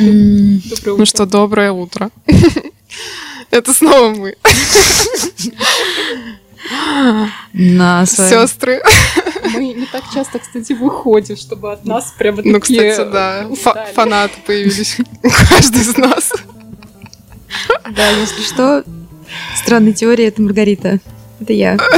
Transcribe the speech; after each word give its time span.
Ну 0.00 1.04
что, 1.06 1.26
доброе 1.26 1.72
утро. 1.72 2.10
Это 3.50 3.72
снова 3.72 4.10
мы, 4.14 4.34
На 7.52 8.04
своем- 8.06 8.46
сестры. 8.46 8.82
Мы 9.54 9.72
не 9.74 9.86
так 9.86 10.02
часто, 10.12 10.38
кстати, 10.38 10.72
выходим, 10.74 11.36
чтобы 11.36 11.72
от 11.72 11.84
нас 11.84 12.12
прямо 12.18 12.42
Ну, 12.44 12.60
такие 12.60 12.90
кстати, 12.90 13.10
да, 13.10 13.42
фа- 13.48 13.70
устали. 13.70 13.92
фанаты 13.94 14.34
появились 14.46 14.96
у 15.22 15.30
каждой 15.30 15.80
из 15.80 15.96
нас. 15.96 16.32
Да, 17.90 18.10
если 18.10 18.42
что, 18.42 18.84
странная 19.56 19.92
теория 19.94 20.26
это 20.28 20.42
Маргарита. 20.42 20.98
Это 21.40 21.52
я. 21.52 21.78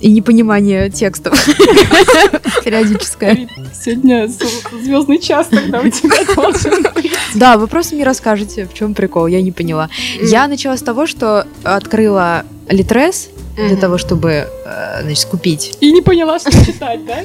И 0.00 0.10
непонимание 0.10 0.88
текстов. 0.90 1.38
Периодическое. 2.64 3.48
Сегодня 3.72 4.28
звездный 4.28 5.18
час 5.18 5.48
тогда 5.48 5.80
у 5.80 5.88
тебя 5.88 6.24
должен. 6.34 6.86
Да, 7.34 7.58
вы 7.58 7.66
просто 7.66 7.94
мне 7.94 8.04
расскажете, 8.04 8.66
в 8.66 8.74
чем 8.74 8.94
прикол, 8.94 9.26
я 9.26 9.42
не 9.42 9.52
поняла. 9.52 9.90
Я 10.22 10.48
начала 10.48 10.76
с 10.76 10.82
того, 10.82 11.06
что 11.06 11.46
открыла 11.62 12.44
Литрес 12.68 13.28
для 13.56 13.76
того, 13.76 13.98
чтобы, 13.98 14.48
э, 14.64 15.02
значит, 15.02 15.26
купить. 15.26 15.76
И 15.80 15.92
не 15.92 16.00
поняла, 16.00 16.38
что 16.38 16.50
читать, 16.64 17.04
да? 17.04 17.18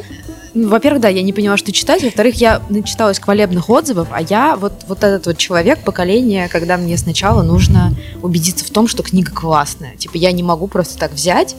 Ну, 0.54 0.70
Во-первых, 0.70 1.02
да, 1.02 1.10
я 1.10 1.22
не 1.22 1.34
поняла, 1.34 1.58
что 1.58 1.72
читать. 1.72 2.04
Во-вторых, 2.04 2.36
я 2.36 2.62
начиталась 2.70 3.20
хвалебных 3.20 3.70
отзывов, 3.70 4.08
а 4.12 4.22
я 4.22 4.56
вот, 4.56 4.74
вот 4.88 5.04
этот 5.04 5.28
вот 5.28 5.38
человек 5.38 5.80
поколения, 5.84 6.48
когда 6.50 6.78
мне 6.78 6.98
сначала 6.98 7.44
нужно 7.44 7.94
убедиться 8.22 8.66
в 8.66 8.70
том, 8.70 8.88
что 8.88 9.04
книга 9.04 9.32
классная. 9.32 9.96
Типа, 9.98 10.18
я 10.18 10.32
не 10.32 10.44
могу 10.44 10.68
просто 10.68 10.98
так 10.98 11.14
взять 11.14 11.56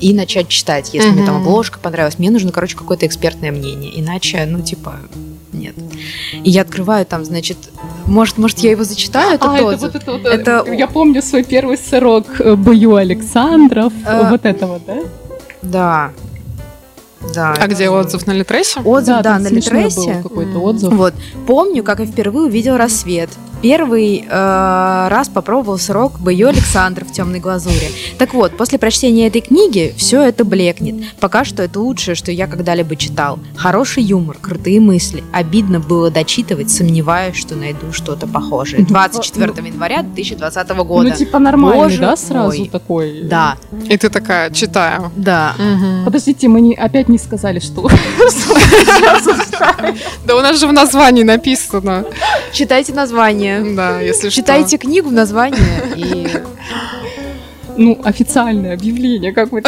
и 0.00 0.14
начать 0.14 0.48
читать, 0.48 0.90
если 0.94 1.10
мне 1.10 1.24
там 1.26 1.36
обложка 1.38 1.78
понравилась. 1.78 2.18
Мне 2.18 2.30
нужно, 2.30 2.52
короче, 2.52 2.76
какое-то 2.76 3.06
экспертное 3.06 3.50
мнение. 3.50 3.98
Иначе, 4.00 4.44
ну, 4.46 4.60
типа, 4.60 4.96
нет. 5.52 5.74
И 6.44 6.50
я 6.50 6.62
открываю 6.62 7.04
там, 7.06 7.24
значит, 7.24 7.56
может, 8.06 8.38
может, 8.38 8.58
я 8.60 8.70
его 8.70 8.84
зачитаю, 8.84 9.34
этот 9.34 9.48
А, 9.48 9.56
это 9.56 9.64
отзыв? 9.66 9.80
вот 9.92 9.94
это 10.02 10.12
вот. 10.12 10.24
Это- 10.26 10.64
Я 10.72 10.86
помню 10.86 11.22
свой 11.22 11.42
первый 11.42 11.76
сырок 11.78 12.26
э, 12.40 12.54
Бою 12.54 12.94
Александров. 12.96 13.92
Э, 14.06 14.30
Вот 14.30 14.44
это 14.44 14.66
вот, 14.66 14.82
да? 14.86 14.98
Да. 15.62 16.10
Да. 17.34 17.54
А 17.60 17.66
где 17.66 17.88
отзыв 17.90 18.26
на 18.28 18.32
Литресе? 18.32 18.80
Отзыв, 18.80 19.16
да, 19.16 19.22
там 19.22 19.42
на 19.42 19.48
Литресе. 19.48 20.14
был 20.14 20.22
какой-то 20.22 20.58
отзыв. 20.60 20.92
Вот. 20.92 21.14
Помню, 21.46 21.82
как 21.82 21.98
я 22.00 22.06
впервые 22.06 22.46
увидел 22.46 22.76
рассвет. 22.76 23.28
Первый 23.62 24.24
э, 24.28 25.08
раз 25.08 25.28
попробовал 25.28 25.78
сырок 25.78 26.20
Бою 26.20 26.48
Александр 26.48 27.04
в 27.04 27.12
темной 27.12 27.40
глазури. 27.40 27.90
Так 28.16 28.32
вот, 28.34 28.56
после 28.56 28.78
прочтения 28.78 29.26
этой 29.26 29.40
книги 29.40 29.94
все 29.96 30.22
это 30.22 30.44
блекнет. 30.44 30.96
Пока 31.18 31.44
что 31.44 31.64
это 31.64 31.80
лучшее, 31.80 32.14
что 32.14 32.30
я 32.30 32.46
когда-либо 32.46 32.94
читал. 32.94 33.40
Хороший 33.56 34.04
юмор, 34.04 34.36
крутые 34.40 34.80
мысли. 34.80 35.24
Обидно 35.32 35.80
было 35.80 36.10
дочитывать, 36.10 36.70
сомневаюсь, 36.70 37.36
что 37.36 37.56
найду 37.56 37.92
что-то 37.92 38.28
похожее. 38.28 38.84
24 38.86 39.52
января 39.66 40.02
2020 40.02 40.68
года. 40.70 41.08
Ну, 41.08 41.14
типа 41.16 41.38
нормальный, 41.40 41.82
Боже 41.82 41.98
да, 42.00 42.16
сразу 42.16 42.58
мой. 42.58 42.68
такой? 42.68 43.22
Да, 43.22 43.56
И 43.88 43.96
ты 43.96 44.08
такая, 44.08 44.50
читаю. 44.50 45.10
да. 45.16 45.54
Мгм. 45.58 46.04
Подождите, 46.04 46.46
мы 46.46 46.60
не, 46.60 46.74
опять 46.74 47.08
не 47.08 47.18
сказали, 47.18 47.58
что... 47.58 47.88
Да 50.24 50.36
у 50.36 50.40
нас 50.40 50.58
же 50.60 50.66
в 50.66 50.72
названии 50.72 51.22
написано. 51.22 52.04
Читайте 52.52 52.92
название. 52.92 53.47
Да, 53.74 54.00
если 54.00 54.28
что. 54.28 54.36
Читайте 54.36 54.78
книгу 54.78 55.08
в 55.08 55.12
названии 55.12 55.58
и 55.96 56.28
Ну, 57.78 57.96
официальное 58.02 58.74
объявление, 58.74 59.32
как 59.32 59.52
мы... 59.52 59.62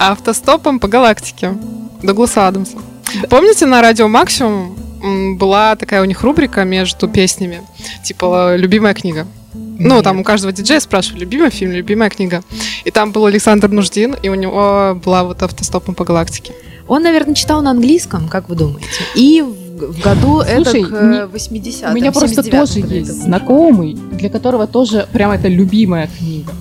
Автостопом 0.00 0.80
по 0.80 0.88
галактике. 0.88 1.54
Дугласа 2.02 2.48
Адамса. 2.48 2.78
Помните, 3.28 3.66
на 3.66 3.82
радио 3.82 4.08
Максимум 4.08 5.36
была 5.36 5.76
такая 5.76 6.00
у 6.00 6.06
них 6.06 6.22
рубрика 6.22 6.64
между 6.64 7.08
песнями, 7.08 7.60
типа 8.02 8.56
«Любимая 8.56 8.94
книга». 8.94 9.26
Ну, 9.52 10.02
там 10.02 10.20
у 10.20 10.24
каждого 10.24 10.52
диджея 10.52 10.80
спрашивали, 10.80 11.20
любимый 11.20 11.50
фильм, 11.50 11.72
любимая 11.72 12.08
книга. 12.08 12.42
И 12.84 12.90
там 12.90 13.12
был 13.12 13.26
Александр 13.26 13.68
Нуждин, 13.68 14.16
и 14.22 14.30
у 14.30 14.34
него 14.34 14.98
была 15.04 15.24
вот 15.24 15.42
«Автостопом 15.42 15.94
по 15.94 16.04
галактике». 16.04 16.54
Он, 16.88 17.02
наверное, 17.02 17.34
читал 17.34 17.60
на 17.60 17.70
английском, 17.70 18.28
как 18.28 18.48
вы 18.48 18.56
думаете? 18.56 18.88
И 19.14 19.44
в, 19.74 20.00
году 20.00 20.42
Слушай, 20.42 20.82
это 20.84 21.04
не- 21.04 21.26
80 21.26 21.90
У 21.90 21.94
меня 21.94 22.12
просто 22.12 22.42
тоже 22.42 22.80
есть 22.80 23.22
знакомый, 23.22 23.94
для 23.94 24.30
которого 24.30 24.66
тоже 24.66 25.06
прям 25.12 25.30
это 25.30 25.48
любимая 25.48 26.08
книга. 26.18 26.52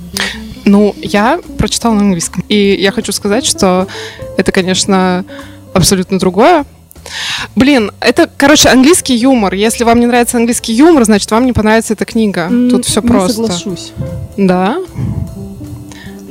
Ну, 0.65 0.95
я 1.01 1.39
прочитала 1.57 1.93
на 1.93 2.01
английском. 2.01 2.43
И 2.47 2.75
я 2.79 2.91
хочу 2.91 3.11
сказать, 3.11 3.45
что 3.45 3.87
это, 4.37 4.51
конечно, 4.51 5.25
абсолютно 5.73 6.19
другое. 6.19 6.65
Блин, 7.55 7.91
это, 7.99 8.29
короче, 8.37 8.69
английский 8.69 9.15
юмор. 9.15 9.53
Если 9.53 9.83
вам 9.83 9.99
не 9.99 10.05
нравится 10.05 10.37
английский 10.37 10.73
юмор, 10.73 11.03
значит, 11.03 11.29
вам 11.31 11.45
не 11.45 11.51
понравится 11.53 11.93
эта 11.93 12.05
книга. 12.05 12.49
Тут 12.69 12.85
все 12.85 13.01
просто. 13.01 13.33
соглашусь. 13.33 13.91
Да. 14.37 14.77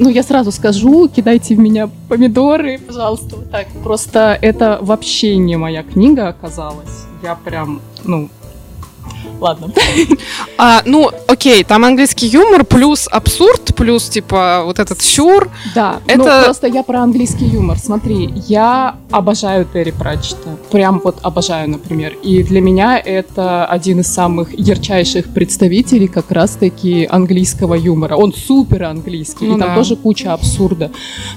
Ну, 0.03 0.09
я 0.09 0.25
сразу 0.25 0.51
скажу, 0.51 1.09
кидайте 1.09 1.55
в 1.55 1.61
меня 1.61 1.89
помидоры, 2.09 2.77
пожалуйста, 2.77 3.37
вот 3.37 3.53
так. 3.53 3.69
Просто 3.85 4.37
это 4.43 4.81
вообще 4.83 5.37
не 5.37 5.57
моя 5.57 5.85
книга 5.85 6.27
оказалась. 6.27 7.05
Я 7.23 7.37
прям, 7.37 7.81
ну, 8.03 8.29
ладно. 9.41 9.71
А, 10.59 10.83
ну, 10.85 11.11
окей, 11.27 11.65
там 11.65 11.85
английский 11.85 12.27
юмор 12.27 12.65
плюс 12.65 13.09
абсурд, 13.11 13.75
плюс, 13.75 14.09
типа, 14.09 14.63
вот 14.65 14.79
этот 14.79 15.03
сюр. 15.03 15.51
Да, 15.75 15.97
Это- 16.07 16.19
ну 16.39 16.45
просто 16.45 16.67
я 16.69 16.83
про 16.83 17.01
английский 17.03 17.47
юмор. 17.47 17.79
Смотри, 17.79 18.33
я 18.49 18.97
обожаю 19.11 19.67
Терри 19.73 19.91
Пратчета. 19.91 20.57
Прям 20.71 21.01
вот 21.03 21.17
обожаю, 21.23 21.69
например. 21.69 22.15
И 22.23 22.43
для 22.43 22.61
меня 22.61 22.99
это 22.99 23.65
один 23.67 24.01
из 24.01 24.07
самых 24.13 24.57
ярчайших 24.59 25.33
представителей 25.35 26.09
как 26.09 26.31
раз-таки 26.31 27.07
английского 27.11 27.75
юмора. 27.75 28.17
Он 28.17 28.33
супер 28.33 28.85
английский, 28.85 29.47
Ну 29.47 29.57
и 29.57 29.61
там 29.61 29.71
да. 29.71 29.75
тоже 29.77 29.97
куча 29.97 30.33
абсурда. 30.33 30.91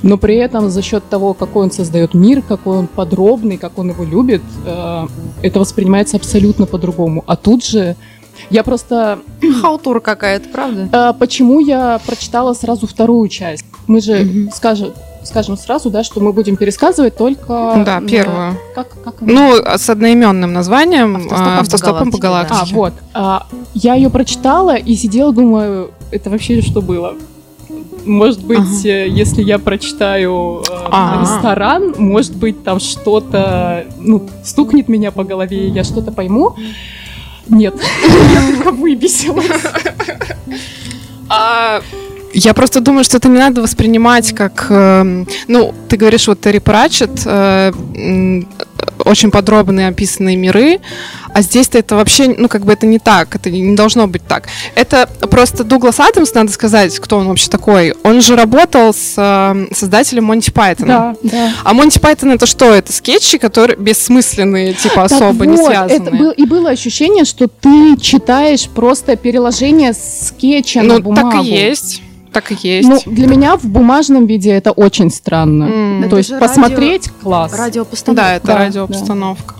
Но 0.03 0.18
при 0.18 0.35
этом 0.35 0.69
за 0.69 0.81
счет 0.81 1.03
того, 1.09 1.34
какой 1.34 1.63
он 1.63 1.72
создает 1.72 2.13
мир, 2.13 2.41
какой 2.41 2.78
он 2.78 2.88
подробный, 2.88 3.57
как 3.57 3.78
он 3.79 3.90
его 3.90 4.03
любит, 4.03 4.41
э, 4.66 5.07
это 5.41 5.59
воспринимается 5.59 6.18
абсолютно 6.18 6.66
по-другому. 6.66 7.24
А 7.28 7.35
тут 7.35 7.66
же 7.66 7.75
я 8.50 8.63
просто 8.63 9.19
Халтура 9.62 10.00
какая-то, 10.00 10.50
правда? 10.50 10.88
а 10.91 11.13
почему 11.13 11.59
я 11.59 12.00
прочитала 12.06 12.53
сразу 12.53 12.88
вторую 12.88 13.28
часть? 13.30 13.66
Мы 13.88 14.02
же 14.02 14.24
Мгм. 14.24 14.52
скажем, 14.52 14.94
скажем 15.24 15.58
сразу, 15.58 15.90
да, 15.90 16.03
что 16.03 16.19
мы 16.22 16.34
будем 16.34 16.56
пересказывать 16.56 17.16
только... 17.18 17.84
да, 17.86 18.00
на- 18.00 18.08
первую. 18.08 18.58
Как, 18.75 18.88
как 19.03 19.22
она? 19.22 19.31
Ну, 19.31 19.78
с 19.78 19.90
одноименным 19.90 20.53
названием 20.53 21.16
Автостопом 21.16 21.38
а, 21.47 21.56
по 21.56 21.59
«Автостопом 21.62 22.12
по 22.12 22.18
галактике», 22.18 22.53
галактике». 22.56 22.74
А, 22.74 22.78
вот. 22.78 22.94
А, 23.13 23.47
я 23.74 23.94
ее 23.96 24.09
прочитала 24.09 24.75
и 24.75 24.96
сидела, 24.96 25.31
думаю, 25.34 25.92
это 26.12 26.30
вообще 26.30 26.62
что 26.62 26.81
было? 26.81 27.13
Может 28.06 28.44
быть, 28.46 28.59
Ага. 28.59 28.88
э, 28.90 29.07
если 29.09 29.42
я 29.42 29.57
прочитаю 29.57 30.62
э, 30.62 30.74
А. 30.92 31.22
ресторан, 31.22 31.96
может 31.97 32.36
быть, 32.36 32.63
там 32.63 32.80
что-то, 32.80 33.86
ну, 34.00 34.30
стукнет 34.44 34.88
меня 34.88 35.12
по 35.12 35.24
голове, 35.24 35.68
и 35.68 35.72
я 35.72 35.84
что-то 35.84 36.12
пойму. 36.12 36.56
Нет, 37.47 37.75
я 38.33 38.47
только 38.47 38.72
выбесилась. 38.72 39.61
А, 41.29 41.81
Я 42.38 42.53
просто 42.53 42.81
думаю, 42.81 43.06
что 43.06 43.16
это 43.16 43.29
не 43.29 43.40
надо 43.40 43.62
воспринимать 43.62 44.34
как... 44.35 44.68
эм, 44.69 45.25
ну, 45.47 45.73
ты 45.88 45.96
говоришь, 45.96 46.28
вот 46.28 46.41
Терри 46.41 46.59
Пратчет, 46.59 47.22
э, 47.25 47.72
очень 49.06 49.31
подробные 49.31 49.88
описанные 49.88 50.35
миры, 50.35 50.79
а 51.34 51.41
здесь-то 51.41 51.78
это 51.78 51.95
вообще, 51.95 52.35
ну, 52.38 52.50
как 52.50 52.66
бы 52.66 52.74
это 52.74 52.85
не 52.85 53.00
так, 53.00 53.35
это 53.35 53.50
не 53.50 53.74
должно 53.74 54.07
быть 54.07 54.28
так. 54.28 54.50
Это 54.75 55.07
просто 55.29 55.63
Дуглас 55.63 56.01
Адамс, 56.01 56.34
надо 56.34 56.51
сказать, 56.51 57.00
кто 57.00 57.18
он 57.18 57.29
вообще 57.29 57.50
такой. 57.50 57.94
Он 58.03 58.19
же 58.19 58.35
работал 58.35 58.94
с 58.94 59.13
э, 59.16 59.68
создателем 59.74 60.25
Монти 60.25 60.51
Пайтона. 60.51 61.16
Да, 61.24 61.29
да. 61.31 61.53
А 61.63 61.74
Монти 61.74 62.00
Пайтон 62.00 62.31
это 62.31 62.45
что? 62.47 62.74
Это 62.74 62.91
скетчи, 62.91 63.38
которые 63.38 63.78
бессмысленные, 63.78 64.74
типа 64.74 65.07
Так 65.07 65.12
особо 65.13 65.45
не 65.45 65.56
вот, 65.56 65.68
связанные. 65.68 65.97
Это 66.00 66.12
был, 66.12 66.31
и 66.31 66.45
было 66.45 66.69
ощущение, 66.72 67.24
что 67.24 67.48
ты 67.48 67.95
читаешь 67.95 68.68
просто 68.68 69.15
переложение 69.15 69.94
скетча 69.94 70.81
на 70.81 70.95
ну, 70.95 71.01
бумагу. 71.01 71.31
так 71.31 71.45
и 71.45 71.48
есть. 71.48 72.01
Так 72.35 72.51
и 72.51 72.57
есть. 72.67 72.89
Ну, 72.89 72.99
для 73.05 73.27
меня 73.27 73.55
в 73.55 73.63
бумажном 73.63 74.27
виде 74.27 74.51
это 74.51 74.71
очень 74.73 75.09
странно. 75.09 76.01
Это 76.01 76.09
То 76.09 76.17
есть 76.17 76.31
же 76.31 76.37
посмотреть 76.37 77.09
класс. 77.23 77.57
Радиопостановка. 77.57 78.21
Да, 78.21 78.35
это 78.35 78.47
Да, 78.47 78.57
радиопостановка. 78.57 79.55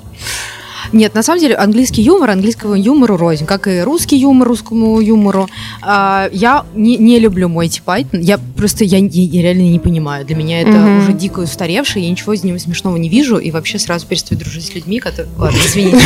Нет, 0.94 1.14
на 1.16 1.24
самом 1.24 1.40
деле 1.40 1.56
английский 1.56 2.02
юмор, 2.02 2.30
английскому 2.32 2.76
юмору 2.76 3.18
рознь, 3.18 3.46
как 3.46 3.68
и 3.68 3.82
русский 3.82 4.18
юмор 4.18 4.48
русскому 4.48 5.00
юмору. 5.02 5.48
А, 5.82 6.30
я 6.32 6.66
не, 6.76 6.98
не 6.98 7.20
люблю 7.20 7.50
Мойти 7.50 7.82
Пайтон. 7.84 8.20
Я 8.22 8.38
просто 8.58 8.84
я, 8.84 8.98
я- 9.00 9.42
реально 9.42 9.62
не 9.70 9.80
понимаю. 9.80 10.26
Для 10.26 10.36
меня 10.36 10.62
это 10.62 10.72
Мгм. 10.72 11.00
уже 11.00 11.14
дико 11.14 11.40
устаревшее, 11.42 12.06
я 12.06 12.12
ничего 12.12 12.34
из 12.34 12.44
него 12.44 12.58
смешного 12.60 12.98
не 12.98 13.10
вижу 13.10 13.38
и 13.38 13.52
вообще 13.52 13.80
сразу 13.80 14.06
перестаю 14.08 14.40
дружить 14.40 14.66
с 14.68 14.74
людьми, 14.76 15.00
которые. 15.00 15.32
Ладно, 15.38 15.58
извините. 15.66 16.06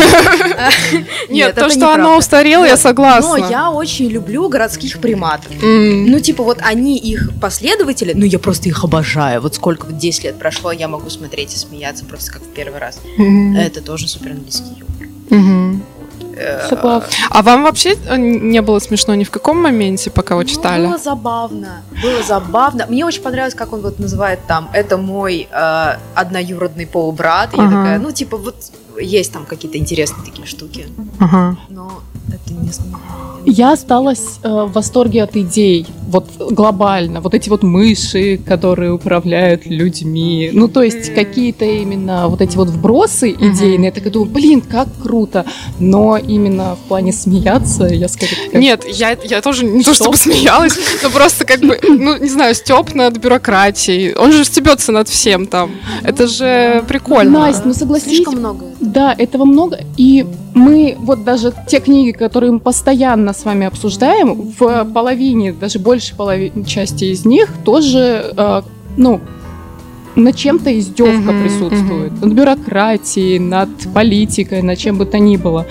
Нет, 1.29 1.55
то, 1.55 1.69
что 1.69 1.93
оно 1.93 2.17
устарело, 2.17 2.65
я 2.65 2.77
согласна. 2.77 3.37
Но 3.37 3.49
я 3.49 3.71
очень 3.71 4.07
люблю 4.07 4.47
городских 4.49 4.99
приматов. 4.99 5.51
Ну, 5.61 6.19
типа, 6.19 6.43
вот 6.43 6.59
они 6.61 6.97
их 6.97 7.31
последователи, 7.41 8.13
ну, 8.13 8.25
я 8.25 8.39
просто 8.39 8.69
их 8.69 8.83
обожаю. 8.83 9.41
Вот 9.41 9.55
сколько, 9.55 9.85
вот 9.85 9.97
10 9.97 10.23
лет 10.23 10.39
прошло, 10.39 10.71
я 10.71 10.87
могу 10.87 11.09
смотреть 11.09 11.53
и 11.53 11.57
смеяться 11.57 12.05
просто 12.05 12.31
как 12.33 12.41
в 12.43 12.47
первый 12.47 12.79
раз. 12.79 12.99
Это 13.57 13.81
тоже 13.81 14.07
супер 14.07 14.31
английский 14.31 14.63
Согласна. 16.69 17.07
А 17.29 17.41
вам 17.41 17.63
вообще 17.63 17.95
э, 18.07 18.15
не 18.17 18.61
было 18.61 18.79
смешно 18.79 19.15
ни 19.15 19.23
в 19.23 19.29
каком 19.31 19.61
моменте, 19.61 20.09
пока 20.09 20.35
вы 20.35 20.43
Ну, 20.43 20.49
читали? 20.49 20.85
было 20.87 20.97
забавно. 20.97 21.81
Было 22.01 22.23
забавно. 22.23 22.85
Мне 22.89 23.05
очень 23.05 23.21
понравилось, 23.21 23.55
как 23.55 23.73
он 23.73 23.81
вот 23.81 23.99
называет 23.99 24.39
там, 24.47 24.69
это 24.73 24.95
мой 24.97 25.47
э, 25.51 25.93
одноюродный 26.15 26.85
полубрат. 26.87 27.49
Я 27.53 27.63
Ага. 27.63 27.69
такая, 27.75 27.99
ну, 27.99 28.11
типа, 28.11 28.37
вот 28.37 28.55
есть 28.99 29.31
там 29.31 29.45
какие-то 29.45 29.77
интересные 29.77 30.25
такие 30.25 30.47
штуки. 30.47 30.87
Ага. 31.19 31.57
Но 31.69 32.01
это 32.27 32.53
не. 32.53 32.71
Я 33.45 33.73
осталась 33.73 34.39
э, 34.43 34.49
в 34.49 34.71
восторге 34.73 35.23
от 35.23 35.35
идей, 35.35 35.87
вот 36.07 36.27
глобально, 36.51 37.21
вот 37.21 37.33
эти 37.33 37.49
вот 37.49 37.63
мыши, 37.63 38.37
которые 38.37 38.91
управляют 38.91 39.65
людьми, 39.65 40.49
ну 40.53 40.67
то 40.67 40.83
есть 40.83 41.13
какие-то 41.13 41.65
именно 41.65 42.27
вот 42.27 42.41
эти 42.41 42.57
вот 42.57 42.69
вбросы 42.69 43.31
идейные, 43.31 43.87
я 43.87 43.91
такая 43.91 44.11
думаю, 44.11 44.29
блин, 44.29 44.61
как 44.61 44.87
круто, 45.01 45.45
но 45.79 46.17
именно 46.17 46.75
в 46.75 46.87
плане 46.87 47.13
смеяться, 47.13 47.85
я 47.85 48.07
скорее 48.07 48.35
такая, 48.45 48.61
Нет, 48.61 48.85
я, 48.87 49.17
я 49.23 49.41
тоже 49.41 49.65
не 49.65 49.83
то 49.83 49.93
Что? 49.93 50.03
чтобы 50.05 50.17
смеялась, 50.17 50.77
но 51.01 51.09
просто 51.09 51.45
как 51.45 51.61
бы, 51.61 51.79
ну, 51.81 52.17
не 52.17 52.29
знаю, 52.29 52.53
степ 52.55 52.93
над 52.93 53.17
бюрократией. 53.17 54.13
Он 54.15 54.31
же 54.31 54.43
стебется 54.43 54.91
над 54.91 55.07
всем 55.07 55.47
там. 55.47 55.71
Это 56.03 56.27
же 56.27 56.83
прикольно. 56.87 57.39
Настя, 57.39 57.63
ну 57.65 57.73
согласись, 57.73 58.07
Слишком 58.09 58.35
много. 58.35 58.65
Да, 58.79 59.13
этого 59.17 59.45
много. 59.45 59.79
И 59.97 60.25
мы, 60.53 60.95
вот 60.99 61.23
даже 61.23 61.53
те 61.67 61.79
книги, 61.79 62.11
которые 62.11 62.51
мы 62.51 62.59
постоянно 62.59 63.33
с 63.33 63.43
вами 63.43 63.67
обсуждаем, 63.67 64.53
в 64.57 64.85
половине, 64.85 65.51
даже 65.51 65.79
больше 65.79 66.15
половины 66.15 66.63
части 66.65 67.05
из 67.05 67.25
них 67.25 67.49
тоже, 67.65 68.33
э, 68.37 68.61
ну, 68.97 69.19
на 70.15 70.33
чем-то 70.33 70.77
издевка 70.77 71.31
Мгм, 71.31 71.43
присутствует. 71.43 72.21
Над 72.21 72.33
бюрократией, 72.33 73.39
над 73.39 73.69
политикой, 73.93 74.61
над 74.61 74.77
чем 74.77 74.97
бы 74.97 75.05
то 75.05 75.19
ни 75.19 75.37
было. 75.37 75.65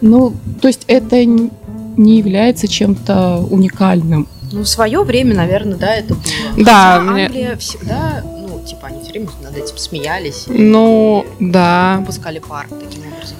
Ну, 0.00 0.32
то 0.60 0.68
есть 0.68 0.84
это 0.86 1.24
не 1.24 2.18
является 2.18 2.66
чем-то 2.68 3.46
уникальным. 3.50 4.26
Ну, 4.52 4.62
в 4.62 4.68
свое 4.68 5.02
время, 5.02 5.34
наверное, 5.34 5.76
да, 5.76 5.94
это 5.94 6.14
было. 6.14 6.64
Да, 6.64 6.98
Хотя 6.98 7.12
мне- 7.12 7.26
Англия 7.26 7.56
всегда, 7.56 8.22
типа, 8.68 8.88
они 8.88 9.02
все 9.02 9.10
время 9.12 9.28
над 9.42 9.56
этим 9.56 9.76
смеялись. 9.78 10.44
Ну, 10.46 11.26
и 11.40 11.50
да. 11.50 11.96
выпускали 12.00 12.38
пар 12.38 12.66
таким 12.68 13.02
образом. 13.12 13.36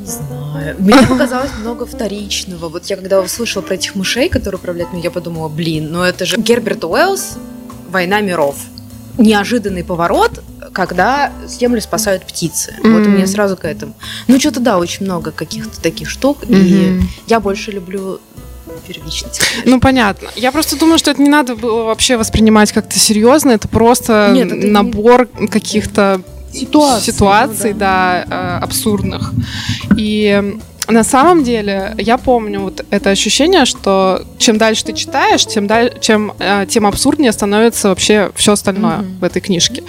Не 0.00 0.06
знаю. 0.06 0.76
Мне 0.78 1.06
показалось 1.06 1.50
много 1.60 1.86
вторичного. 1.86 2.68
Вот 2.68 2.86
я 2.86 2.96
когда 2.96 3.20
услышала 3.20 3.62
про 3.62 3.74
этих 3.74 3.94
мышей, 3.94 4.28
которые 4.28 4.58
управляют, 4.58 4.92
ну, 4.92 5.00
я 5.00 5.10
подумала, 5.10 5.48
блин, 5.48 5.92
ну 5.92 6.02
это 6.02 6.24
же 6.24 6.36
Герберт 6.36 6.84
Уэллс 6.84 7.36
«Война 7.90 8.20
миров». 8.20 8.56
Неожиданный 9.18 9.82
поворот, 9.84 10.42
когда 10.72 11.32
Землю 11.46 11.80
спасают 11.80 12.24
птицы. 12.24 12.74
Вот 12.84 13.06
у 13.06 13.10
меня 13.10 13.26
сразу 13.26 13.56
к 13.56 13.64
этому. 13.64 13.94
Ну, 14.28 14.38
что-то 14.38 14.60
да, 14.60 14.78
очень 14.78 15.06
много 15.06 15.32
каких-то 15.32 15.80
таких 15.80 16.08
штук. 16.08 16.44
И 16.48 16.54
Мгм. 16.54 17.08
я 17.26 17.40
больше 17.40 17.72
люблю 17.72 18.20
первичность. 18.78 19.40
Ну, 19.64 19.80
понятно. 19.80 20.28
Я 20.36 20.52
просто 20.52 20.78
думаю, 20.78 20.98
что 20.98 21.10
это 21.10 21.22
не 21.22 21.28
надо 21.28 21.54
было 21.56 21.84
вообще 21.84 22.16
воспринимать 22.16 22.72
как-то 22.72 22.98
серьезно. 22.98 23.50
Это 23.52 23.68
просто 23.68 24.30
Нет, 24.32 24.46
это 24.48 24.56
не- 24.56 24.66
набор 24.70 25.26
каких-то 25.50 26.20
Ситуация. 26.52 27.12
ситуаций, 27.12 27.72
ну 27.72 27.78
да, 27.78 28.24
э, 28.28 28.64
абсурдных. 28.64 29.32
И 29.96 30.58
на 30.88 31.04
самом 31.04 31.44
деле 31.44 31.94
я 31.98 32.16
помню 32.16 32.60
вот 32.60 32.84
это 32.90 33.10
ощущение, 33.10 33.66
что 33.66 34.22
чем 34.38 34.56
дальше 34.56 34.84
ты 34.84 34.94
читаешь, 34.94 35.44
тем, 35.44 35.66
даль- 35.66 35.92
чем, 36.00 36.32
э, 36.38 36.64
тем 36.68 36.86
абсурднее 36.86 37.32
становится 37.32 37.88
вообще 37.90 38.30
все 38.34 38.52
остальное 38.52 38.98
Мгм. 38.98 39.18
в 39.20 39.24
этой 39.24 39.40
книжке. 39.42 39.82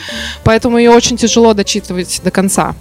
Поэтому 0.43 0.77
ее 0.77 0.91
очень 0.91 1.15
тяжело 1.15 1.53
дочитывать 1.53 2.19
до 2.23 2.31
конца. 2.31 2.75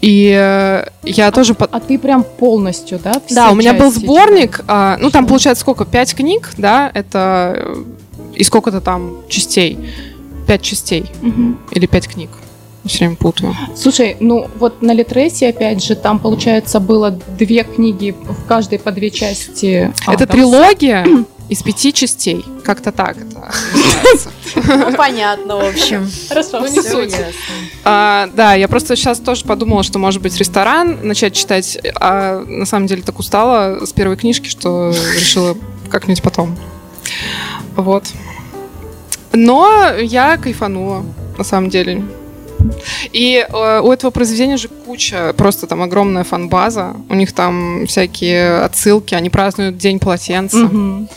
И 0.00 0.32
э, 0.36 0.84
я 1.02 1.30
тоже... 1.30 1.54
по- 1.54 1.66
А 1.70 1.80
ты 1.80 1.98
прям 1.98 2.24
полностью, 2.24 2.98
да? 3.02 3.14
Да, 3.30 3.50
у 3.50 3.54
меня 3.54 3.74
был 3.74 3.90
сборник, 3.90 4.64
а, 4.68 4.96
ну 5.00 5.10
там 5.10 5.26
получается 5.26 5.62
сколько? 5.62 5.84
Пять 5.84 6.14
книг, 6.14 6.50
да, 6.56 6.90
это 6.94 7.54
э, 7.56 7.84
и 8.34 8.44
сколько-то 8.44 8.80
там 8.80 9.16
частей. 9.28 9.78
Пять 10.46 10.62
частей? 10.62 11.04
Мгм. 11.20 11.58
или 11.72 11.86
пять 11.86 12.08
книг. 12.08 12.30
Все 12.84 13.00
время 13.00 13.16
путаю. 13.16 13.54
Слушай, 13.76 14.16
ну 14.20 14.48
вот 14.58 14.80
на 14.80 14.92
Литресе, 14.94 15.48
опять 15.48 15.84
же, 15.84 15.94
там, 15.94 16.18
получается, 16.18 16.80
было 16.80 17.10
две 17.38 17.64
книги, 17.64 18.14
в 18.22 18.46
каждой 18.46 18.78
по 18.78 18.92
две 18.92 19.10
части. 19.10 19.92
Это 20.06 20.24
Адамс. 20.24 20.30
трилогия 20.32 21.06
из 21.48 21.62
пяти 21.62 21.92
частей. 21.92 22.44
Как-то 22.64 22.92
так 22.92 23.16
это 23.16 23.24
называется. 23.24 24.30
Ну, 24.54 24.96
понятно, 24.96 25.56
в 25.56 25.64
общем. 25.64 26.10
Хорошо, 26.28 26.60
Ну, 26.60 26.66
не 26.68 26.82
суть. 26.82 27.14
А, 27.84 28.28
да, 28.34 28.54
я 28.54 28.68
просто 28.68 28.96
сейчас 28.96 29.18
тоже 29.18 29.44
подумала, 29.44 29.82
что 29.82 29.98
может 29.98 30.20
быть 30.20 30.36
ресторан, 30.36 30.98
начать 31.02 31.34
читать, 31.34 31.78
а 31.96 32.40
на 32.46 32.66
самом 32.66 32.86
деле 32.86 33.02
так 33.02 33.18
устала 33.18 33.84
с 33.84 33.92
первой 33.92 34.16
книжки, 34.16 34.48
что 34.48 34.92
решила 35.14 35.56
как-нибудь 35.90 36.22
потом. 36.22 36.56
Вот. 37.76 38.04
Но 39.32 39.92
я 40.00 40.36
кайфанула, 40.36 41.04
на 41.36 41.44
самом 41.44 41.70
деле. 41.70 42.02
И 43.12 43.46
э, 43.48 43.80
у 43.80 43.92
этого 43.92 44.10
произведения 44.10 44.56
же 44.56 44.68
куча, 44.68 45.32
просто 45.36 45.66
там 45.66 45.82
огромная 45.82 46.24
фан-база. 46.24 46.96
У 47.08 47.14
них 47.14 47.32
там 47.32 47.86
всякие 47.86 48.58
отсылки, 48.60 49.14
они 49.14 49.30
празднуют 49.30 49.76
День 49.76 49.98
полотенца. 49.98 50.56
Мгм. 50.56 51.08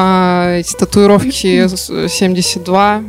А, 0.00 0.58
эти 0.58 0.74
татуировки 0.76 1.66
с- 1.74 2.08
72, 2.08 3.02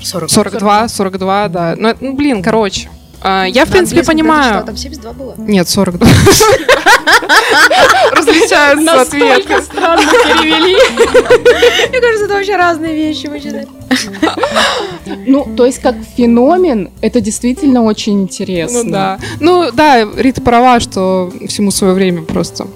40. 0.00 0.30
42, 0.30 0.88
42, 0.88 1.48
да. 1.48 1.74
Ну, 1.76 1.92
ну, 2.00 2.12
блин, 2.12 2.40
короче. 2.40 2.88
а, 3.20 3.46
Я, 3.46 3.64
в 3.64 3.68
На 3.68 3.72
принципе, 3.72 4.04
понимаю... 4.04 4.44
читала, 4.44 4.66
Там 4.66 4.76
72 4.76 5.12
было. 5.12 5.34
Нет, 5.38 5.68
42. 5.68 6.08
Различаются 8.12 9.00
ответы. 9.00 9.26
Настолько 9.48 9.62
странно 9.62 10.02
перевели. 10.02 10.76
Мне 11.90 12.00
кажется, 12.00 12.24
это 12.26 12.34
вообще 12.34 12.56
разные 12.56 12.94
вещи 12.94 13.26
мы 13.26 13.40
читали. 13.40 13.66
Ну, 15.26 15.44
то 15.56 15.66
есть, 15.66 15.80
как 15.80 15.96
феномен, 16.16 16.90
это 17.00 17.20
действительно 17.20 17.82
очень 17.82 18.22
интересно. 18.22 18.82
Ну 18.84 18.90
да. 18.90 19.18
Ну 19.40 19.70
да, 19.72 20.06
Рита 20.16 20.40
права, 20.42 20.78
что 20.80 21.32
всему 21.48 21.70
свое 21.70 21.94
время 21.94 22.22
просто. 22.22 22.66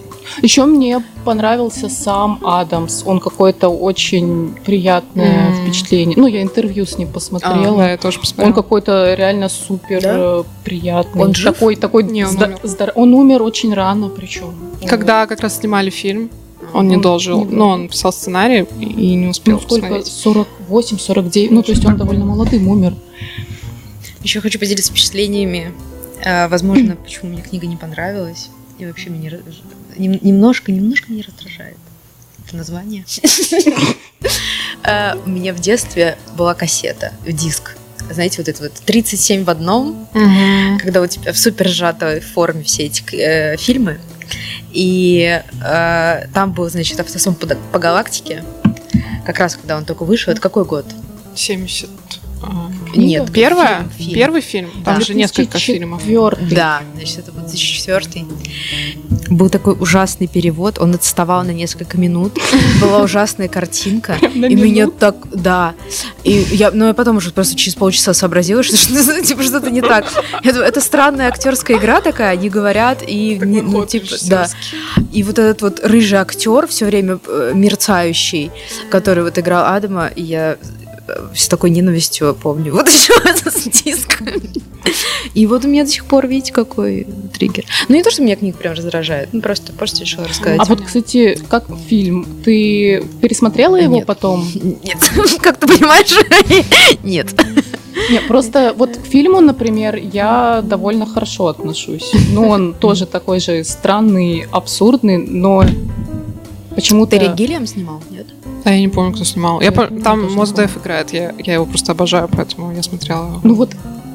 Еще 0.40 0.64
мне 0.64 1.02
понравился 1.22 1.88
сам 1.88 2.38
Адамс. 2.44 3.02
Он 3.06 3.20
какое-то 3.20 3.69
очень 3.69 4.54
приятное 4.64 5.48
М. 5.48 5.62
впечатление. 5.64 6.14
Ну, 6.19 6.26
я 6.26 6.42
интервью 6.42 6.84
с 6.86 6.98
ним 6.98 7.08
посмотрела. 7.08 7.76
Да, 7.78 7.90
я 7.90 7.96
тоже 7.96 8.19
Он 8.19 8.20
посмотрела. 8.22 8.54
какой-то 8.54 9.14
реально 9.14 9.48
супер 9.48 10.02
Да? 10.02 10.14
э, 10.14 10.44
приятный. 10.64 11.22
Он 11.22 11.34
жив? 11.34 11.54
Такой, 11.54 11.76
такой 11.76 12.02
Не, 12.04 12.24
он 12.26 12.34
умер. 12.36 12.58
здор- 12.62 12.92
Он 12.94 13.14
умер 13.14 13.42
очень 13.42 13.72
рано, 13.74 14.08
причем. 14.08 14.54
Когда 14.86 15.26
как 15.26 15.41
раз 15.41 15.58
снимали 15.58 15.91
фильм, 15.91 16.31
он 16.74 16.88
не 16.88 16.96
Он 16.96 17.02
дожил. 17.02 17.44
не 17.44 17.55
Но 17.55 17.69
он 17.70 17.88
писал 17.88 18.12
сценарий 18.12 18.67
и 18.81 19.14
не 19.14 19.26
успел 19.29 19.56
Ну, 19.56 19.60
сколько? 19.62 19.82
посмотреть. 19.86 20.06
48, 20.12 20.98
49. 20.98 21.50
Ну, 21.50 21.62
то 21.62 21.72
есть 21.72 21.84
он 21.84 21.96
довольно 21.96 22.24
молодым 22.24 22.69
умер. 22.69 22.94
Еще 24.22 24.41
хочу 24.41 24.58
поделиться 24.58 24.91
впечатлениями. 24.93 25.72
А, 26.24 26.48
Возможно, 26.48 26.94
почему 26.96 27.32
мне 27.32 27.43
книга 27.43 27.67
не 27.67 27.76
понравилась. 27.76 28.48
И 28.79 28.86
вообще 28.86 29.10
нем- 29.10 29.43
немножко, 29.96 30.72
немножко 30.72 31.13
не 31.13 31.22
раздражает 31.22 31.77
это 32.53 32.56
название. 32.56 33.05
А, 34.84 35.17
У 35.27 35.29
меня 35.29 35.53
в 35.53 35.61
детстве 35.61 36.19
была 36.37 36.55
кассета, 36.55 37.13
диск. 37.27 37.77
Знаете, 38.11 38.39
вот 38.39 38.49
это 38.49 38.63
вот 38.65 38.72
37 38.72 39.44
в 39.44 39.51
одном, 39.51 40.08
когда 40.81 41.01
у 41.01 41.06
тебя 41.06 41.32
в 41.32 41.39
супер 41.39 41.69
сжатой 41.69 42.20
форме 42.20 42.65
все 42.65 42.84
эти 42.84 43.03
э, 43.15 43.56
фильмы. 43.56 44.01
И 44.72 45.43
э, 45.65 46.27
там 46.34 46.53
был, 46.53 46.69
значит, 46.69 46.99
автосон 46.99 47.34
по, 47.34 47.46
по 47.46 47.79
галактике. 47.79 48.43
Как 49.25 49.39
раз 49.39 49.56
когда 49.56 49.77
он 49.77 49.84
только 49.84 50.05
вышел. 50.05 50.32
Это 50.32 50.41
какой 50.41 50.65
год? 50.65 50.87
70. 51.37 51.89
А, 52.43 52.70
Нет. 52.94 53.32
Первая? 53.32 53.79
фильм, 53.79 53.91
фильм. 53.99 54.15
Первый 54.15 54.41
фильм? 54.41 54.70
Там 54.84 54.99
Да. 54.99 55.05
же 55.05 55.15
несколько 55.15 55.58
фильмов. 55.58 56.03
2004. 56.05 56.55
Да, 56.56 56.82
значит, 56.94 57.19
это 57.19 57.32
был 57.32 57.41
2004 57.43 58.25
Был 59.31 59.49
такой 59.49 59.77
ужасный 59.79 60.27
перевод, 60.27 60.79
он 60.79 60.94
отставал 60.94 61.43
на 61.44 61.53
несколько 61.53 61.96
минут. 61.99 62.39
Была 62.81 63.03
ужасная 63.03 63.49
картинка. 63.49 64.15
И 64.34 64.55
меня 64.55 64.89
так, 64.89 65.17
да. 65.32 65.75
И 66.25 66.32
я, 66.53 66.70
ну, 66.70 66.87
я 66.89 66.94
потом 66.94 67.17
уже 67.17 67.31
просто 67.31 67.56
через 67.56 67.75
полчаса 67.77 68.13
сообразила, 68.15 68.63
что, 68.63 68.77
типа, 69.22 69.43
что-то 69.43 69.70
не 69.70 69.81
так. 69.81 70.05
Это, 70.43 70.81
странная 70.81 71.29
актерская 71.29 71.79
игра 71.79 72.01
такая, 72.01 72.32
они 72.32 72.49
говорят, 72.51 73.03
и, 73.06 73.39
не- 73.43 73.63
ну, 73.63 73.87
типа, 73.87 74.06
да. 74.25 74.49
И 75.13 75.22
вот 75.22 75.39
этот 75.39 75.63
вот 75.63 75.81
рыжий 75.82 76.19
актер, 76.19 76.67
все 76.67 76.84
время 76.87 77.19
э, 77.27 77.53
мерцающий, 77.55 78.51
который 78.91 79.25
вот 79.25 79.39
играл 79.39 79.75
Адама, 79.75 80.08
и 80.08 80.22
я 80.22 80.56
с 81.34 81.48
такой 81.48 81.70
ненавистью 81.70 82.34
помню 82.34 82.72
вот 82.72 82.88
еще 82.88 83.12
этот 83.24 83.54
диск. 83.84 84.22
И 85.34 85.46
вот 85.46 85.64
у 85.64 85.68
меня 85.68 85.84
до 85.84 85.90
сих 85.90 86.04
пор, 86.04 86.26
видите, 86.26 86.52
какой 86.52 87.06
триггер. 87.32 87.64
Ну, 87.88 87.94
не 87.94 88.02
то, 88.02 88.10
что 88.10 88.22
меня 88.22 88.36
книга 88.36 88.56
прям 88.56 88.74
раздражает, 88.74 89.30
ну, 89.32 89.40
просто, 89.40 89.72
просто 89.72 90.00
решила 90.00 90.26
рассказать. 90.26 90.60
А 90.60 90.64
вот, 90.64 90.82
кстати, 90.82 91.38
как 91.48 91.64
фильм? 91.88 92.26
Ты 92.44 93.04
пересмотрела 93.20 93.76
его 93.76 93.96
Нет. 93.96 94.06
потом? 94.06 94.46
Нет, 94.54 94.98
как 95.40 95.58
ты 95.58 95.66
понимаешь? 95.66 96.14
Нет. 97.02 97.34
Не, 98.10 98.20
просто 98.20 98.74
вот 98.76 98.96
к 98.96 99.06
фильму, 99.06 99.40
например, 99.40 99.96
я 99.96 100.62
довольно 100.64 101.06
хорошо 101.06 101.48
отношусь. 101.48 102.12
Ну, 102.30 102.48
он 102.48 102.74
тоже 102.74 103.06
такой 103.06 103.40
же 103.40 103.64
странный, 103.64 104.46
абсурдный, 104.50 105.18
но 105.18 105.64
почему-то... 106.74 107.18
Терри 107.18 107.34
Гиллиам 107.34 107.66
снимал, 107.66 108.00
нет? 108.10 108.26
Да, 108.64 108.70
я 108.70 108.81
не 108.81 108.88
помню, 108.88 109.12
кто 109.12 109.24
снимал. 109.24 109.60
Я, 109.60 109.66
Я 109.66 109.72
тоже 109.72 110.00
там. 110.02 110.28
Деф 110.54 110.76
играет, 110.76 111.12
я, 111.12 111.32
я 111.38 111.54
его 111.54 111.66
просто 111.66 111.92
обожаю, 111.92 112.28
поэтому 112.31 112.72
я 112.72 112.82
смотрела 112.82 113.26
его. 113.28 113.40
Ну 113.42 113.54
вот, 113.54 113.70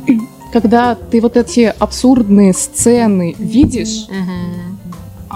когда 0.53 0.95
ты 0.95 1.21
вот 1.21 1.35
эти 1.37 1.73
абсурдные 1.79 2.53
сцены 2.53 3.35
видишь, 3.37 4.07
Мгм. 4.09 4.79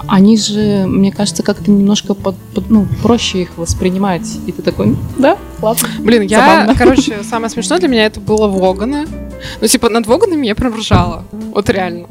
они 0.08 0.36
же, 0.38 0.84
мне 0.86 1.12
кажется, 1.12 1.42
как-то 1.42 1.70
немножко 1.70 2.14
под- 2.14 2.36
под- 2.54 2.70
ну, 2.70 2.86
проще 3.02 3.42
их 3.42 3.58
воспринимать. 3.58 4.26
И 4.46 4.52
ты 4.52 4.62
такой, 4.62 4.86
«Ну, 4.86 4.96
да, 5.18 5.36
ладно. 5.60 5.88
Блин, 6.00 6.22
я, 6.22 6.38
Забавно. 6.40 6.74
короче, 6.74 7.22
самое 7.30 7.50
смешное 7.50 7.78
для 7.78 7.88
меня 7.88 8.06
это 8.06 8.20
было 8.20 8.48
Воганы. 8.48 9.06
Ну, 9.60 9.66
типа, 9.66 9.88
над 9.90 10.06
Воганами 10.06 10.46
я 10.46 10.54
прям 10.54 10.74
ржала. 10.74 11.24
Вот 11.54 11.68
реально. 11.68 12.06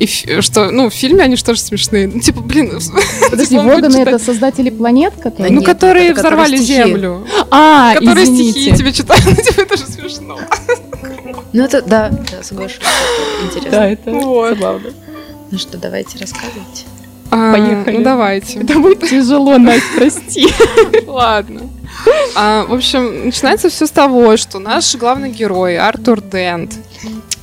И 0.00 0.40
что, 0.40 0.70
ну, 0.70 0.88
в 0.88 0.94
фильме 0.94 1.24
они 1.24 1.36
же 1.36 1.44
тоже 1.44 1.60
смешные. 1.60 2.08
Ну, 2.08 2.20
типа, 2.20 2.40
блин, 2.40 2.70
Подожди, 3.30 3.50
Типа, 3.50 3.62
будет 3.62 3.84
Воганы 3.84 3.98
это 3.98 4.18
создатели 4.18 4.70
планет, 4.70 5.12
которые... 5.22 5.54
ну, 5.54 5.62
которые 5.62 6.14
взорвали 6.14 6.56
землю. 6.56 7.26
А, 7.50 7.94
которые 7.94 8.24
извините. 8.24 8.60
стихи 8.60 8.76
тебе 8.76 8.92
читают. 8.92 9.24
Ну, 9.30 9.34
типа, 9.36 9.60
это 9.60 9.76
же 9.76 9.84
смешно. 9.84 10.38
Ну 11.52 11.64
это, 11.64 11.82
да, 11.82 12.08
да, 12.08 12.42
соглашусь. 12.42 12.80
Интересно. 13.44 13.70
Да, 13.70 13.88
это 13.88 14.10
забавно. 14.10 14.90
Ну 15.50 15.58
что, 15.58 15.76
давайте 15.76 16.18
рассказывайте. 16.18 16.84
А, 17.30 17.52
Поехали. 17.52 17.96
Ну, 17.98 18.02
давайте. 18.02 18.60
Это 18.60 18.78
будет 18.78 19.00
тяжело, 19.08 19.58
Настя, 19.58 19.86
прости. 19.96 20.48
Ладно. 21.06 21.68
А, 22.34 22.64
в 22.66 22.72
общем, 22.72 23.26
начинается 23.26 23.68
все 23.68 23.86
с 23.86 23.90
того, 23.90 24.36
что 24.36 24.58
наш 24.58 24.94
главный 24.96 25.30
герой 25.30 25.76
Артур 25.76 26.22
Дент 26.22 26.72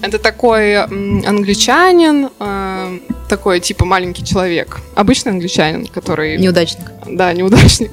это 0.01 0.20
такой 0.20 0.75
англичанин, 0.77 2.30
э, 2.39 3.00
такой 3.30 3.60
типа 3.60 3.86
маленький 3.86 4.24
человек, 4.25 4.80
обычный 4.96 5.32
англичанин, 5.32 5.88
который, 5.88 6.38
Неудачник. 6.38 6.86
да, 7.08 7.34
неудачник, 7.34 7.92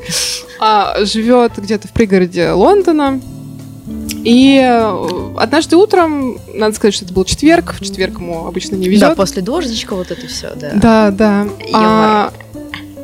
а, 0.61 1.05
живет 1.05 1.53
где-то 1.57 1.89
в 1.89 1.93
пригороде 1.93 2.51
Лондона. 2.51 3.21
И 4.25 4.59
э, 4.63 5.31
однажды 5.39 5.77
утром, 5.77 6.39
надо 6.55 6.75
сказать, 6.75 6.95
что 6.95 7.05
это 7.05 7.13
был 7.13 7.25
четверг, 7.27 7.75
в 7.79 7.85
четверг 7.85 8.19
ему 8.19 8.47
обычно 8.47 8.77
не 8.77 8.87
Да, 8.87 8.91
везет. 8.91 9.17
после 9.17 9.43
дождичка 9.43 9.95
вот 9.95 10.11
это 10.11 10.27
все, 10.27 10.53
да. 10.55 10.71
Да, 10.75 11.11
да. 11.11 11.47
А, 11.75 12.33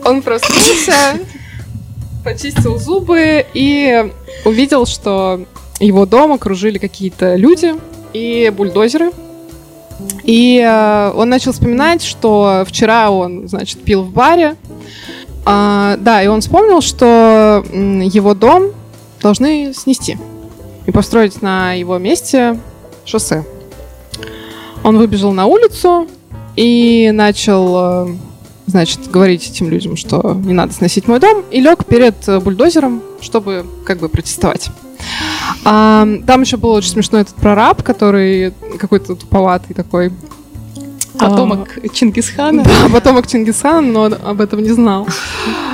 он 0.04 0.22
проснулся, 0.22 1.18
почистил 2.24 2.78
зубы 2.78 3.44
и 3.52 4.10
увидел, 4.46 4.86
что 4.86 5.44
его 5.78 6.06
дом 6.06 6.32
окружили 6.32 6.78
какие-то 6.78 7.36
люди 7.36 7.74
и 8.12 8.52
бульдозеры. 8.54 9.12
И 10.24 10.58
э, 10.58 11.12
он 11.14 11.28
начал 11.28 11.52
вспоминать, 11.52 12.02
что 12.02 12.64
вчера 12.66 13.10
он, 13.10 13.48
значит, 13.48 13.82
пил 13.82 14.02
в 14.02 14.10
баре. 14.10 14.56
А, 15.44 15.96
да, 15.98 16.22
и 16.22 16.26
он 16.26 16.40
вспомнил, 16.40 16.80
что 16.80 17.64
его 17.72 18.34
дом 18.34 18.72
должны 19.22 19.72
снести 19.74 20.18
и 20.86 20.90
построить 20.90 21.42
на 21.42 21.74
его 21.74 21.98
месте 21.98 22.58
шоссе. 23.04 23.44
Он 24.82 24.96
выбежал 24.96 25.32
на 25.32 25.46
улицу 25.46 26.08
и 26.56 27.10
начал, 27.12 28.06
э, 28.06 28.14
значит, 28.66 29.10
говорить 29.10 29.48
этим 29.50 29.68
людям, 29.68 29.96
что 29.96 30.34
не 30.44 30.54
надо 30.54 30.72
сносить 30.72 31.06
мой 31.06 31.20
дом, 31.20 31.44
и 31.50 31.60
лег 31.60 31.84
перед 31.84 32.14
бульдозером, 32.42 33.02
чтобы 33.20 33.66
как 33.84 33.98
бы 33.98 34.08
протестовать. 34.08 34.70
А, 35.64 36.06
там 36.26 36.40
еще 36.42 36.56
был 36.56 36.70
очень 36.70 36.90
смешной 36.90 37.22
этот 37.22 37.34
прораб, 37.36 37.82
который 37.82 38.52
какой-то 38.78 39.14
туповатый 39.14 39.74
такой. 39.74 40.12
Потомок 41.18 41.78
Чингисхана. 41.92 42.62
Да, 42.62 42.88
потомок 42.92 43.26
Чингисхана, 43.26 43.82
но 43.82 44.00
он 44.02 44.14
об 44.24 44.40
этом 44.40 44.62
не 44.62 44.70
знал. 44.70 45.06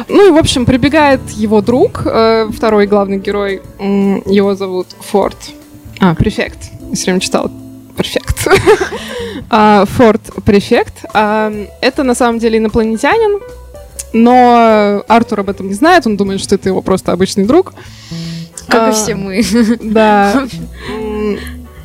Ну 0.09 0.28
и, 0.28 0.31
в 0.31 0.37
общем, 0.37 0.64
прибегает 0.64 1.21
его 1.31 1.61
друг, 1.61 2.02
э, 2.05 2.49
второй 2.52 2.87
главный 2.87 3.19
герой, 3.19 3.62
его 3.78 4.55
зовут 4.55 4.88
Форд. 5.11 5.37
А, 6.00 6.14
префект. 6.14 6.59
Я 6.88 6.95
все 6.95 7.05
время 7.07 7.21
читала 7.21 7.50
префект. 7.97 8.49
А, 9.49 9.85
Форд 9.85 10.23
префект. 10.45 11.05
А, 11.12 11.52
Это 11.81 12.02
на 12.02 12.14
самом 12.14 12.38
деле 12.40 12.59
инопланетянин, 12.59 13.40
но 14.12 15.05
Артур 15.07 15.40
об 15.40 15.50
этом 15.50 15.69
не 15.69 15.75
знает, 15.75 16.07
он 16.07 16.16
думает, 16.16 16.40
что 16.40 16.55
это 16.55 16.69
его 16.69 16.83
просто 16.83 17.12
обычный 17.12 17.45
друг. 17.45 17.75
Как 18.68 18.82
А, 18.82 18.90
и 18.90 18.92
все 18.92 19.14
мы. 19.14 19.42
Да. 19.82 20.46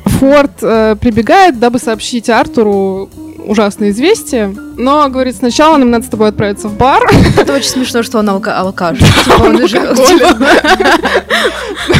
Форд 0.04 0.52
э, 0.62 0.96
прибегает, 1.00 1.58
дабы 1.58 1.78
сообщить 1.78 2.28
Артуру 2.30 3.08
ужасное 3.44 3.90
известие, 3.90 4.54
но 4.76 5.08
говорит, 5.08 5.34
сначала 5.36 5.76
нам 5.76 5.90
надо 5.90 6.06
с 6.06 6.08
тобой 6.08 6.28
отправиться 6.28 6.68
в 6.68 6.76
бар. 6.76 7.02
Это 7.36 7.52
очень 7.54 7.70
смешно, 7.70 8.04
что 8.04 8.18
он 8.20 8.28
алка- 8.28 8.54
алкаш. 8.54 8.98
Типа 8.98 9.42
он 9.42 9.56
уже... 9.62 9.78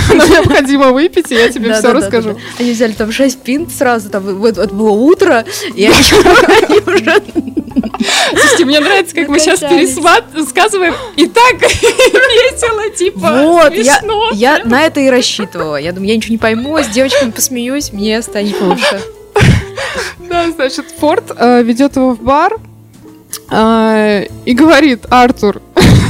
Нам 0.15 0.31
необходимо 0.31 0.91
выпить, 0.93 1.31
и 1.31 1.35
я 1.35 1.49
тебе 1.49 1.73
все 1.75 1.93
расскажу. 1.93 2.35
да. 2.35 2.41
Они 2.59 2.73
взяли 2.73 2.93
там 2.93 3.13
6 3.13 3.43
пинт 3.43 3.73
сразу, 3.73 4.11
там 4.11 4.23
вот 4.23 4.59
это 4.59 4.73
было 4.75 4.91
утро, 4.91 5.45
и 5.75 5.85
они 5.87 6.81
уже... 6.87 7.23
Слушайте, 8.31 8.65
мне 8.65 8.81
нравится, 8.81 9.15
как 9.15 9.29
мы 9.29 9.39
сейчас 9.39 9.61
пересказываем. 9.61 10.95
И 11.17 11.27
так 11.27 11.61
весело, 11.63 12.91
типа, 12.91 13.43
Вот, 13.43 13.73
я 14.35 14.61
на 14.65 14.83
это 14.85 15.01
и 15.01 15.09
рассчитывала. 15.09 15.77
Я 15.77 15.93
думаю, 15.93 16.11
я 16.11 16.17
ничего 16.17 16.33
не 16.33 16.39
пойму, 16.39 16.79
с 16.79 16.89
девочками 16.89 17.31
посмеюсь, 17.31 17.93
мне 17.93 18.21
станет 18.23 18.61
лучше. 18.61 19.01
Да, 20.29 20.51
значит, 20.51 20.87
Форд 20.99 21.33
э, 21.37 21.63
ведет 21.63 21.97
его 21.97 22.15
в 22.15 22.21
бар 22.23 22.57
э, 23.51 24.27
и 24.45 24.55
говорит, 24.55 25.05
Артур, 25.11 25.61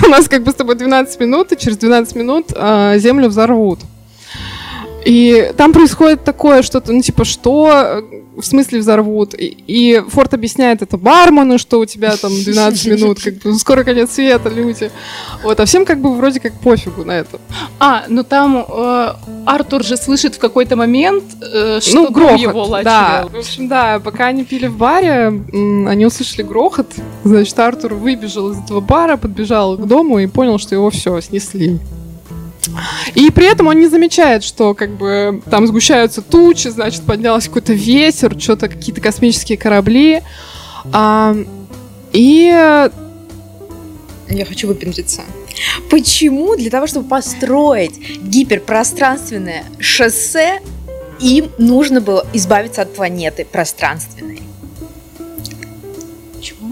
у 0.06 0.08
нас 0.08 0.28
как 0.28 0.42
бы 0.42 0.50
с 0.50 0.54
тобой 0.54 0.74
12 0.74 1.20
минут, 1.20 1.52
и 1.52 1.56
через 1.56 1.76
12 1.78 2.16
минут 2.16 2.46
э, 2.54 2.98
землю 2.98 3.28
взорвут. 3.28 3.80
И 5.04 5.52
там 5.56 5.72
происходит 5.72 6.24
такое 6.24 6.62
что-то, 6.62 6.92
ну 6.92 7.02
типа, 7.02 7.24
что? 7.24 7.70
Э, 7.72 8.02
В 8.36 8.44
смысле 8.44 8.78
взорвут? 8.78 9.34
И, 9.34 9.46
и 9.66 10.02
Форд 10.08 10.34
объясняет 10.34 10.82
это 10.82 10.96
бармену, 10.96 11.58
что 11.58 11.80
у 11.80 11.84
тебя 11.86 12.16
там 12.16 12.30
12 12.32 12.86
минут, 12.86 13.20
как 13.20 13.34
бы 13.38 13.54
скоро 13.58 13.84
конец 13.84 14.12
света, 14.12 14.48
люди. 14.48 14.90
Вот, 15.42 15.60
а 15.60 15.64
всем 15.64 15.84
как 15.84 16.00
бы 16.00 16.14
вроде 16.14 16.40
как 16.40 16.52
пофигу 16.60 17.04
на 17.04 17.12
это. 17.12 17.40
А, 17.78 18.04
ну 18.08 18.22
там 18.22 18.64
э, 18.68 19.12
Артур 19.46 19.84
же 19.84 19.96
слышит 19.96 20.36
в 20.36 20.38
какой-то 20.38 20.76
момент, 20.76 21.24
э, 21.40 21.80
что 21.80 21.94
ну, 21.94 22.10
грохот, 22.10 22.40
его 22.40 22.66
да. 22.82 23.24
лачил. 23.24 23.36
В 23.36 23.38
общем, 23.38 23.68
да, 23.68 24.00
пока 24.00 24.26
они 24.26 24.44
пили 24.44 24.68
в 24.68 24.76
баре, 24.76 25.32
они 25.88 26.06
услышали 26.06 26.42
грохот. 26.42 26.86
Значит, 27.24 27.58
Артур 27.58 27.94
выбежал 27.94 28.52
из 28.52 28.58
этого 28.58 28.80
бара, 28.80 29.16
подбежал 29.16 29.76
к 29.76 29.86
дому 29.86 30.20
и 30.20 30.26
понял, 30.26 30.58
что 30.58 30.74
его 30.74 30.90
все 30.90 31.20
снесли. 31.20 31.80
И 33.14 33.30
при 33.30 33.50
этом 33.50 33.66
он 33.66 33.78
не 33.78 33.88
замечает, 33.88 34.44
что 34.44 34.74
как 34.74 34.90
бы 34.96 35.42
там 35.50 35.66
сгущаются 35.66 36.22
тучи, 36.22 36.68
значит, 36.68 37.02
поднялся 37.02 37.48
какой-то 37.48 37.72
ветер, 37.72 38.38
что-то 38.38 38.68
какие-то 38.68 39.00
космические 39.00 39.58
корабли. 39.58 40.22
А, 40.92 41.36
и 42.12 42.46
Я 44.28 44.44
хочу 44.46 44.68
выпендриться. 44.68 45.22
Почему 45.90 46.56
для 46.56 46.70
того, 46.70 46.86
чтобы 46.86 47.08
построить 47.08 47.98
гиперпространственное 48.22 49.64
шоссе, 49.78 50.60
им 51.20 51.50
нужно 51.58 52.00
было 52.00 52.26
избавиться 52.32 52.82
от 52.82 52.94
планеты 52.94 53.44
пространственной? 53.44 54.42
Чего? 56.40 56.70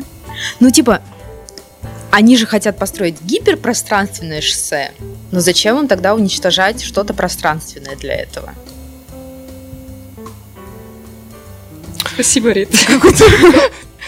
Ну, 0.58 0.70
типа, 0.70 1.02
они 2.10 2.36
же 2.36 2.46
хотят 2.46 2.78
построить 2.78 3.20
гиперпространственное 3.22 4.40
шоссе, 4.40 4.92
но 5.30 5.40
зачем 5.40 5.78
им 5.78 5.88
тогда 5.88 6.14
уничтожать 6.14 6.82
что-то 6.82 7.14
пространственное 7.14 7.96
для 7.96 8.14
этого? 8.14 8.54
Спасибо, 12.14 12.50
Рит. 12.50 12.70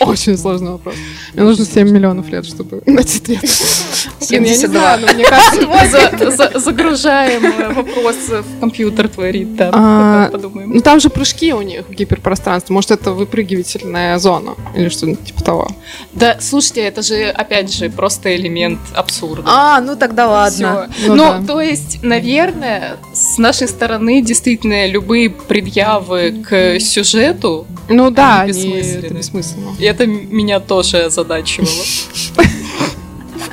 Очень 0.06 0.36
сложный 0.38 0.72
вопрос. 0.72 0.94
Мне 1.34 1.44
нужно 1.44 1.64
7 1.64 1.88
миллионов 1.90 2.28
лет, 2.28 2.44
чтобы 2.46 2.82
найти 2.86 3.18
ответ. 3.18 3.40
Блин, 4.28 4.44
я 4.44 4.50
не 4.50 4.56
72. 4.56 4.80
знаю, 4.80 5.00
но 5.06 5.12
мне 5.12 5.24
кажется, 5.24 6.30
За- 6.30 6.30
за- 6.52 6.58
Загружаем 6.60 7.74
вопрос 7.74 8.16
в 8.28 8.60
компьютер 8.60 9.08
твой, 9.08 9.32
Рит, 9.32 9.56
да. 9.56 9.70
А, 9.72 10.28
подумаем. 10.30 10.70
Ну 10.74 10.80
там 10.80 11.00
же 11.00 11.08
прыжки 11.10 11.52
у 11.52 11.62
них 11.62 11.88
в 11.88 11.92
гиперпространстве. 11.92 12.72
Может, 12.72 12.90
это 12.92 13.12
выпрыгивательная 13.12 14.18
зона 14.18 14.54
или 14.76 14.88
что-нибудь 14.88 15.24
типа 15.24 15.42
того. 15.44 15.68
Да, 16.12 16.38
слушайте, 16.40 16.82
это 16.82 17.02
же, 17.02 17.24
опять 17.30 17.72
же, 17.72 17.90
просто 17.90 18.34
элемент 18.34 18.78
абсурда. 18.94 19.42
А, 19.46 19.80
ну 19.80 19.96
тогда 19.96 20.28
ладно. 20.28 20.88
Ну 21.06 21.14
Ну, 21.14 21.46
то 21.46 21.60
есть, 21.60 22.02
наверное, 22.02 22.96
с 23.12 23.38
нашей 23.38 23.68
стороны 23.68 24.22
действительно 24.22 24.86
любые 24.86 25.30
предъявы 25.30 26.42
к 26.48 26.80
сюжету, 26.80 27.66
Ну 27.88 28.10
да, 28.10 28.44
это 28.46 29.14
бессмысленно. 29.14 29.76
Это 29.92 30.06
меня 30.06 30.58
тоже 30.60 31.04
озадачивало. 31.04 31.68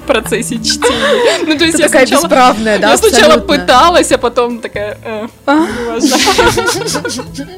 процессе 0.08 0.55
чтения. 0.55 1.46
Ну, 1.46 1.58
то 1.58 1.65
есть 1.65 1.77
Ты 1.77 1.84
я 1.84 1.88
такая 1.88 2.08
сначала... 2.08 2.24
бесправная, 2.24 2.79
да, 2.79 2.91
Я 2.91 2.98
сначала 2.98 3.39
пыталась, 3.39 4.12
а 4.12 4.17
потом 4.17 4.60
такая... 4.60 4.98
э. 5.05 5.27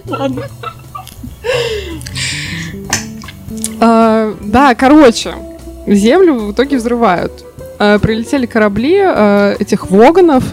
Ладно. 0.07 0.43
А, 3.79 4.33
да, 4.41 4.75
короче, 4.75 5.33
Землю 5.87 6.33
в 6.35 6.51
итоге 6.51 6.77
взрывают. 6.77 7.31
А, 7.79 7.99
прилетели 7.99 8.45
корабли 8.45 8.99
а, 8.99 9.55
этих 9.57 9.89
воганов, 9.89 10.43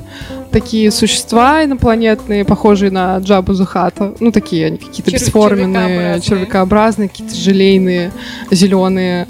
такие 0.51 0.91
существа 0.91 1.65
инопланетные, 1.65 2.45
похожие 2.45 2.91
на 2.91 3.19
Джабу 3.19 3.55
Захата. 3.55 4.15
Ну, 4.21 4.33
такие 4.33 4.67
они 4.67 4.79
какие-то 4.79 5.11
Черв- 5.11 5.15
бесформенные, 5.21 6.21
червякообразные. 6.21 6.21
червякообразные, 6.23 7.09
какие-то 7.09 7.35
желейные, 7.35 8.13
зеленые, 8.51 9.27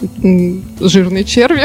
жирные 0.80 1.24
черви. 1.24 1.62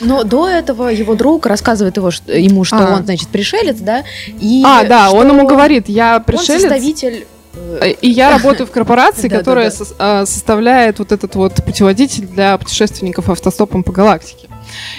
Но 0.00 0.24
до 0.24 0.48
этого 0.48 0.88
его 0.88 1.14
друг 1.14 1.46
рассказывает 1.46 1.96
его, 1.96 2.10
что, 2.10 2.32
ему, 2.32 2.64
что 2.64 2.78
А. 2.78 2.96
он, 2.96 3.04
значит, 3.04 3.28
пришелец, 3.28 3.76
да? 3.78 4.04
И 4.40 4.62
А, 4.64 4.84
да, 4.84 5.10
он 5.10 5.28
ему 5.28 5.46
говорит, 5.46 5.88
я 5.88 6.16
Он 6.18 6.22
пришелец, 6.24 6.62
составитель... 6.62 7.26
э, 7.54 7.78
э, 7.80 7.90
и 8.02 8.10
я 8.10 8.30
работаю 8.30 8.66
в 8.66 8.70
корпорации, 8.70 9.28
которая 9.38 9.72
а, 9.98 10.24
составляет 10.26 10.98
вот 10.98 11.12
этот 11.12 11.34
вот 11.34 11.54
путеводитель 11.64 12.26
для 12.26 12.56
путешественников 12.58 13.28
автостопом 13.30 13.82
по 13.82 13.92
галактике. 13.92 14.48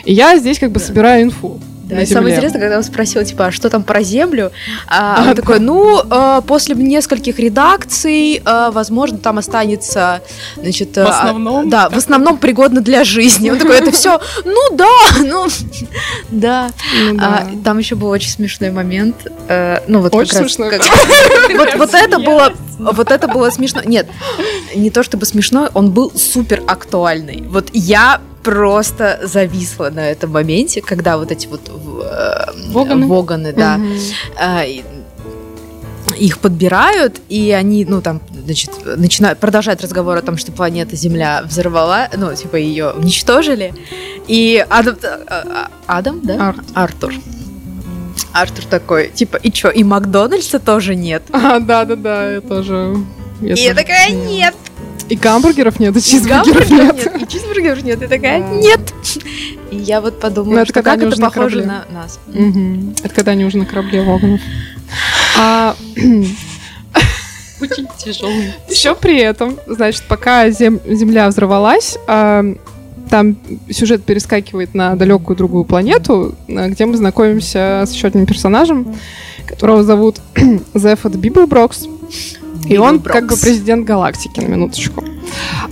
И 0.06 0.14
я 0.14 0.38
здесь 0.38 0.60
как 0.60 0.72
бы 0.72 0.80
собираю 0.80 1.24
инфу. 1.24 1.60
Да, 1.88 2.02
и 2.02 2.06
самое 2.06 2.36
интересное, 2.36 2.60
когда 2.62 2.78
он 2.78 2.84
спросил, 2.84 3.24
типа, 3.24 3.46
а 3.48 3.52
что 3.52 3.70
там 3.70 3.84
про 3.84 4.04
Землю? 4.04 4.52
А 4.88 5.26
он 5.30 5.36
такой, 5.36 5.60
ну, 5.60 6.02
э, 6.04 6.42
после 6.46 6.76
нескольких 6.76 7.40
редакций, 7.40 8.42
э, 8.46 8.70
возможно, 8.72 9.18
там 9.18 9.38
останется, 9.38 10.22
значит... 10.58 10.98
э, 10.98 11.06
В 11.06 11.08
основном? 11.10 11.70
Да, 11.70 11.90
в 11.90 11.96
основном 11.98 12.38
пригодно 12.38 12.82
для 12.82 13.04
жизни. 13.04 13.50
Он 13.50 13.58
такой, 13.58 13.78
это 13.78 13.92
все, 13.92 14.20
ну 14.44 14.76
да, 14.76 14.90
ну, 15.24 15.48
да. 16.30 16.70
Ну 17.12 17.18
А, 17.22 17.48
там 17.64 17.78
еще 17.78 17.96
был 17.96 18.10
очень 18.10 18.32
смешной 18.32 18.72
момент. 18.72 19.16
э, 19.48 19.80
ну, 19.88 20.02
вот 20.02 20.14
Очень 20.14 20.32
как 20.32 20.42
раз 20.42 20.52
смешной. 20.54 20.70
как- 20.72 20.88
вот, 21.58 21.76
вот 21.78 21.94
это 21.94 22.20
было, 22.20 22.52
вот 22.80 23.12
это 23.12 23.28
было 23.28 23.50
смешно. 23.50 23.82
Нет, 23.86 24.08
не 24.76 24.90
то 24.92 25.04
чтобы 25.04 25.26
смешно, 25.26 25.70
он 25.74 25.92
был 25.92 26.12
супер 26.16 26.64
актуальный. 26.68 27.44
Вот 27.48 27.70
я 27.74 28.20
просто 28.48 29.20
зависла 29.24 29.90
на 29.90 30.10
этом 30.10 30.32
моменте, 30.32 30.82
когда 30.82 31.18
вот 31.18 31.34
эти 31.34 31.48
вот 31.48 31.68
э, 31.68 32.72
Воганы? 32.72 33.06
воганы, 33.06 33.52
да, 33.52 33.78
а, 34.40 34.64
и 34.64 34.84
их 36.18 36.40
подбирают, 36.40 37.20
и 37.28 37.52
они, 37.52 37.84
ну, 37.84 38.02
там, 38.02 38.22
значит, 38.46 38.72
начинают, 38.86 39.40
продолжают 39.40 39.82
разговор 39.82 40.16
о 40.16 40.22
том, 40.22 40.38
что 40.38 40.54
планета 40.54 40.96
Земля 40.96 41.44
взорвала, 41.44 42.08
ну, 42.16 42.34
типа, 42.34 42.56
ее 42.56 42.92
уничтожили. 42.92 43.74
И 44.28 44.66
Адам, 44.70 44.96
а, 45.04 45.70
а, 45.88 45.98
Адам, 45.98 46.22
да? 46.24 46.50
Арт. 46.50 46.64
Артур. 46.74 47.14
Артур 48.32 48.66
такой, 48.66 49.10
типа, 49.10 49.36
и 49.36 49.52
чё, 49.52 49.70
и 49.70 49.84
Макдональдса 49.84 50.60
тоже 50.60 50.96
нет? 50.96 51.24
А, 51.34 51.60
да, 51.60 51.84
да, 51.84 51.96
да, 51.98 52.32
я 52.32 52.42
тоже. 52.42 52.96
и 53.42 53.48
я 53.48 53.56
тоже- 53.56 53.76
такая, 53.76 54.12
нет! 54.12 54.56
И 55.10 55.16
гамбургеров 55.16 55.80
нет, 55.80 55.96
и 55.96 56.00
И 56.00 56.02
чизбургеров 56.02 56.46
гамбургеров 56.70 56.96
нет. 56.96 57.14
нет, 57.14 57.22
и 57.24 57.32
чизбургеров 57.32 57.84
нет. 57.84 58.02
И 58.02 58.08
такая, 58.08 58.40
нет! 58.40 58.82
И 59.72 59.78
я 59.78 60.02
вот 60.02 60.20
подумала, 60.20 60.54
Ну, 60.56 60.58
это 60.62 60.66
что 60.66 60.74
когда 60.74 60.92
как 60.98 61.04
это 61.14 61.20
на 61.22 61.30
похоже 61.30 61.62
корабле. 61.64 61.86
на 61.92 62.00
нас. 62.00 62.20
Мгм. 62.28 62.96
Это 63.04 63.14
когда 63.14 63.32
они 63.32 63.46
уже 63.46 63.58
на 63.58 63.66
корабле 63.66 64.02
Воганов. 64.04 64.42
А 65.38 65.76
Очень 67.60 67.88
тяжелый. 67.98 68.54
еще 68.70 68.94
при 68.96 69.18
этом, 69.20 69.58
значит, 69.66 70.04
пока 70.08 70.50
зем- 70.52 70.80
Земля 70.86 71.28
взорвалась, 71.28 71.98
а, 72.06 72.44
там 73.10 73.36
сюжет 73.72 74.04
перескакивает 74.04 74.76
на 74.76 74.96
далекую 74.96 75.36
другую 75.36 75.64
планету, 75.64 76.36
где 76.48 76.86
мы 76.86 76.98
знакомимся 76.98 77.84
с 77.88 77.94
еще 77.94 78.08
одним 78.08 78.26
персонажем, 78.28 78.96
которого 79.48 79.84
зовут 79.84 80.18
Зефод 80.76 81.16
Библброкс. 81.16 81.88
И 82.70 82.78
он 82.78 82.96
Библброкс. 82.98 83.20
как 83.20 83.30
бы 83.30 83.36
президент 83.38 83.86
галактики, 83.86 84.40
на 84.40 84.48
минуточку. 84.48 85.04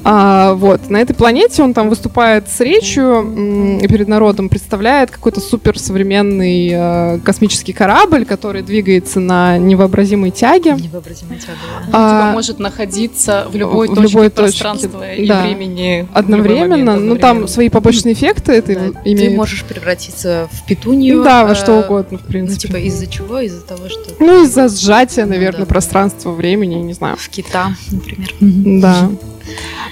А, 0.04 0.54
вот, 0.54 0.90
на 0.90 0.98
этой 0.98 1.14
планете 1.16 1.64
он 1.64 1.74
там 1.74 1.90
выступает 1.90 2.50
с 2.50 2.60
речью 2.60 3.80
и 3.82 3.88
перед 3.88 4.08
народом 4.08 4.50
представляет 4.50 5.12
какой-то 5.12 5.40
суперсовременный 5.40 6.70
э, 6.74 7.20
космический 7.24 7.74
корабль, 7.74 8.26
который 8.26 8.62
двигается 8.62 9.20
на 9.20 9.58
невообразимой 9.58 10.32
тяге. 10.32 10.74
Невообразимая 10.74 11.40
тяга. 11.40 11.58
А, 11.94 12.20
Типа 12.22 12.34
может 12.34 12.60
находиться 12.60 13.48
в 13.50 13.56
любой 13.56 13.88
в 13.88 13.96
точке 13.96 14.04
любой 14.10 14.30
точке, 14.30 14.62
пространства 14.62 15.14
и 15.14 15.26
да. 15.28 15.42
времени. 15.44 16.08
Одновременно, 16.14 16.94
момент 16.94 17.02
ну 17.04 17.16
там 17.18 17.48
свои 17.48 17.70
побочные 17.70 18.14
эффекты 18.14 18.52
это 18.54 18.74
Да, 18.76 19.02
имеет. 19.06 19.30
Ты 19.32 19.36
можешь 19.36 19.64
превратиться 19.64 20.50
в 20.52 20.66
петунью. 20.66 21.24
да, 21.24 21.46
во 21.46 21.52
э, 21.52 21.56
что 21.56 21.80
угодно, 21.80 22.18
в 22.18 22.22
Ну, 22.24 22.28
принципе. 22.28 22.68
типа, 22.68 22.78
из-за 22.78 23.08
чего? 23.08 23.40
Из-за 23.40 23.62
того, 23.62 23.88
что 23.90 24.02
Ну, 24.20 24.44
из-за 24.44 24.68
сжатия, 24.68 25.24
Ну, 25.26 25.32
наверное, 25.32 25.62
да. 25.62 25.66
пространства, 25.68 26.32
времени, 26.32 26.76
не 26.86 26.94
знаю. 26.94 27.16
в 27.18 27.30
кита, 27.30 27.76
например. 27.92 28.34
Да. 28.82 29.10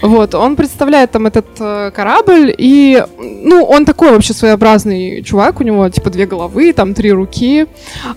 Вот, 0.02 0.36
он 0.36 0.56
представляет 0.56 1.12
там 1.12 1.28
этот 1.28 1.46
э, 1.60 1.92
корабль, 1.96 2.54
и, 2.58 3.04
ну, 3.20 3.64
он 3.64 3.86
такой 3.86 4.12
вообще 4.12 4.34
своеобразный 4.34 5.24
чувак, 5.24 5.60
у 5.62 5.64
него, 5.64 5.88
типа, 5.90 6.10
две 6.10 6.26
головы, 6.26 6.74
там, 6.74 6.94
три 6.94 7.12
руки, 7.12 7.68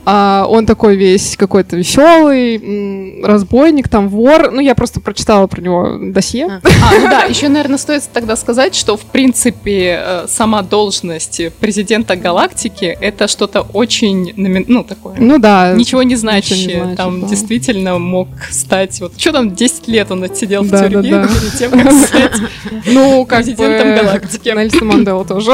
а, 0.04 0.46
он 0.48 0.66
такой 0.66 0.96
весь 0.96 1.36
какой-то 1.36 1.76
веселый, 1.76 3.22
разбойник, 3.22 3.88
там, 3.88 4.08
вор, 4.08 4.50
ну, 4.50 4.60
я 4.60 4.74
просто 4.74 5.00
прочитала 5.00 5.46
про 5.46 5.60
него 5.60 5.98
досье. 6.00 6.46
А. 6.46 6.60
А, 6.66 6.98
ну 6.98 7.10
да, 7.10 7.22
еще, 7.24 7.48
наверное, 7.48 7.78
стоит 7.78 8.02
тогда 8.12 8.36
сказать, 8.36 8.74
что, 8.74 8.96
в 8.96 9.02
принципе, 9.02 10.00
э, 10.00 10.26
сама 10.28 10.62
должность 10.62 11.40
президента 11.60 12.16
галактики— 12.16 12.96
это 13.00 13.28
что-то 13.28 13.60
очень, 13.60 14.32
ну, 14.36 14.82
такое, 14.84 15.16
Ну, 15.18 15.38
да. 15.38 15.72
ничего 15.74 16.02
не 16.02 16.16
значащее. 16.16 16.58
ничего 16.58 16.72
не 16.72 16.80
значит, 16.80 16.96
там 16.96 17.20
да. 17.20 17.28
действительно 17.28 17.98
мог 17.98 18.28
стать... 18.50 19.00
Вот, 19.00 19.12
что 19.18 19.32
там, 19.32 19.54
10 19.54 19.88
лет 19.88 20.10
он 20.10 20.24
отсидел 20.24 20.62
в 20.62 20.70
Да, 20.70 20.80
да, 20.80 20.88
тюрьме 20.88 21.25
да. 21.28 21.34
перед 21.40 21.58
тем, 21.58 21.70
как 21.72 21.92
стать 21.92 22.40
Ну, 22.86 23.26
как 23.26 23.38
президентом 23.44 23.88
бы, 23.90 23.96
галактики. 23.96 24.48
Нельсон 24.48 24.88
Мандела 24.88 25.24
тоже. 25.24 25.52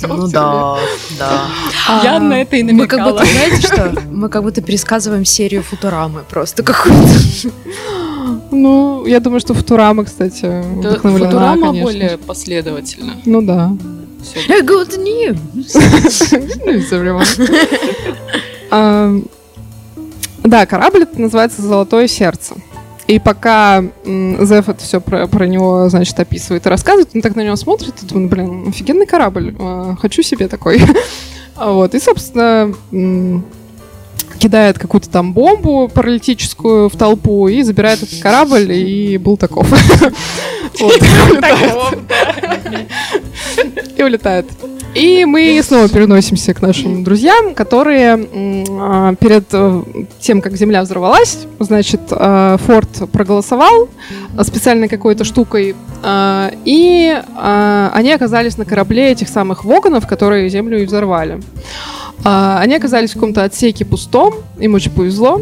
Ну 0.00 0.28
да, 0.28 0.78
да. 1.18 1.46
Я 2.04 2.20
на 2.20 2.40
это 2.42 2.56
и 2.56 2.62
Мы 2.62 2.86
как 2.86 3.00
намекала. 3.00 3.18
будто, 3.18 3.26
знаете 3.32 3.66
что? 3.66 3.94
Мы 4.10 4.28
как 4.28 4.42
будто 4.44 4.62
пересказываем 4.62 5.24
серию 5.24 5.62
Футурамы 5.64 6.22
просто 6.28 6.62
какую-то. 6.62 7.50
Ну, 8.50 9.04
я 9.06 9.20
думаю, 9.20 9.40
что 9.40 9.54
Футурама, 9.54 10.04
кстати, 10.04 10.62
вдохновлена, 10.76 11.26
Футурама 11.26 11.66
конечно. 11.68 11.82
более 11.82 12.18
последовательно. 12.18 13.14
Ну 13.24 13.42
да. 13.42 13.72
Всё. 14.22 14.40
Э, 14.52 14.60
Good 14.62 14.98
news. 14.98 15.38
Ну, 16.64 16.72
everyone. 18.70 19.28
Да, 20.44 20.66
корабль 20.66 21.06
называется 21.16 21.60
«Золотое 21.62 22.06
сердце». 22.08 22.54
И 23.08 23.18
пока 23.18 23.82
Зеф 24.04 24.68
это 24.68 24.84
все 24.84 25.00
про, 25.00 25.26
про 25.26 25.46
него, 25.46 25.88
значит, 25.88 26.20
описывает 26.20 26.66
и 26.66 26.68
рассказывает, 26.68 27.08
он 27.14 27.22
так 27.22 27.36
на 27.36 27.40
него 27.42 27.56
смотрит 27.56 27.94
и 28.02 28.06
думает, 28.06 28.30
блин, 28.30 28.68
офигенный 28.68 29.06
корабль, 29.06 29.56
а, 29.58 29.96
хочу 30.00 30.22
себе 30.22 30.46
такой. 30.46 30.80
Вот, 31.56 31.92
и, 31.92 31.98
собственно, 31.98 32.72
кидает 34.38 34.78
какую-то 34.78 35.10
там 35.10 35.32
бомбу 35.32 35.90
паралитическую 35.92 36.88
в 36.88 36.94
толпу 36.94 37.48
и 37.48 37.62
забирает 37.62 38.00
этот 38.00 38.20
корабль, 38.20 38.70
и 38.70 39.18
был 39.18 39.36
таков. 39.36 39.66
И 43.96 44.02
улетает. 44.04 44.46
И 44.94 45.24
мы 45.26 45.60
снова 45.62 45.88
переносимся 45.88 46.54
к 46.54 46.62
нашим 46.62 47.04
друзьям, 47.04 47.54
которые 47.54 48.28
а, 48.80 49.14
перед 49.16 49.44
э, 49.52 49.82
тем, 50.18 50.40
как 50.40 50.56
Земля 50.56 50.82
взорвалась, 50.82 51.46
значит, 51.60 52.00
э, 52.10 52.56
Форд 52.66 53.10
проголосовал 53.12 53.88
специальной 54.42 54.88
какой-то 54.88 55.24
штукой, 55.24 55.76
э, 56.02 56.50
и 56.64 57.22
они 57.36 58.12
оказались 58.12 58.56
на 58.56 58.64
корабле 58.64 59.12
этих 59.12 59.28
самых 59.28 59.64
Воганов, 59.64 60.06
которые 60.06 60.48
Землю 60.48 60.82
и 60.82 60.86
взорвали. 60.86 61.40
Они 62.24 62.74
оказались 62.74 63.10
в 63.10 63.14
каком-то 63.14 63.44
отсеке 63.44 63.84
пустом, 63.84 64.34
им 64.58 64.74
очень 64.74 64.90
повезло. 64.90 65.40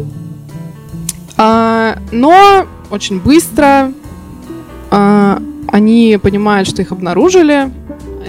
Но 1.37 2.65
очень 2.91 3.19
быстро 3.19 3.91
они 4.89 6.19
понимают, 6.21 6.67
что 6.67 6.81
их 6.81 6.91
обнаружили, 6.91 7.71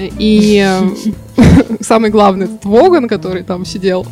и 0.00 0.58
э, 1.36 1.74
самый 1.80 2.10
главный 2.10 2.46
этот 2.46 2.64
Воган, 2.64 3.08
который 3.08 3.42
там 3.42 3.64
сидел, 3.64 4.06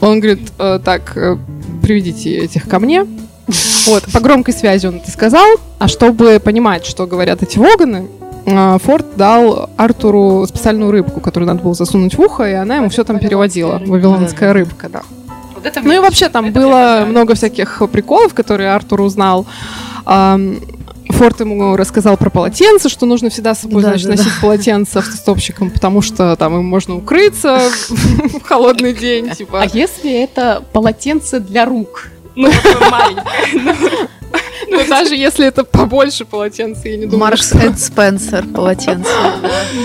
он 0.00 0.20
говорит, 0.20 0.52
«Э, 0.58 0.80
так, 0.84 1.16
э, 1.16 1.36
приведите 1.82 2.36
этих 2.38 2.68
ко 2.68 2.78
мне. 2.78 3.06
Вот, 3.86 4.04
по 4.12 4.20
громкой 4.20 4.52
связи 4.52 4.86
он 4.86 4.96
это 4.96 5.10
сказал, 5.10 5.46
а 5.78 5.88
чтобы 5.88 6.38
понимать, 6.38 6.84
что 6.84 7.06
говорят 7.06 7.42
эти 7.42 7.58
Воганы, 7.58 8.06
Форд 8.44 9.16
дал 9.16 9.70
Артуру 9.76 10.46
специальную 10.46 10.90
рыбку, 10.90 11.20
которую 11.20 11.48
надо 11.48 11.62
было 11.62 11.74
засунуть 11.74 12.14
в 12.14 12.20
ухо, 12.20 12.44
и 12.44 12.52
она 12.52 12.76
ему 12.76 12.88
все 12.88 13.04
там 13.04 13.18
переводила. 13.18 13.80
Вавилонская 13.84 14.52
рыбка, 14.52 14.88
да. 14.88 15.02
Вот 15.54 15.66
это 15.66 15.80
Ну 15.80 15.92
и 15.92 15.98
вообще 15.98 16.28
там 16.28 16.46
это 16.46 16.60
было 16.60 17.04
много 17.06 17.34
всяких 17.34 17.82
приколов, 17.90 18.34
которые 18.34 18.70
Артур 18.72 19.00
узнал. 19.00 19.46
Форд 21.10 21.40
ему 21.40 21.76
рассказал 21.76 22.16
про 22.16 22.30
полотенце, 22.30 22.88
что 22.88 23.06
нужно 23.06 23.30
всегда 23.30 23.54
с 23.54 23.60
собой, 23.60 23.82
Да, 23.82 23.88
значит, 23.90 24.08
да, 24.08 24.16
да. 24.16 24.22
носить 24.22 24.40
полотенце 24.40 24.98
автостопщиком, 24.98 25.70
потому 25.70 26.02
что 26.02 26.36
там 26.36 26.56
им 26.56 26.64
можно 26.64 26.96
укрыться 26.96 27.60
в 27.88 28.42
холодный 28.42 28.92
день, 28.92 29.30
типа. 29.30 29.62
А 29.62 29.66
если 29.72 30.12
это 30.12 30.62
полотенце 30.72 31.40
для 31.40 31.64
рук? 31.64 32.08
Ну, 32.36 32.50
маленькое. 32.90 34.08
Ну, 34.68 34.86
даже 34.86 35.16
если 35.16 35.46
это 35.46 35.64
побольше 35.64 36.24
полотенца, 36.24 36.88
я 36.88 36.96
не 36.98 37.06
думаю, 37.06 37.20
Маркс 37.20 37.52
энд 37.54 37.80
Спенсер 37.80 38.44
полотенце. 38.46 39.10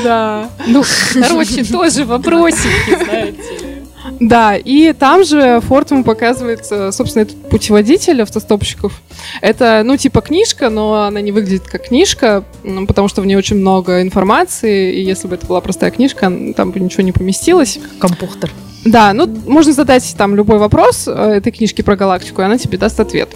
Да. 0.04 0.50
Ну, 0.68 0.84
короче, 1.14 1.64
тоже 1.64 2.04
вопросики, 2.06 3.04
знаете 3.04 3.58
ли. 3.62 3.73
Да, 4.19 4.56
и 4.56 4.93
там 4.93 5.23
же 5.23 5.60
Форд 5.62 5.91
ему 5.91 6.04
показывает, 6.04 6.65
э, 6.69 6.91
собственно, 6.91 7.23
этот 7.23 7.49
путеводитель 7.49 8.21
автостопщиков. 8.21 9.02
Это, 9.41 9.82
ну, 9.84 9.97
типа 9.97 10.21
книжка, 10.21 10.69
но 10.69 11.04
она 11.04 11.21
не 11.21 11.32
выглядит 11.32 11.63
как 11.63 11.88
книжка, 11.88 12.43
м, 12.63 12.88
потому 12.88 13.08
что 13.08 13.21
в 13.21 13.26
ней 13.26 13.36
очень 13.36 13.58
много 13.58 14.02
информации, 14.02 14.93
и 14.93 15.04
если 15.04 15.28
бы 15.28 15.36
это 15.36 15.47
была 15.47 15.62
простая 15.62 15.91
книжка, 15.91 16.32
там 16.56 16.71
бы 16.71 16.80
ничего 16.80 17.04
не 17.04 17.12
поместилось. 17.12 17.80
Компухтер. 17.99 18.52
Да, 18.86 19.13
ну, 19.13 19.28
можно 19.47 19.71
задать 19.71 20.13
там 20.17 20.36
любой 20.36 20.58
вопрос 20.58 21.08
э, 21.08 21.12
этой 21.12 21.52
книжки 21.54 21.82
про 21.82 21.95
галактику, 21.95 22.41
и 22.41 22.45
она 22.45 22.58
тебе 22.58 22.78
даст 22.78 22.99
ответ. 22.99 23.30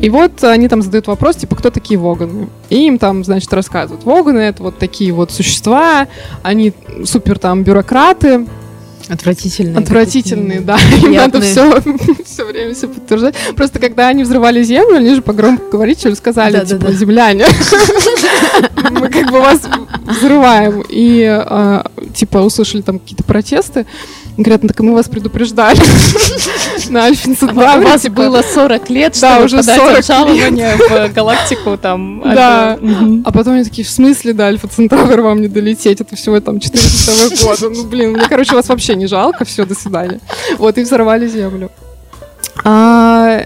И 0.00 0.08
вот 0.10 0.44
они 0.44 0.68
там 0.68 0.80
задают 0.80 1.08
вопрос, 1.08 1.36
типа, 1.36 1.56
кто 1.56 1.70
такие 1.70 1.98
воганы? 1.98 2.48
И 2.70 2.86
им 2.86 2.98
там, 2.98 3.24
значит, 3.24 3.52
рассказывают. 3.52 4.04
Воганы— 4.04 4.38
это 4.40 4.62
вот 4.62 4.78
такие 4.78 5.12
вот 5.12 5.32
существа, 5.32 6.06
они 6.42 6.72
супер 7.04 7.38
там 7.38 7.64
бюрократы, 7.64 8.46
Отвратительные. 9.08 9.76
Отвратительные, 9.78 10.60
да. 10.60 10.78
Им 11.02 11.12
надо 11.12 11.40
все, 11.40 11.82
все 12.24 12.44
время 12.50 12.74
все 12.74 12.88
подтверждать. 12.88 13.34
Просто 13.56 13.78
когда 13.78 14.08
они 14.08 14.22
взрывали 14.24 14.62
землю, 14.62 14.96
они 14.96 15.14
же 15.14 15.22
по 15.22 15.32
громкоговорителю 15.32 16.14
сказали, 16.16 16.54
Да-да-да. 16.58 16.78
типа, 16.78 16.92
земляне, 16.92 17.46
мы 18.90 19.08
как 19.08 19.30
бы 19.30 19.40
вас 19.40 19.60
взрываем. 20.06 20.82
И, 20.88 21.24
а, 21.24 21.84
типа, 22.14 22.38
услышали 22.38 22.82
там 22.82 22.98
какие-то 22.98 23.24
протесты. 23.24 23.86
Говорят, 24.36 24.62
ну 24.62 24.68
так 24.68 24.80
мы 24.80 24.94
вас 24.94 25.08
предупреждали 25.08 25.78
на 26.88 27.04
Альфа 27.04 27.28
У 27.28 27.32
Инцидент. 27.32 27.84
вас 27.84 28.08
было 28.08 28.42
40 28.42 28.90
лет, 28.90 29.18
Да, 29.20 29.30
чтобы 29.30 29.44
уже 29.44 29.56
подать 29.58 29.76
40 29.76 29.98
обжалование 29.98 30.76
в 30.76 31.12
галактику 31.12 31.76
там. 31.76 32.22
Да. 32.24 32.78
А 33.24 33.32
потом 33.32 33.54
они 33.54 33.64
такие, 33.64 33.84
в 33.84 33.90
смысле 33.90 34.32
до 34.32 34.46
Альфа 34.46 34.68
Центавр 34.68 35.20
вам 35.20 35.40
не 35.40 35.48
долететь? 35.48 36.00
Это 36.00 36.16
всего 36.16 36.40
там 36.40 36.60
400 36.60 37.46
года. 37.46 37.70
Ну, 37.70 37.84
блин, 37.84 38.12
мне, 38.12 38.26
короче, 38.28 38.54
вас 38.54 38.68
вообще 38.68 38.94
не 38.94 39.06
жалко. 39.06 39.44
Все, 39.44 39.64
до 39.64 39.74
свидания. 39.74 40.20
Вот, 40.58 40.78
и 40.78 40.82
взорвали 40.82 41.26
землю. 41.28 41.70
А, 42.64 43.44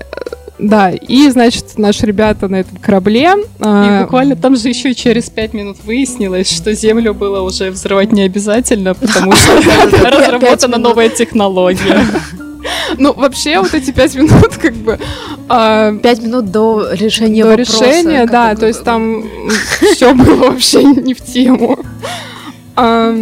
да, 0.59 0.91
и, 0.91 1.29
значит, 1.31 1.77
наши 1.77 2.07
ребята 2.07 2.49
на 2.49 2.57
этом 2.57 2.79
корабле... 2.79 3.35
И 3.35 3.45
а, 3.61 4.03
буквально 4.03 4.37
там 4.37 4.57
же 4.57 4.69
еще 4.69 4.95
через 4.95 5.29
пять 5.29 5.53
минут 5.53 5.79
выяснилось, 5.85 6.51
что 6.51 6.73
Землю 6.75 7.15
было 7.15 7.43
уже 7.43 7.71
взрывать 7.71 8.13
не 8.13 8.23
обязательно, 8.23 8.95
потому 8.95 9.33
что 9.33 9.53
разработана 10.11 10.79
новая 10.79 11.09
технология. 11.09 12.05
Ну, 12.99 13.13
вообще, 13.13 13.61
вот 13.61 13.75
эти 13.75 13.91
пять 13.91 14.15
минут, 14.15 14.57
как 14.57 14.75
бы... 14.75 14.99
а, 15.49 15.97
Пять 15.99 16.23
минут 16.23 16.51
до 16.51 16.89
решения 16.93 17.43
до 17.45 17.51
вопроса. 17.51 17.85
решения, 17.85 18.27
да, 18.27 18.55
то 18.55 18.67
есть 18.67 18.83
там 18.85 19.25
все 19.93 20.15
было 20.15 20.51
вообще 20.51 20.85
не 20.85 21.15
в 21.15 21.21
тему. 21.21 21.79
А, 22.77 23.15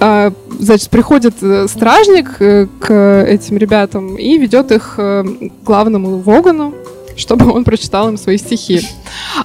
а, 0.00 0.32
Значит, 0.58 0.90
приходит 0.90 1.34
э, 1.42 1.66
стражник 1.68 2.40
э, 2.40 2.66
к 2.80 3.24
этим 3.28 3.56
ребятам 3.56 4.16
и 4.16 4.38
ведет 4.38 4.70
их 4.70 4.94
э, 4.98 5.24
к 5.24 5.64
главному 5.64 6.18
Вогану, 6.18 6.74
чтобы 7.16 7.50
он 7.50 7.64
прочитал 7.64 8.08
им 8.08 8.16
свои 8.16 8.38
стихи. 8.38 8.86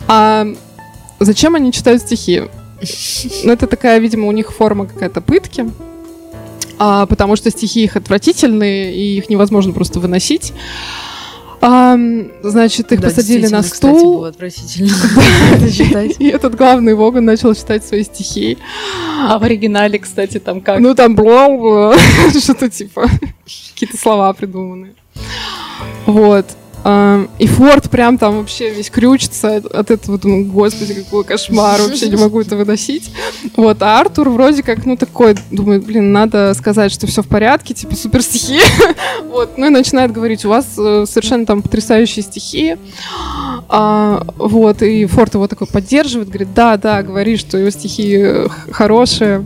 А 0.08 0.48
зачем 1.20 1.56
они 1.56 1.72
читают 1.72 2.04
стихи? 2.04 2.44
Ну, 3.44 3.52
это 3.52 3.68
такая, 3.68 4.00
видимо, 4.00 4.28
у 4.28 4.32
них 4.32 4.52
форма 4.54 4.86
какая-то 4.86 5.22
пытки. 5.22 5.70
А, 6.80 7.06
потому 7.06 7.36
что 7.36 7.52
стихи 7.52 7.84
их 7.84 7.98
отвратительные, 7.98 8.96
и 8.96 9.18
их 9.18 9.30
невозможно 9.30 9.74
просто 9.74 10.00
выносить. 10.00 10.54
Ам, 11.62 12.32
значит, 12.42 12.92
их 12.94 13.02
Да, 13.02 13.10
посадили 13.10 13.48
на 13.48 13.62
действительно, 13.62 13.64
кстати, 13.64 13.98
стул, 13.98 14.18
было 14.20 14.32
и 16.20 16.28
этот 16.30 16.56
главный 16.56 16.96
Воган 16.96 17.26
начал 17.26 17.54
читать 17.54 17.86
свои 17.86 18.04
стихи. 18.04 18.58
А 19.28 19.38
в 19.38 19.44
оригинале, 19.44 20.00
кстати, 20.00 20.40
там 20.40 20.62
как? 20.62 20.80
Ну, 20.80 20.96
там 20.96 21.16
бла 21.16 21.48
что-то 22.40 22.70
типа, 22.70 23.10
какие-то 23.74 23.98
слова 23.98 24.32
придуманные. 24.32 24.94
Вот. 26.06 26.46
Ам, 26.84 27.30
И 27.40 27.48
Форд 27.48 27.90
прям 27.90 28.18
там 28.18 28.38
вообще 28.38 28.70
весь 28.74 28.90
крючится 28.90 29.58
от- 29.58 29.90
этого. 29.92 30.18
Думаю, 30.18 30.46
господи, 30.46 30.94
какой 30.94 31.24
кошмар, 31.24 31.82
вообще 31.82 32.08
не 32.10 32.16
могу 32.16 32.40
это 32.42 32.56
выносить. 32.56 33.12
Вот, 33.56 33.82
а 33.82 34.00
Артур 34.00 34.30
вроде 34.30 34.64
как, 34.64 34.86
ну, 34.86 34.96
такой, 34.96 35.36
думает, 35.52 35.86
блин, 35.86 36.12
надо 36.14 36.54
сказать, 36.58 36.92
что 36.92 37.06
все 37.08 37.22
в 37.22 37.28
порядке, 37.28 37.74
типа, 37.74 37.96
супер 37.96 38.22
стихи. 38.22 38.60
Вот, 39.30 39.58
ну 39.58 39.68
и 39.68 39.70
начинает 39.70 40.12
говорить, 40.12 40.44
у 40.46 40.50
вас 40.50 40.66
э, 40.78 41.06
совершенно 41.08 41.46
там 41.46 41.62
потрясающие 41.62 42.24
стихи. 42.24 42.78
А, 43.68 44.26
вот, 44.38 44.82
и 44.82 45.06
Форд 45.06 45.36
его 45.36 45.48
такой 45.48 45.68
поддерживает, 45.68 46.30
говорит, 46.30 46.54
да, 46.54 46.78
да, 46.78 47.04
говори, 47.04 47.38
что 47.38 47.58
его 47.58 47.70
стихи 47.70 48.18
э, 48.20 48.48
хорошие. 48.72 49.46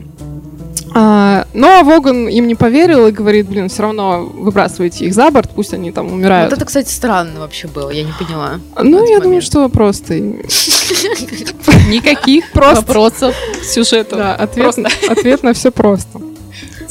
А, 0.96 1.48
но 1.54 1.84
Воган 1.84 2.28
им 2.28 2.48
не 2.48 2.56
поверил 2.56 3.08
и 3.08 3.12
говорит, 3.12 3.48
блин, 3.48 3.70
все 3.70 3.84
равно 3.84 4.26
выбрасывайте 4.26 5.06
их 5.06 5.14
за 5.14 5.32
борт, 5.32 5.50
пусть 5.56 5.74
они 5.74 5.92
там 5.92 6.12
умирают. 6.12 6.52
Вот 6.52 6.58
это, 6.58 6.66
кстати, 6.66 6.90
странно 6.90 7.40
вообще 7.40 7.68
было, 7.68 7.90
я 7.90 8.04
не 8.04 8.12
поняла. 8.12 8.60
ну, 8.78 9.00
я 9.04 9.18
думаю, 9.18 9.42
момент. 9.42 9.44
что 9.44 9.68
просто... 9.70 10.14
Никаких 11.90 12.52
Просто. 12.52 12.76
вопросов 12.78 13.36
сюжету. 13.64 14.18
Да, 14.18 14.36
ответ, 14.36 15.44
на 15.44 15.54
все 15.54 15.72
просто. 15.72 16.20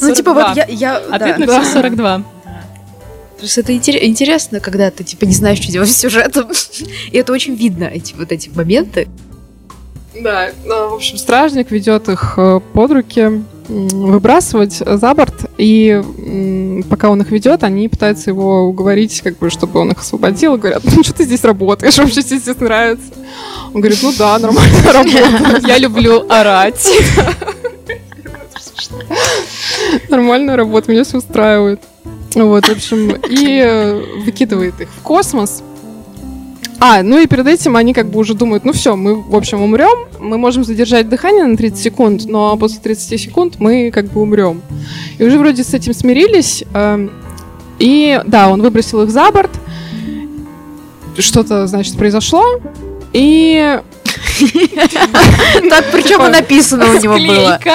Ну, 0.01 0.13
типа, 0.13 0.33
вот 0.33 0.47
42. 0.47 0.65
я... 0.69 0.97
Ответ 0.97 1.39
на 1.39 1.61
все 1.61 1.73
42. 1.73 2.23
Просто 3.39 3.61
это 3.61 3.73
интер- 3.73 4.03
интересно, 4.03 4.59
когда 4.59 4.89
ты, 4.91 5.03
типа, 5.03 5.25
не 5.25 5.33
знаешь, 5.33 5.59
что 5.59 5.71
делать 5.71 5.89
с 5.89 5.97
сюжетом. 5.97 6.49
И 7.11 7.17
это 7.17 7.33
очень 7.33 7.55
видно, 7.55 7.85
эти 7.85 8.13
вот 8.13 8.31
эти 8.31 8.49
моменты. 8.49 9.07
Да, 10.21 10.49
ну, 10.65 10.89
в 10.89 10.93
общем, 10.95 11.17
стражник 11.17 11.71
ведет 11.71 12.07
их 12.07 12.35
э, 12.37 12.59
под 12.73 12.91
руки 12.91 13.43
выбрасывать 13.67 14.73
за 14.85 15.13
борт, 15.13 15.45
и 15.57 16.01
пока 16.89 17.09
он 17.09 17.21
их 17.21 17.31
ведет, 17.31 17.63
они 17.63 17.87
пытаются 17.87 18.29
его 18.29 18.63
уговорить, 18.63 19.21
как 19.21 19.37
бы, 19.37 19.49
чтобы 19.49 19.79
он 19.79 19.91
их 19.91 19.99
освободил, 19.99 20.57
говорят, 20.57 20.83
ну 20.83 21.03
что 21.03 21.13
ты 21.13 21.23
здесь 21.25 21.43
работаешь, 21.43 21.97
вообще 21.97 22.21
тебе 22.21 22.39
здесь 22.39 22.59
нравится. 22.59 23.13
Он 23.73 23.81
говорит, 23.81 23.99
ну 24.03 24.13
да, 24.17 24.37
нормально 24.39 24.77
работаю, 24.93 25.67
Я 25.67 25.77
люблю 25.77 26.25
орать. 26.29 26.87
нормальная 30.09 30.55
работа, 30.55 30.91
меня 30.91 31.03
все 31.03 31.17
устраивает. 31.17 31.81
Вот, 32.35 32.65
в 32.65 32.71
общем, 32.71 33.11
и 33.29 33.61
э, 33.63 34.01
выкидывает 34.25 34.81
их 34.81 34.89
в 34.89 35.01
космос. 35.03 35.61
А, 36.79 37.01
ну 37.01 37.17
и 37.17 37.27
перед 37.27 37.47
этим 37.47 37.77
они 37.77 37.93
как 37.93 38.09
бы 38.09 38.19
уже 38.19 38.33
думают, 38.33 38.65
ну 38.65 38.73
все, 38.73 38.95
мы, 38.95 39.21
в 39.21 39.35
общем, 39.35 39.61
умрем, 39.61 40.07
мы 40.19 40.37
можем 40.37 40.65
задержать 40.65 41.07
дыхание 41.07 41.45
на 41.45 41.55
30 41.55 41.79
секунд, 41.79 42.25
но 42.25 42.57
после 42.57 42.81
30 42.81 43.21
секунд 43.21 43.55
мы 43.59 43.89
как 43.89 44.07
бы 44.07 44.21
умрем. 44.21 44.61
И 45.17 45.23
уже 45.23 45.39
вроде 45.39 45.63
с 45.63 45.73
этим 45.73 45.93
смирились, 45.93 46.65
эм, 46.73 47.11
и 47.79 48.21
да, 48.25 48.49
он 48.49 48.61
выбросил 48.61 49.01
их 49.03 49.11
за 49.11 49.31
борт, 49.31 49.51
что-то, 51.17 51.67
значит, 51.67 51.95
произошло, 51.95 52.43
и 53.13 53.79
Так, 55.69 55.91
причем 55.91 56.25
и 56.25 56.29
написано 56.29 56.89
у 56.89 56.99
него 56.99 57.17
было. 57.17 57.59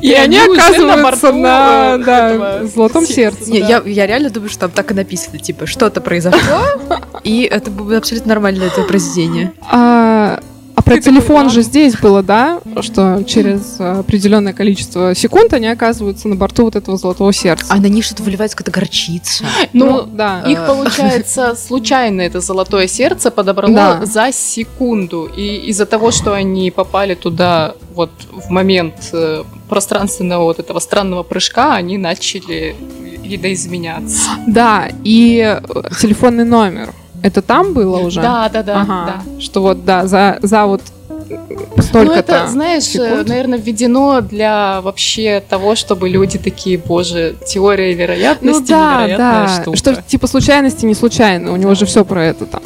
И 0.00 0.12
они 0.12 0.38
оказываются 0.38 1.02
борту, 1.02 1.38
на 1.38 1.94
э, 1.94 1.98
да, 1.98 2.64
золотом 2.66 3.06
сердце. 3.06 3.50
Не, 3.50 3.60
Да. 3.60 3.66
я, 3.66 3.82
я 3.84 4.06
реально 4.06 4.30
думаю, 4.30 4.50
что 4.50 4.60
там 4.60 4.70
так 4.70 4.90
и 4.90 4.94
написано, 4.94 5.38
типа, 5.38 5.66
что-то 5.66 6.00
произошло, 6.00 6.40
и 7.24 7.42
это 7.42 7.70
было 7.70 7.98
абсолютно 7.98 8.28
нормальное 8.30 8.68
это 8.68 8.82
произведение. 8.82 9.52
А 9.70 10.40
про 10.86 11.00
телефон 11.00 11.50
же 11.50 11.62
здесь 11.62 11.96
было, 11.96 12.22
да, 12.22 12.60
что 12.80 13.22
через 13.26 13.80
определенное 13.80 14.52
количество 14.52 15.14
секунд 15.16 15.52
они 15.52 15.66
оказываются 15.66 16.28
на 16.28 16.36
борту 16.36 16.64
вот 16.64 16.76
этого 16.76 16.96
золотого 16.96 17.32
сердца. 17.32 17.66
А 17.70 17.76
на 17.76 17.86
них 17.86 18.04
что-то 18.04 18.22
выливается 18.22 18.56
какая-то 18.56 18.78
горчица. 18.80 19.44
Ну, 19.72 20.02
да. 20.02 20.42
Их, 20.46 20.64
получается, 20.64 21.56
случайно 21.56 22.20
это 22.22 22.40
золотое 22.40 22.86
сердце 22.86 23.32
подобрало 23.32 23.74
Да. 23.74 24.06
за 24.06 24.30
секунду. 24.32 25.28
И 25.36 25.56
из-за 25.70 25.86
того, 25.86 26.12
что 26.12 26.32
они 26.32 26.70
попали 26.70 27.14
туда 27.14 27.74
вот 27.92 28.10
в 28.30 28.48
момент 28.50 29.10
э, 29.12 29.42
пространственного 29.68 30.44
вот 30.44 30.60
этого 30.60 30.78
странного 30.78 31.24
прыжка, 31.24 31.74
они 31.74 31.98
начали 31.98 32.76
видоизменяться. 33.24 34.30
Да, 34.46 34.88
и 35.02 35.58
телефонный 36.00 36.44
номер. 36.44 36.92
Это 37.22 37.42
там 37.42 37.72
было 37.72 37.98
уже? 37.98 38.20
Да, 38.20 38.48
да, 38.48 38.62
да, 38.62 38.80
Ага. 38.82 39.22
да. 39.24 39.40
Что 39.40 39.60
вот, 39.62 39.84
да, 39.84 40.06
за, 40.06 40.38
за 40.42 40.66
вот 40.66 40.82
Ну, 41.28 41.82
столько-то. 41.82 42.18
это, 42.18 42.48
знаешь, 42.48 42.84
секунд. 42.84 43.28
наверное, 43.28 43.58
введено 43.58 44.20
для 44.20 44.80
вообще 44.80 45.42
того, 45.48 45.74
чтобы 45.74 46.08
люди 46.08 46.38
такие, 46.38 46.78
боже, 46.78 47.34
теория 47.46 47.92
вероятности, 47.94 48.60
Ну 48.60 48.66
да, 48.68 48.96
невероятная 49.06 49.46
да. 49.46 49.62
штука. 49.62 49.76
Что 49.76 50.02
типа 50.02 50.26
случайности 50.26 50.84
не 50.86 50.94
случайны. 50.94 51.50
У 51.50 51.56
него 51.56 51.74
же 51.74 51.84
все 51.86 52.04
про 52.04 52.24
это 52.24 52.46
там. 52.46 52.62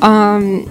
Ам, 0.00 0.62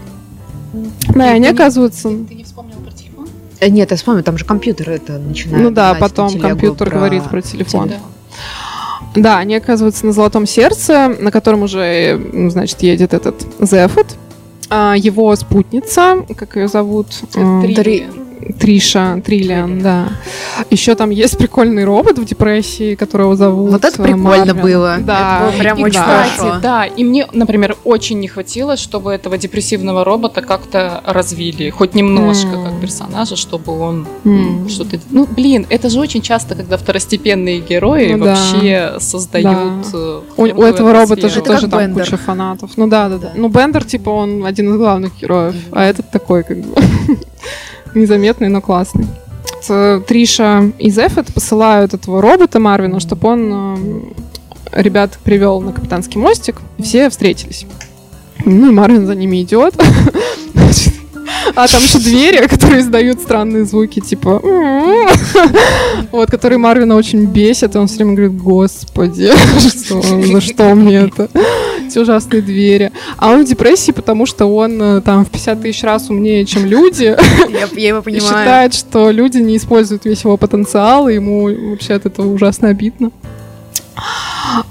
Да, 1.16 1.26
они 1.26 1.48
оказываются. 1.48 2.10
Ты 2.10 2.34
не 2.36 2.44
вспомнил 2.44 2.76
про 2.80 2.92
телефон? 2.92 3.28
Э, 3.60 3.70
Нет, 3.70 3.92
я 3.92 3.98
вспомню, 3.98 4.24
там 4.24 4.38
же 4.38 4.46
компьютер 4.46 4.90
это 4.90 5.14
начинает. 5.20 5.64
Ну 5.64 5.70
да, 5.72 5.94
потом 5.96 6.40
компьютер 6.40 6.90
говорит 6.90 7.24
про 7.26 7.42
телефон. 7.42 7.90
Да. 7.90 7.96
Да, 9.16 9.38
они 9.38 9.56
оказываются 9.56 10.06
на 10.06 10.12
Золотом 10.12 10.46
сердце, 10.46 11.16
на 11.20 11.32
котором 11.32 11.64
уже, 11.64 11.80
э, 11.80 12.50
значит, 12.50 12.82
едет 12.82 13.14
этот 13.14 13.36
Зефот. 13.60 14.08
А 14.70 14.96
Его 14.98 15.36
спутница, 15.36 16.26
как 16.36 16.56
ее 16.56 16.68
зовут? 16.68 17.08
М, 17.36 17.74
Три. 17.76 18.08
Триша, 18.60 19.22
Триллиан, 19.24 19.82
да. 19.82 20.10
Еще 20.70 20.96
там 20.96 21.10
есть 21.10 21.38
прикольный 21.38 21.84
робот 21.86 22.18
в 22.20 22.26
депрессии, 22.26 22.96
которого 22.96 23.36
зовут 23.36 23.72
Вот 23.72 23.86
это 23.86 24.02
э, 24.02 24.06
прикольно 24.06 24.54
Марвин. 24.54 24.62
было. 24.62 24.98
Да. 25.00 25.38
Это 25.42 25.52
было 25.52 25.60
прям 25.62 25.78
И, 25.80 25.84
очень 25.84 25.94
да. 26.00 26.24
кстати, 26.24 26.40
хорошо. 26.40 26.60
да, 26.62 26.86
и 26.86 27.04
мне, 27.04 27.28
например, 27.34 27.76
очень 27.84 28.20
не 28.20 28.28
хватило, 28.28 28.78
чтобы 28.78 29.12
этого 29.12 29.38
депрессивного 29.38 30.04
робота 30.04 30.42
как-то 30.42 31.02
развили, 31.06 31.70
хоть 31.70 31.96
немножко 31.96 32.48
М. 32.50 32.64
как 32.66 32.82
персонажа, 32.82 33.36
чтобы 33.36 33.80
он 33.80 34.08
М. 34.26 34.68
что-то... 34.70 35.00
Ну, 35.10 35.26
блин, 35.26 35.66
это 35.70 35.90
же 35.90 36.00
очень 36.00 36.22
часто, 36.22 36.56
когда 36.56 36.78
второстепенные 36.78 37.60
герои 37.60 38.14
Ну 38.14 38.24
да. 38.26 38.32
вообще 38.36 38.94
создают... 39.00 39.86
э, 39.94 40.22
У, 40.38 40.42
у 40.42 40.46
некую 40.46 40.68
этого 40.68 40.94
робота 40.94 41.30
же. 41.30 41.40
Это 41.40 41.54
тоже 41.54 41.68
там 41.68 41.80
Бендер. 41.80 42.04
куча 42.06 42.18
фанатов. 42.18 42.72
Ну 42.78 42.88
да, 42.88 43.10
да, 43.10 43.18
да. 43.18 43.24
Да. 43.24 43.32
Ну 43.36 43.48
Бендер, 43.50 43.84
типа, 43.86 44.10
он 44.10 44.46
один 44.46 44.72
из 44.72 44.78
главных 44.78 45.18
героев, 45.20 45.56
а 45.72 45.86
этот 45.86 46.12
такой, 46.12 46.44
как 46.44 46.58
бы, 46.60 46.76
незаметный, 47.96 48.50
но 48.50 48.62
классный. 48.62 49.08
Триша 50.08 50.72
и 50.78 50.90
Зефет 50.90 51.34
посылают 51.34 51.94
этого 51.94 52.22
робота 52.22 52.60
Марвина, 52.60 53.00
чтобы 53.00 53.30
он 53.30 53.52
эм, 53.52 54.14
ребят 54.74 55.18
привел 55.24 55.62
на 55.62 55.72
капитанский 55.72 56.20
мостик, 56.20 56.58
все 56.80 57.10
встретились. 57.10 57.66
Ну 58.46 58.70
и 58.70 58.74
Марвин 58.74 59.06
за 59.06 59.16
ними 59.16 59.42
идет. 59.42 59.76
А 61.56 61.68
там 61.68 61.84
еще 61.84 62.00
двери, 62.00 62.48
которые 62.50 62.82
издают 62.82 63.22
странные 63.22 63.66
звуки, 63.66 64.00
типа... 64.00 64.42
Вот, 66.12 66.30
которые 66.30 66.58
Марвина 66.58 66.96
очень 66.96 67.26
бесят, 67.26 67.76
и 67.76 67.78
он 67.78 67.88
все 67.88 67.98
время 67.98 68.14
говорит, 68.14 68.38
господи, 68.42 69.32
за 70.32 70.42
что 70.42 70.74
мне 70.76 70.96
это? 71.08 71.30
Эти 71.88 72.00
ужасные 72.00 72.42
двери. 72.42 72.92
А 73.18 73.32
он 73.32 73.44
в 73.46 73.48
депрессии, 73.48 73.92
потому 73.92 74.26
что 74.26 74.46
он 74.46 74.82
э, 74.82 75.02
там 75.02 75.26
в 75.26 75.30
50 75.30 75.62
тысяч 75.62 75.84
раз 75.84 76.10
умнее, 76.10 76.46
чем 76.46 76.66
люди, 76.66 77.04
Я, 77.50 77.68
я 77.72 77.88
его 77.90 78.00
и 78.00 78.02
понимаю. 78.02 78.22
считает, 78.22 78.74
что 78.74 79.12
люди 79.12 79.38
не 79.38 79.58
используют 79.58 80.06
весь 80.06 80.24
его 80.24 80.38
потенциал, 80.38 81.08
и 81.10 81.16
ему 81.16 81.50
вообще 81.72 81.94
от 81.96 82.06
этого 82.06 82.32
ужасно 82.32 82.70
обидно. 82.70 83.12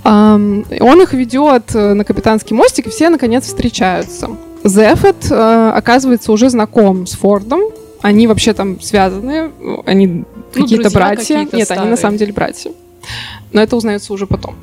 И 0.05 0.81
Он 0.81 1.03
их 1.03 1.12
ведет 1.12 1.75
э, 1.75 1.94
на 1.94 2.05
капитанский 2.05 2.55
мостик, 2.57 2.87
и 2.87 2.90
все 2.90 3.09
наконец 3.09 3.44
встречаются. 3.46 4.31
Зефет 4.64 5.31
э, 5.31 5.72
оказывается 5.75 6.33
уже 6.33 6.51
знаком 6.51 7.07
с 7.07 7.12
Фордом. 7.12 7.61
Они 8.01 8.27
вообще 8.27 8.53
там 8.53 8.81
связаны, 8.81 9.51
они 9.87 10.25
какие-то 10.53 10.90
друзья 10.90 10.98
братья. 10.98 11.35
какие-то 11.44 11.57
Нет, 11.57 11.70
они 11.70 11.81
на 11.81 11.85
старые. 11.85 11.96
самом 11.96 12.16
деле 12.16 12.33
братья. 12.33 12.72
Но 13.53 13.61
это 13.62 13.77
узнается 13.77 14.12
уже 14.12 14.27
потом. 14.27 14.55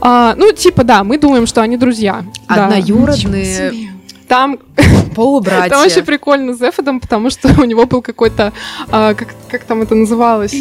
А, 0.00 0.34
ну, 0.36 0.52
типа, 0.52 0.84
да, 0.84 1.02
мы 1.04 1.18
думаем, 1.18 1.46
что 1.46 1.60
они 1.62 1.76
друзья. 1.76 2.24
Да. 2.48 2.64
Одноюродные 2.66 3.90
Там 4.28 4.58
полубратья. 5.16 5.70
там 5.70 5.82
вообще 5.82 6.02
прикольно 6.02 6.54
с 6.54 6.58
Зефодом, 6.58 7.00
потому 7.00 7.30
что 7.30 7.48
у 7.60 7.64
него 7.64 7.84
был 7.86 8.02
какой-то, 8.02 8.52
а, 8.90 9.14
как, 9.14 9.34
как 9.50 9.64
там 9.64 9.82
это 9.82 9.94
называлось, 9.94 10.54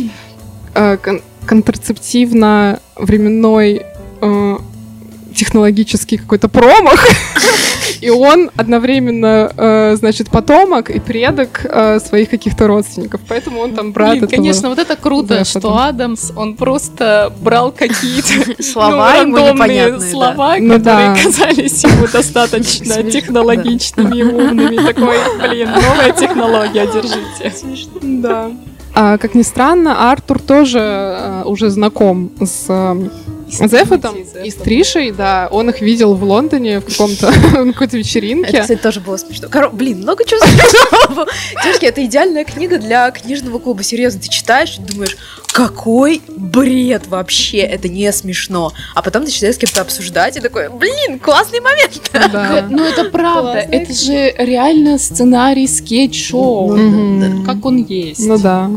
А, 0.73 0.97
кон- 0.97 1.21
контрацептивно-временной 1.45 3.86
а, 4.21 4.58
технологический 5.38 6.17
какой-то 6.17 6.50
промах. 6.50 7.08
И 8.02 8.10
он 8.10 8.52
одновременно, 8.56 9.52
э, 9.56 9.95
значит, 9.95 10.30
потомок 10.30 10.89
и 10.91 11.00
предок 11.00 11.62
э, 11.63 12.00
своих 12.00 12.30
каких-то 12.30 12.67
родственников. 12.67 13.21
Поэтому 13.28 13.60
он 13.62 13.73
там 13.73 13.91
брат 13.91 14.12
Блин, 14.12 14.23
этого. 14.26 14.36
конечно, 14.36 14.69
вот 14.69 14.78
это 14.78 14.95
круто, 14.95 15.43
Зефода. 15.43 15.60
что 15.60 15.78
Адамс, 15.78 16.32
он 16.36 16.56
просто 16.56 17.34
брал 17.41 17.71
какие-то 17.71 18.62
Слова 18.63 19.13
ну, 19.13 19.19
рандомные 19.19 19.54
непонятные. 19.54 20.00
да. 20.00 20.12
слова, 20.12 20.56
Ну 20.60 20.73
которые 20.78 21.15
да. 21.15 21.17
казались 21.23 21.84
ему 21.84 22.08
достаточно 22.12 22.93
Смешно, 22.93 23.10
технологичными 23.10 24.17
и 24.17 24.23
умными. 24.23 24.78
Такой, 24.86 25.17
блин, 25.39 25.69
новая 25.71 26.12
технология, 26.12 26.88
держите. 26.88 27.54
Да. 28.02 28.52
А, 28.93 29.17
как 29.17 29.34
ни 29.34 29.43
странно, 29.43 30.12
Артур 30.12 30.39
тоже 30.39 30.80
э, 30.80 31.43
уже 31.45 31.69
знаком 31.69 32.32
с 32.41 32.67
э, 33.47 33.67
Зефотом 33.67 34.15
и 34.43 34.49
с 34.49 34.55
Тришей, 34.55 35.12
да. 35.12 35.47
Он 35.51 35.69
их 35.69 35.81
видел 35.81 36.13
в 36.15 36.23
Лондоне 36.23 36.79
в 36.79 36.86
каком-то 36.86 37.31
какой-то 37.51 37.83
Это, 37.86 37.97
вечеринке. 37.97 38.62
кстати, 38.62 38.79
тоже 38.79 38.99
было 38.99 39.17
смешно. 39.17 39.47
Коро- 39.47 39.69
Блин, 39.73 39.99
много 39.99 40.23
чего 40.25 40.39
смешного. 40.41 41.25
Девушки, 41.63 41.86
это 41.86 42.05
идеальная 42.05 42.43
книга 42.45 42.77
для 42.77 43.10
книжного 43.12 43.60
клуба. 43.60 43.83
Серьезно, 43.83 44.19
ты 44.21 44.29
читаешь 44.29 44.77
и 44.77 44.81
думаешь, 44.81 45.17
какой 45.51 46.21
бред 46.27 47.07
вообще, 47.07 47.60
это 47.60 47.88
не 47.89 48.12
смешно. 48.12 48.71
А 48.93 49.01
потом 49.01 49.23
ты 49.23 49.29
начинаешь 49.29 49.55
с 49.55 49.57
кем-то 49.57 49.81
обсуждать 49.81 50.38
и 50.38 50.39
такой, 50.39 50.69
блин, 50.69 51.19
классный 51.19 51.60
момент. 51.62 52.01
Да. 52.13 52.67
Ну 52.69 52.83
это 52.83 53.05
правда, 53.05 53.53
Классная 53.53 53.81
это 53.81 53.93
же 53.93 54.36
реально 54.38 54.97
сценарий 54.99 55.67
скетч-шоу, 55.67 56.75
Мгм. 56.75 57.45
как 57.45 57.65
он 57.65 57.77
есть. 57.86 58.25
Ну 58.27 58.38
да. 58.38 58.69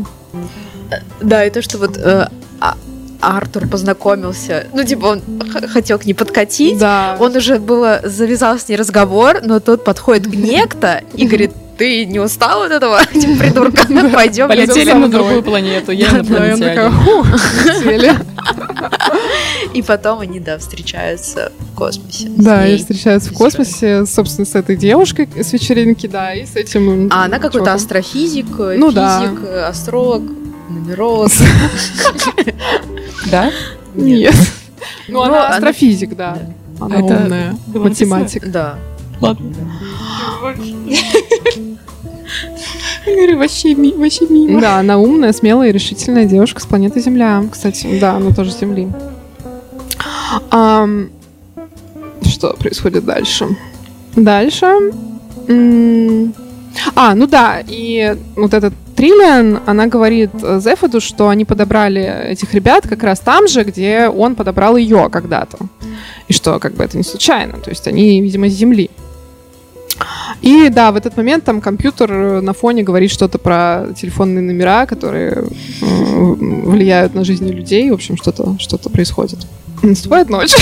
Да, 1.21 1.45
и 1.45 1.49
то, 1.49 1.61
что 1.61 1.77
вот 1.77 1.97
э, 1.97 2.27
а- 2.59 2.77
Артур 3.21 3.67
познакомился, 3.67 4.67
ну, 4.73 4.83
типа, 4.83 5.05
он 5.05 5.21
хотел 5.69 5.99
к 5.99 6.05
ней 6.05 6.13
подкатить, 6.13 6.77
Да. 6.77 7.15
он 7.19 7.35
уже 7.35 7.59
было 7.59 8.01
завязал 8.03 8.57
с 8.57 8.67
ней 8.67 8.75
разговор, 8.75 9.39
но 9.43 9.59
тут 9.59 9.83
подходит 9.83 10.27
к 10.27 10.33
некто 10.35 11.01
и 11.13 11.25
говорит, 11.25 11.51
ты 11.77 12.05
не 12.05 12.19
устал 12.19 12.63
от 12.63 12.71
этого, 12.71 13.03
типа, 13.13 13.39
придурка? 13.39 13.87
Пойдем, 14.13 14.47
Полетели 14.47 14.91
на 14.91 15.07
другую 15.07 15.41
планету, 15.43 15.91
я 15.91 16.09
инопланетянин. 16.09 16.91
«Фу, 16.91 17.23
полетели». 17.23 18.13
И 19.73 19.81
потом 19.81 20.19
они, 20.19 20.39
да, 20.39 20.57
встречаются 20.57 21.51
в 21.71 21.75
космосе. 21.77 22.27
Да, 22.29 22.67
и 22.67 22.77
встречаются 22.77 23.29
в 23.29 23.33
космосе, 23.33 24.05
собственно, 24.05 24.45
с 24.45 24.55
этой 24.55 24.75
девушкой 24.75 25.29
с 25.41 25.53
вечеринки, 25.53 26.07
да, 26.07 26.33
и 26.33 26.45
с 26.45 26.55
этим... 26.55 27.09
А 27.11 27.25
она 27.25 27.39
какой-то 27.39 27.73
астрофизик, 27.73 28.47
Ну 28.57 28.91
физик, 28.91 29.39
э, 29.45 29.63
астролог, 29.63 30.23
нумеролог. 30.69 31.31
Да? 33.29 33.51
Нет. 33.95 34.33
Ну, 35.07 35.13
Ну, 35.15 35.21
она 35.23 35.49
астрофизик, 35.49 36.15
да. 36.15 36.37
Она 36.79 36.97
умная, 36.97 37.55
математик. 37.67 38.47
Да. 38.49 38.77
Ладно. 39.19 39.53
Я 43.05 43.15
говорю, 43.15 43.37
вообще, 43.39 43.73
ми- 43.75 43.93
вообще 43.95 44.25
мимо. 44.29 44.61
Да, 44.61 44.77
она 44.79 44.97
умная, 44.97 45.33
смелая 45.33 45.69
и 45.69 45.71
решительная 45.71 46.25
девушка 46.25 46.61
с 46.61 46.65
планеты 46.65 46.99
Земля. 47.01 47.43
Кстати, 47.51 47.99
да, 47.99 48.15
она 48.15 48.31
тоже 48.33 48.51
с 48.51 48.59
Земли. 48.59 48.87
Ам, 50.49 51.09
что 52.25 52.53
происходит 52.57 53.05
дальше? 53.05 53.47
Дальше. 54.15 54.65
м, 55.47 56.33
А, 56.95 57.15
ну 57.15 57.27
да, 57.27 57.61
и 57.67 58.15
вот 58.35 58.53
этот 58.53 58.73
Триллиан, 59.01 59.61
она 59.65 59.87
говорит 59.87 60.29
э, 60.43 60.59
Зефоду, 60.59 61.01
что 61.01 61.29
они 61.29 61.43
подобрали 61.43 62.29
этих 62.29 62.53
ребят 62.53 62.87
как 62.87 63.01
раз 63.01 63.19
там 63.19 63.47
же, 63.47 63.63
где 63.63 64.07
он 64.07 64.35
подобрал 64.35 64.77
ее 64.77 65.09
когда-то. 65.09 65.57
И 66.27 66.33
что, 66.33 66.59
как 66.59 66.75
бы 66.75 66.83
это 66.83 66.97
не 66.97 67.03
случайно. 67.03 67.57
То 67.57 67.71
есть 67.71 67.87
они, 67.87 68.21
видимо, 68.21 68.47
с 68.47 68.53
Земли. 68.53 68.91
И 70.43 70.69
да, 70.69 70.91
в 70.91 70.97
этот 70.97 71.17
момент 71.17 71.45
там 71.45 71.61
компьютер 71.61 72.13
э, 72.13 72.41
на 72.41 72.53
фоне 72.53 72.83
говорит 72.83 73.09
что-то 73.09 73.39
про 73.39 73.87
телефонные 73.99 74.43
номера, 74.43 74.85
которые 74.85 75.31
э, 75.31 75.45
влияют 75.81 77.15
на 77.15 77.23
жизни 77.23 77.51
людей. 77.51 77.89
В 77.89 77.95
общем, 77.95 78.17
что-то 78.17 78.55
что 78.59 78.77
происходит. 78.77 79.39
Наступает 79.81 80.29
ночь. 80.29 80.53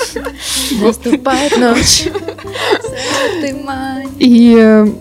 Наступает 0.80 1.58
ночь. 1.58 2.04
И 4.18 4.94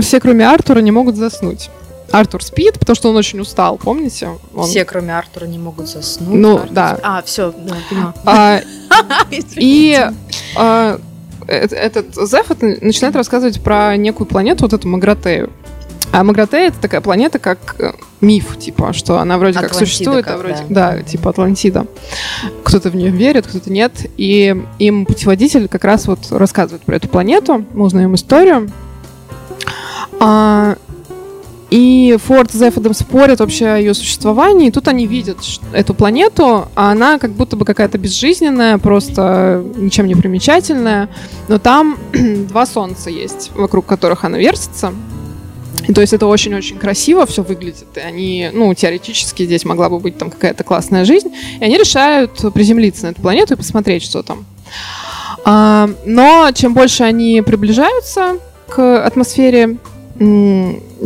все, 0.00 0.20
кроме 0.20 0.46
Артура, 0.46 0.78
не 0.78 0.92
могут 0.92 1.16
заснуть. 1.16 1.70
Артур 2.10 2.42
спит, 2.42 2.78
потому 2.78 2.96
что 2.96 3.10
он 3.10 3.16
очень 3.16 3.40
устал, 3.40 3.76
помните? 3.76 4.30
Он- 4.54 4.66
Все, 4.66 4.84
кроме 4.84 5.16
Артура, 5.16 5.44
не 5.44 5.58
могут 5.58 5.88
заснуть. 5.88 6.28
Ну, 6.38 6.56
Артур- 6.56 6.70
да. 6.70 6.98
А, 7.02 7.22
все, 7.22 7.52
да, 7.52 7.76
поняла. 7.88 8.14
А. 8.24 8.60
И 9.56 10.10
а, 10.56 10.98
этот 11.46 12.14
Зефот 12.14 12.62
начинает 12.62 13.16
рассказывать 13.16 13.60
про 13.62 13.96
некую 13.96 14.26
планету, 14.26 14.64
вот 14.64 14.72
эту 14.72 14.88
Магратею. 14.88 15.50
А 16.10 16.24
Магратея 16.24 16.68
это 16.68 16.80
такая 16.80 17.02
планета, 17.02 17.38
как 17.38 17.76
э, 17.78 17.92
миф, 18.22 18.56
типа, 18.58 18.94
что 18.94 19.18
она 19.18 19.36
вроде 19.36 19.58
как 19.58 19.66
Атлантида 19.66 19.86
существует, 19.86 20.26
а 20.26 20.30
как, 20.30 20.38
вроде 20.38 20.64
да. 20.70 20.92
да, 20.92 21.02
типа 21.02 21.30
Атлантида. 21.30 21.86
Кто-то 22.64 22.88
в 22.88 22.96
нее 22.96 23.10
верит, 23.10 23.46
кто-то 23.46 23.70
нет. 23.70 23.92
И 24.16 24.56
им 24.78 25.04
путеводитель 25.04 25.68
как 25.68 25.84
раз 25.84 26.06
вот 26.06 26.20
рассказывает 26.30 26.82
про 26.82 26.96
эту 26.96 27.08
планету. 27.08 27.66
Мы 27.74 27.84
узнаем 27.84 28.14
историю. 28.14 28.70
А, 30.18 30.76
и 31.70 32.16
Форд 32.24 32.50
с 32.50 32.54
Зефодом 32.54 32.94
спорят 32.94 33.40
вообще 33.40 33.66
о 33.66 33.76
ее 33.76 33.92
существовании. 33.92 34.68
И 34.68 34.70
тут 34.70 34.88
они 34.88 35.06
видят 35.06 35.38
эту 35.72 35.92
планету, 35.92 36.68
а 36.74 36.92
она 36.92 37.18
как 37.18 37.32
будто 37.32 37.56
бы 37.56 37.64
какая-то 37.64 37.98
безжизненная, 37.98 38.78
просто 38.78 39.64
ничем 39.76 40.06
не 40.06 40.14
примечательная. 40.14 41.10
Но 41.48 41.58
там 41.58 41.98
два 42.48 42.64
солнца 42.64 43.10
есть, 43.10 43.50
вокруг 43.54 43.84
которых 43.84 44.24
она 44.24 44.38
вертится. 44.38 44.94
И 45.86 45.92
то 45.92 46.00
есть 46.00 46.12
это 46.12 46.26
очень-очень 46.26 46.78
красиво 46.78 47.26
все 47.26 47.42
выглядит. 47.42 47.88
И 47.96 48.00
они, 48.00 48.50
ну, 48.52 48.72
теоретически 48.74 49.44
здесь 49.44 49.64
могла 49.64 49.88
бы 49.90 49.98
быть 49.98 50.16
там 50.18 50.30
какая-то 50.30 50.64
классная 50.64 51.04
жизнь. 51.04 51.28
И 51.60 51.64
они 51.64 51.76
решают 51.76 52.52
приземлиться 52.52 53.06
на 53.06 53.10
эту 53.10 53.20
планету 53.20 53.54
и 53.54 53.56
посмотреть, 53.56 54.02
что 54.02 54.22
там. 54.22 54.46
А, 55.44 55.88
но 56.04 56.50
чем 56.54 56.74
больше 56.74 57.04
они 57.04 57.42
приближаются 57.42 58.38
к 58.68 59.02
атмосфере, 59.04 59.78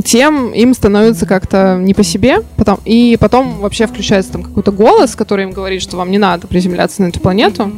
тем 0.05 0.53
им 0.53 0.75
становится 0.75 1.27
как-то 1.27 1.79
не 1.81 1.95
по 1.95 2.03
себе. 2.03 2.43
Потом, 2.57 2.81
и 2.85 3.17
потом 3.21 3.59
вообще 3.61 3.87
включается 3.87 4.33
там 4.33 4.43
какой-то 4.43 4.73
голос, 4.73 5.15
который 5.15 5.45
им 5.45 5.53
говорит, 5.53 5.83
что 5.83 5.97
вам 5.97 6.11
не 6.11 6.19
надо 6.19 6.47
приземляться 6.47 7.03
на 7.03 7.09
эту 7.09 7.21
планету. 7.21 7.73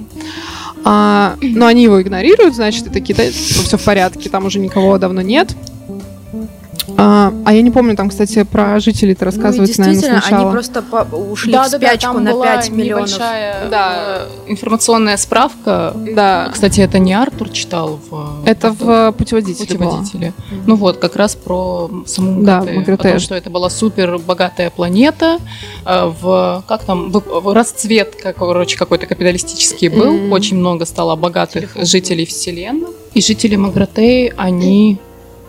А, 0.84 1.36
но 1.40 1.66
они 1.66 1.84
его 1.84 2.00
игнорируют, 2.00 2.54
значит, 2.54 2.86
и 2.86 2.90
такие, 2.90 3.14
да, 3.14 3.24
все 3.30 3.78
в 3.78 3.82
порядке, 3.82 4.28
там 4.28 4.44
уже 4.44 4.58
никого 4.58 4.98
давно 4.98 5.22
нет. 5.22 5.56
А, 6.96 7.32
а 7.44 7.52
я 7.52 7.62
не 7.62 7.70
помню, 7.70 7.96
там, 7.96 8.10
кстати, 8.10 8.42
про 8.44 8.78
жителей 8.80 9.12
это 9.12 9.24
Ну 9.24 9.30
и 9.30 9.34
рассказывается, 9.34 9.80
наверное, 9.80 9.94
действительно, 10.00 10.20
сначала. 10.22 10.42
они 10.42 10.52
просто 10.52 10.82
по- 10.82 11.16
ушли 11.16 11.50
в 11.52 11.56
Да-да-да, 11.56 11.86
спячку 11.88 12.12
там 12.14 12.24
на 12.24 12.30
была 12.32 12.44
5 12.46 12.70
миллионов. 12.70 13.08
небольшая 13.08 13.68
Да. 13.70 14.26
э, 14.46 14.50
информационная 14.50 15.16
справка. 15.16 15.94
Да, 16.14 16.50
Кстати, 16.52 16.80
это 16.80 16.98
не 16.98 17.14
Артур 17.14 17.48
читал 17.50 17.98
в 18.10 18.42
это 18.46 18.72
в 18.72 19.12
путеводителе 19.12 19.78
было. 19.78 19.88
путеводителе. 19.90 20.32
Ну 20.66 20.76
вот, 20.76 20.98
как 20.98 21.16
раз 21.16 21.34
про 21.34 21.90
саму 22.06 22.42
Да, 22.42 22.58
Магратею. 22.58 22.80
Магратею. 22.80 23.10
О 23.10 23.12
том, 23.14 23.20
что 23.20 23.34
это 23.34 23.50
была 23.50 23.70
супер 23.70 24.18
богатая 24.18 24.70
планета 24.70 25.38
э, 25.86 26.12
в 26.20 26.62
как 26.68 26.84
там 26.84 27.10
в, 27.10 27.20
в 27.40 27.52
расцвет, 27.54 28.14
как, 28.22 28.36
короче, 28.36 28.76
какой-то 28.76 29.06
капиталистический 29.06 29.88
был. 29.88 30.12
Мгм. 30.12 30.32
Очень 30.32 30.58
много 30.58 30.84
стало 30.86 31.16
богатых 31.16 31.76
жителей 31.76 32.26
вселенной. 32.26 32.88
И 33.14 33.20
жители 33.20 33.56
Магратеи, 33.56 34.32
они 34.36 34.98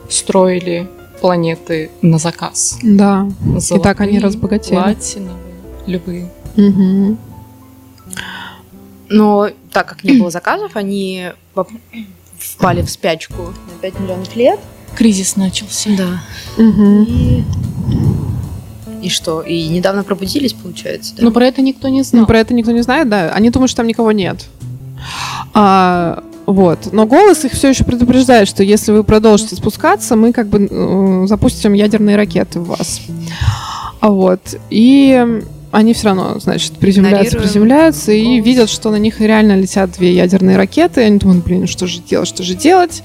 строили 0.10 0.88
планеты 1.26 1.90
на 2.04 2.20
заказ. 2.20 2.78
Да. 2.84 3.28
Золотые, 3.58 3.80
так 3.82 4.02
они 4.02 4.20
разбогатели. 4.20 4.76
Платиновые, 4.76 5.56
любые. 5.88 6.32
Мгм. 6.56 7.18
Но 9.10 9.50
так 9.72 9.88
как 9.88 10.04
не 10.04 10.20
было 10.20 10.30
заказов, 10.30 10.76
они 10.76 11.32
впали 12.38 12.84
в 12.84 12.92
спячку 12.92 13.42
на 13.42 13.80
5 13.82 14.00
миллионов 14.02 14.36
лет. 14.36 14.60
Кризис 14.96 15.36
начался. 15.36 15.90
Да. 15.98 16.64
Мгм. 16.64 17.04
И... 17.10 17.44
И 19.02 19.10
что? 19.10 19.42
И 19.42 19.68
недавно 19.68 20.04
пробудились, 20.04 20.54
получается, 20.54 21.16
да? 21.16 21.24
Но 21.24 21.32
про 21.32 21.48
это 21.48 21.64
никто 21.64 21.88
не 21.88 22.04
знал. 22.04 22.22
Ну, 22.22 22.28
про 22.28 22.38
это 22.38 22.54
никто 22.54 22.72
не 22.72 22.84
знает, 22.84 23.10
да. 23.10 23.32
Они 23.32 23.50
думают, 23.50 23.72
что 23.72 23.78
там 23.78 23.88
никого 23.88 24.12
нет. 24.12 24.46
А, 25.56 26.24
вот. 26.46 26.92
Но 26.92 27.06
голос 27.06 27.44
их 27.46 27.54
все 27.54 27.70
еще 27.70 27.84
предупреждает, 27.84 28.48
что 28.48 28.64
если 28.64 28.92
вы 28.92 29.04
продолжите 29.04 29.56
спускаться, 29.56 30.16
мы 30.16 30.32
как 30.32 30.48
бы 30.48 30.68
э, 30.70 31.26
запустим 31.28 31.74
ядерные 31.74 32.16
ракеты 32.16 32.60
в 32.60 32.68
вас. 32.68 33.02
А 34.00 34.10
вот. 34.10 34.56
И 34.70 35.42
они 35.72 35.94
все 35.94 36.06
равно, 36.08 36.40
значит, 36.40 36.74
приземляются, 36.74 37.38
приземляются 37.38 38.12
и 38.12 38.24
голос. 38.24 38.46
видят, 38.46 38.70
что 38.70 38.92
на 38.92 38.98
них 38.98 39.20
реально 39.20 39.58
летят 39.58 39.92
две 39.92 40.14
ядерные 40.14 40.58
ракеты. 40.58 41.02
И 41.02 41.04
они 41.06 41.18
думают, 41.18 41.44
блин, 41.44 41.62
ну 41.62 41.68
что 41.68 41.88
же 41.88 42.00
делать, 42.00 42.28
что 42.28 42.44
же 42.44 42.54
делать? 42.54 43.04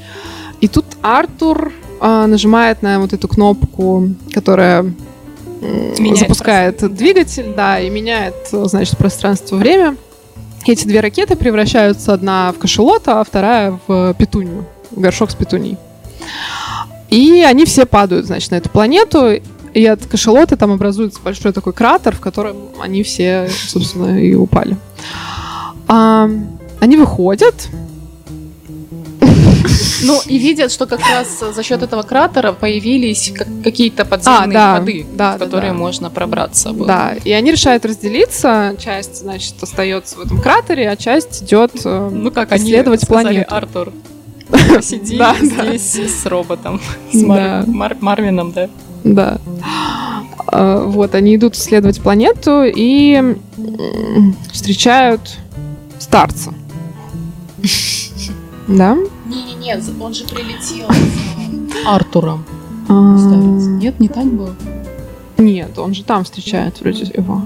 И 0.60 0.68
тут 0.68 0.84
Артур 1.00 1.72
а, 2.00 2.26
нажимает 2.26 2.82
на 2.82 3.00
вот 3.00 3.12
эту 3.12 3.26
кнопку, 3.26 4.10
которая 4.32 4.92
Меняет 5.62 6.18
запускает 6.18 6.78
пространство. 6.78 6.88
двигатель, 6.88 7.54
да, 7.54 7.80
и 7.80 7.90
меняет, 7.90 8.34
значит, 8.50 8.96
пространство-время. 8.96 9.96
Эти 10.66 10.86
две 10.86 11.00
ракеты 11.00 11.36
превращаются 11.36 12.12
одна 12.12 12.52
в 12.52 12.58
кашелот, 12.58 13.02
а 13.06 13.24
вторая 13.24 13.78
в 13.86 14.14
петунью, 14.14 14.66
в 14.90 15.00
горшок 15.00 15.30
с 15.30 15.34
петуней. 15.34 15.78
И 17.08 17.42
они 17.42 17.64
все 17.64 17.86
падают, 17.86 18.26
значит, 18.26 18.50
на 18.50 18.56
эту 18.56 18.68
планету, 18.68 19.40
и 19.72 19.86
от 19.86 20.04
кашелота 20.06 20.56
там 20.56 20.72
образуется 20.72 21.20
большой 21.22 21.52
такой 21.52 21.72
кратер, 21.72 22.14
в 22.14 22.20
котором 22.20 22.56
они 22.80 23.02
все, 23.02 23.48
собственно, 23.68 24.20
и 24.20 24.34
упали. 24.34 24.76
А, 25.88 26.28
они 26.80 26.96
выходят, 26.96 27.68
Ну 30.02 30.20
и 30.26 30.38
видят, 30.38 30.72
что 30.72 30.86
как 30.86 31.00
раз 31.00 31.42
за 31.54 31.62
счет 31.62 31.82
этого 31.82 32.02
кратера 32.02 32.52
появились 32.52 33.32
как- 33.36 33.48
какие-то 33.62 34.04
подземные 34.04 34.58
А, 34.58 34.74
да, 34.74 34.78
ходы, 34.78 35.06
да, 35.12 35.34
в 35.36 35.38
да, 35.38 35.44
которые 35.44 35.72
да. 35.72 35.78
можно 35.78 36.10
пробраться. 36.10 36.72
было. 36.72 36.86
Да, 36.86 37.14
и 37.24 37.30
они 37.32 37.52
решают 37.52 37.84
разделиться. 37.84 38.74
Часть, 38.78 39.18
значит, 39.20 39.54
остается 39.62 40.16
в 40.16 40.20
этом 40.20 40.40
кратере, 40.40 40.88
а 40.90 40.96
часть 40.96 41.42
идет 41.42 41.72
э, 41.84 42.08
Ну 42.12 42.30
как 42.30 42.52
они 42.52 42.64
исследовать 42.64 43.02
сказали, 43.02 43.44
планету. 43.44 43.54
Артур, 43.54 43.92
сиди 44.82 45.18
Да, 45.18 45.36
да. 45.40 45.76
здесь 45.76 46.20
с 46.22 46.26
роботом, 46.26 46.80
с 47.12 47.20
Да. 47.20 47.26
Мар- 47.26 47.66
Мар- 47.66 47.96
Марвином, 48.00 48.52
да. 48.52 48.68
Да. 49.04 49.38
А, 50.46 50.84
Вот, 50.84 51.14
они 51.14 51.36
идут 51.36 51.54
исследовать 51.56 52.00
планету 52.00 52.62
и 52.64 53.36
встречают 54.52 55.20
старца. 55.98 56.52
Да? 58.70 58.96
Не-не-не, 59.26 59.76
он 60.00 60.14
же 60.14 60.24
прилетел 60.24 60.86
Артуром. 61.86 62.44
А, 62.88 62.92
Нет, 63.16 63.98
не 64.00 64.08
так 64.08 64.24
было? 64.26 64.54
Нет, 65.38 65.78
он 65.78 65.94
же 65.94 66.04
там 66.04 66.24
встречает 66.24 66.80
вроде 66.80 67.04
его. 67.04 67.42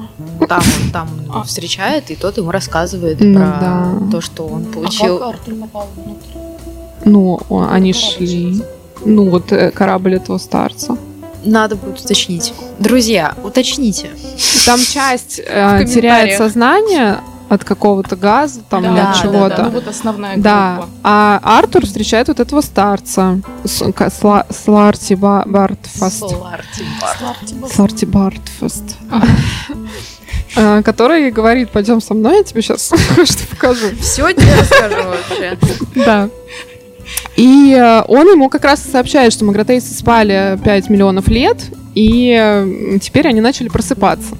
Там 0.49 0.63
он, 0.83 0.91
там 0.93 1.09
он 1.31 1.37
А. 1.41 1.43
встречает, 1.45 2.11
и 2.11 2.17
тот 2.17 2.37
ему 2.39 2.51
рассказывает 2.51 3.19
Ну 3.21 3.35
про 3.35 3.47
да. 3.61 3.89
то, 4.11 4.21
что 4.21 4.47
он 4.47 4.67
А 4.69 4.73
получил. 4.75 5.19
как 5.19 5.29
Артур 5.35 5.55
попал 5.55 5.89
внутрь? 5.97 6.39
Ну, 7.05 7.41
о, 7.49 7.67
они 7.71 7.93
Корабль 7.93 8.17
шли. 8.17 8.27
через- 8.27 8.63
Ну, 9.05 9.31
вот 9.31 9.53
э, 9.53 9.71
корабль 9.71 10.15
этого 10.15 10.39
старца. 10.39 10.97
Надо 11.45 11.77
будет 11.77 12.01
уточнить. 12.01 12.53
Друзья, 12.79 13.35
уточните. 13.45 14.11
Там 14.67 14.81
часть 14.81 15.41
э, 15.45 15.85
теряет 15.85 16.37
сознание 16.39 17.19
от 17.49 17.63
какого-то 17.65 18.17
газа, 18.17 18.61
там, 18.69 18.83
Да, 18.83 18.89
или 18.89 18.97
да, 18.97 19.11
от 19.11 19.17
да, 19.17 19.23
чего-то. 19.23 19.57
да. 19.57 19.63
Ну 19.65 19.71
вот 19.71 19.89
основная 19.89 20.37
Да, 20.39 20.75
группа. 20.77 20.91
а 21.05 21.41
Артур 21.43 21.85
встречает 21.87 22.29
вот 22.29 22.41
этого 22.41 22.61
старца, 22.63 23.41
Сла- 23.65 24.47
Сларти 24.53 25.15
Ба- 25.15 25.45
Бартфаст. 25.47 26.19
Сларти 26.19 26.85
Бар. 27.01 27.71
Сларти 27.71 28.07
Бартфаст. 28.07 28.97
Который 30.85 31.31
говорит, 31.33 31.71
пойдем 31.71 32.01
со 32.01 32.15
мной, 32.15 32.39
я 32.39 32.45
тебе 32.45 32.63
сейчас 32.63 32.87
что 33.25 33.47
покажу. 33.51 33.89
Все 34.01 34.31
тебе 34.33 34.55
расскажу 34.61 35.09
вообще. 35.09 35.59
Да. 36.05 36.29
И 37.37 37.75
э, 37.77 38.03
он 38.09 38.27
ему 38.29 38.49
как 38.49 38.65
раз 38.65 38.87
и 38.87 38.91
сообщает, 38.91 39.33
что 39.33 39.45
магратейцы 39.45 39.93
спали 39.95 40.59
5 40.65 40.89
миллионов 40.89 41.29
лет, 41.29 41.59
и 41.95 42.35
э, 42.39 42.99
теперь 43.03 43.29
они 43.29 43.41
начали 43.41 43.69
просыпаться. 43.69 44.35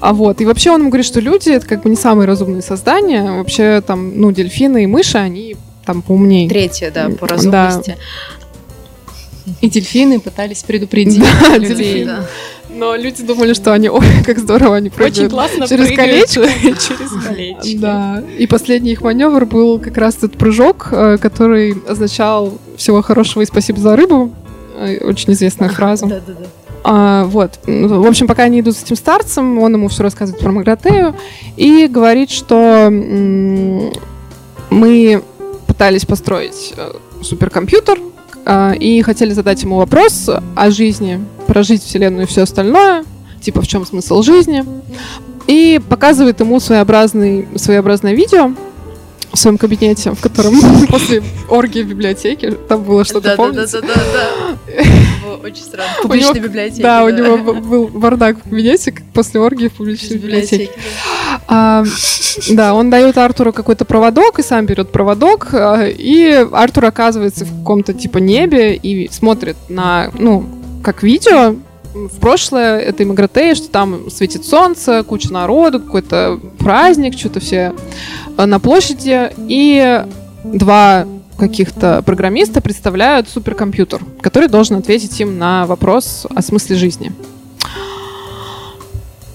А 0.00 0.12
вот, 0.12 0.40
и 0.40 0.44
вообще 0.44 0.70
он 0.70 0.80
ему 0.80 0.90
говорит, 0.90 1.06
что 1.06 1.20
люди 1.20 1.50
это 1.50 1.66
как 1.66 1.82
бы 1.82 1.90
не 1.90 1.96
самые 1.96 2.26
разумные 2.26 2.62
создания. 2.62 3.22
Вообще 3.38 3.82
там, 3.86 4.18
ну, 4.20 4.30
дельфины 4.32 4.84
и 4.84 4.86
мыши, 4.86 5.18
они 5.18 5.56
там 5.84 6.02
поумнее. 6.02 6.48
Третье, 6.48 6.90
да, 6.90 7.08
по 7.08 7.26
Да. 7.26 7.34
разумности. 7.34 7.96
И 9.60 9.70
дельфины 9.70 10.18
пытались 10.20 10.62
предупредить 10.64 11.22
Да, 11.48 11.56
людей. 11.56 11.74
дельфины. 11.76 12.04
Да. 12.06 12.26
Но 12.68 12.94
люди 12.96 13.22
думали, 13.22 13.54
что 13.54 13.72
они, 13.72 13.88
ой, 13.88 14.04
как 14.26 14.38
здорово 14.38 14.76
они 14.76 14.88
Очень 14.88 14.96
прыгают. 14.96 15.32
классно 15.32 15.68
через 15.68 15.86
прыгают 15.86 16.28
колечко. 16.30 16.48
через 16.62 17.24
колечко. 17.24 17.78
Да. 17.80 18.22
И 18.38 18.46
последний 18.48 18.90
их 18.92 19.02
маневр 19.02 19.46
был 19.46 19.78
как 19.78 19.96
раз 19.96 20.16
этот 20.16 20.36
прыжок, 20.36 20.88
э, 20.90 21.16
который 21.18 21.74
означал 21.88 22.58
всего 22.76 23.00
хорошего 23.02 23.42
и 23.42 23.46
спасибо 23.46 23.78
за 23.80 23.94
рыбу. 23.96 24.32
Э, 24.76 24.98
Очень 25.06 25.32
известная 25.32 25.68
фраза. 25.68 26.06
Да, 26.06 26.20
да, 26.26 26.32
да. 26.34 26.46
А, 26.88 27.24
вот. 27.24 27.58
В 27.66 28.06
общем, 28.06 28.28
пока 28.28 28.44
они 28.44 28.60
идут 28.60 28.76
с 28.76 28.84
этим 28.84 28.94
старцем, 28.94 29.58
он 29.58 29.74
ему 29.74 29.88
все 29.88 30.04
рассказывает 30.04 30.40
про 30.40 30.52
Магратею 30.52 31.16
и 31.56 31.88
говорит, 31.88 32.30
что 32.30 32.88
мы 34.70 35.22
пытались 35.66 36.06
построить 36.06 36.74
э, 36.76 36.92
суперкомпьютер 37.22 37.98
э, 38.44 38.76
и 38.76 39.02
хотели 39.02 39.32
задать 39.32 39.64
ему 39.64 39.78
вопрос 39.78 40.30
о 40.54 40.70
жизни, 40.70 41.20
прожить 41.48 41.82
Вселенную 41.82 42.22
и 42.22 42.26
все 42.28 42.42
остальное, 42.42 43.04
типа 43.40 43.62
в 43.62 43.66
чем 43.66 43.84
смысл 43.84 44.22
жизни. 44.22 44.64
И 45.48 45.80
показывает 45.88 46.38
ему 46.38 46.60
своеобразный, 46.60 47.48
своеобразное 47.56 48.14
видео 48.14 48.52
в 49.32 49.38
своем 49.38 49.58
кабинете, 49.58 50.12
в 50.12 50.20
котором 50.20 50.54
после 50.88 51.22
оргии 51.48 51.82
в 51.82 51.88
библиотеке 51.88 52.52
там 52.52 52.82
было 52.82 53.04
что-то, 53.04 53.36
да, 53.36 53.50
да, 53.50 53.66
да, 53.66 53.80
да, 53.80 53.94
да, 54.72 55.34
Очень 55.44 55.62
странно. 55.62 55.92
В 55.98 56.02
публичной 56.02 56.40
библиотеке. 56.40 56.82
Да, 56.82 57.04
у 57.04 57.10
него 57.10 57.38
был 57.38 57.88
бардак 57.88 58.38
в 58.38 58.42
кабинете, 58.42 58.94
после 59.12 59.40
оргии 59.40 59.68
в 59.68 59.74
публичной 59.74 60.18
библиотеке. 60.18 60.70
А, 61.48 61.84
да, 62.50 62.74
он 62.74 62.90
дает 62.90 63.18
Артуру 63.18 63.52
какой-то 63.52 63.84
проводок 63.84 64.38
и 64.38 64.42
сам 64.42 64.66
берет 64.66 64.90
проводок, 64.90 65.48
а, 65.52 65.86
и 65.86 66.46
Артур 66.52 66.86
оказывается 66.86 67.44
в 67.44 67.58
каком-то 67.60 67.92
типа 67.92 68.18
небе 68.18 68.74
и 68.74 69.08
смотрит 69.12 69.56
на, 69.68 70.10
ну, 70.18 70.44
как 70.82 71.02
видео 71.02 71.56
в 72.10 72.18
прошлое 72.20 72.80
этой 72.80 73.06
Магратеи, 73.06 73.54
что 73.54 73.68
там 73.68 74.10
светит 74.10 74.44
солнце, 74.44 75.02
куча 75.02 75.32
народу, 75.32 75.80
какой-то 75.80 76.40
праздник, 76.58 77.18
что-то 77.18 77.40
все 77.40 77.74
на 78.36 78.60
площади, 78.60 79.30
и 79.36 80.04
два 80.44 81.06
каких-то 81.38 82.02
программиста 82.02 82.60
представляют 82.60 83.28
суперкомпьютер, 83.28 84.02
который 84.20 84.48
должен 84.48 84.76
ответить 84.76 85.20
им 85.20 85.38
на 85.38 85.66
вопрос 85.66 86.26
о 86.34 86.42
смысле 86.42 86.76
жизни. 86.76 87.12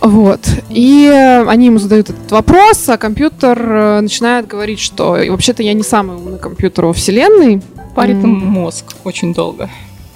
Вот. 0.01 0.39
И 0.69 1.07
они 1.47 1.67
ему 1.67 1.77
задают 1.77 2.09
этот 2.09 2.31
вопрос, 2.31 2.89
а 2.89 2.97
компьютер 2.97 3.61
э, 3.61 4.01
начинает 4.01 4.47
говорить, 4.47 4.79
что 4.79 5.19
вообще-то 5.29 5.61
я 5.61 5.73
не 5.73 5.83
самый 5.83 6.17
умный 6.17 6.39
компьютер 6.39 6.87
во 6.87 6.93
Вселенной. 6.93 7.61
Парит 7.95 8.15
им 8.23 8.29
мозг 8.29 8.85
очень 9.03 9.31
долго. 9.31 9.69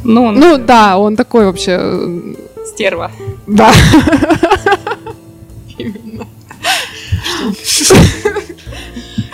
Ну, 0.05 0.25
он... 0.25 0.35
ну 0.35 0.57
да, 0.57 0.97
он 0.97 1.15
такой 1.15 1.45
вообще... 1.45 1.77
Э, 1.81 2.33
Стерва. 2.65 3.11
Да. 3.47 3.71
Именно. 5.77 6.27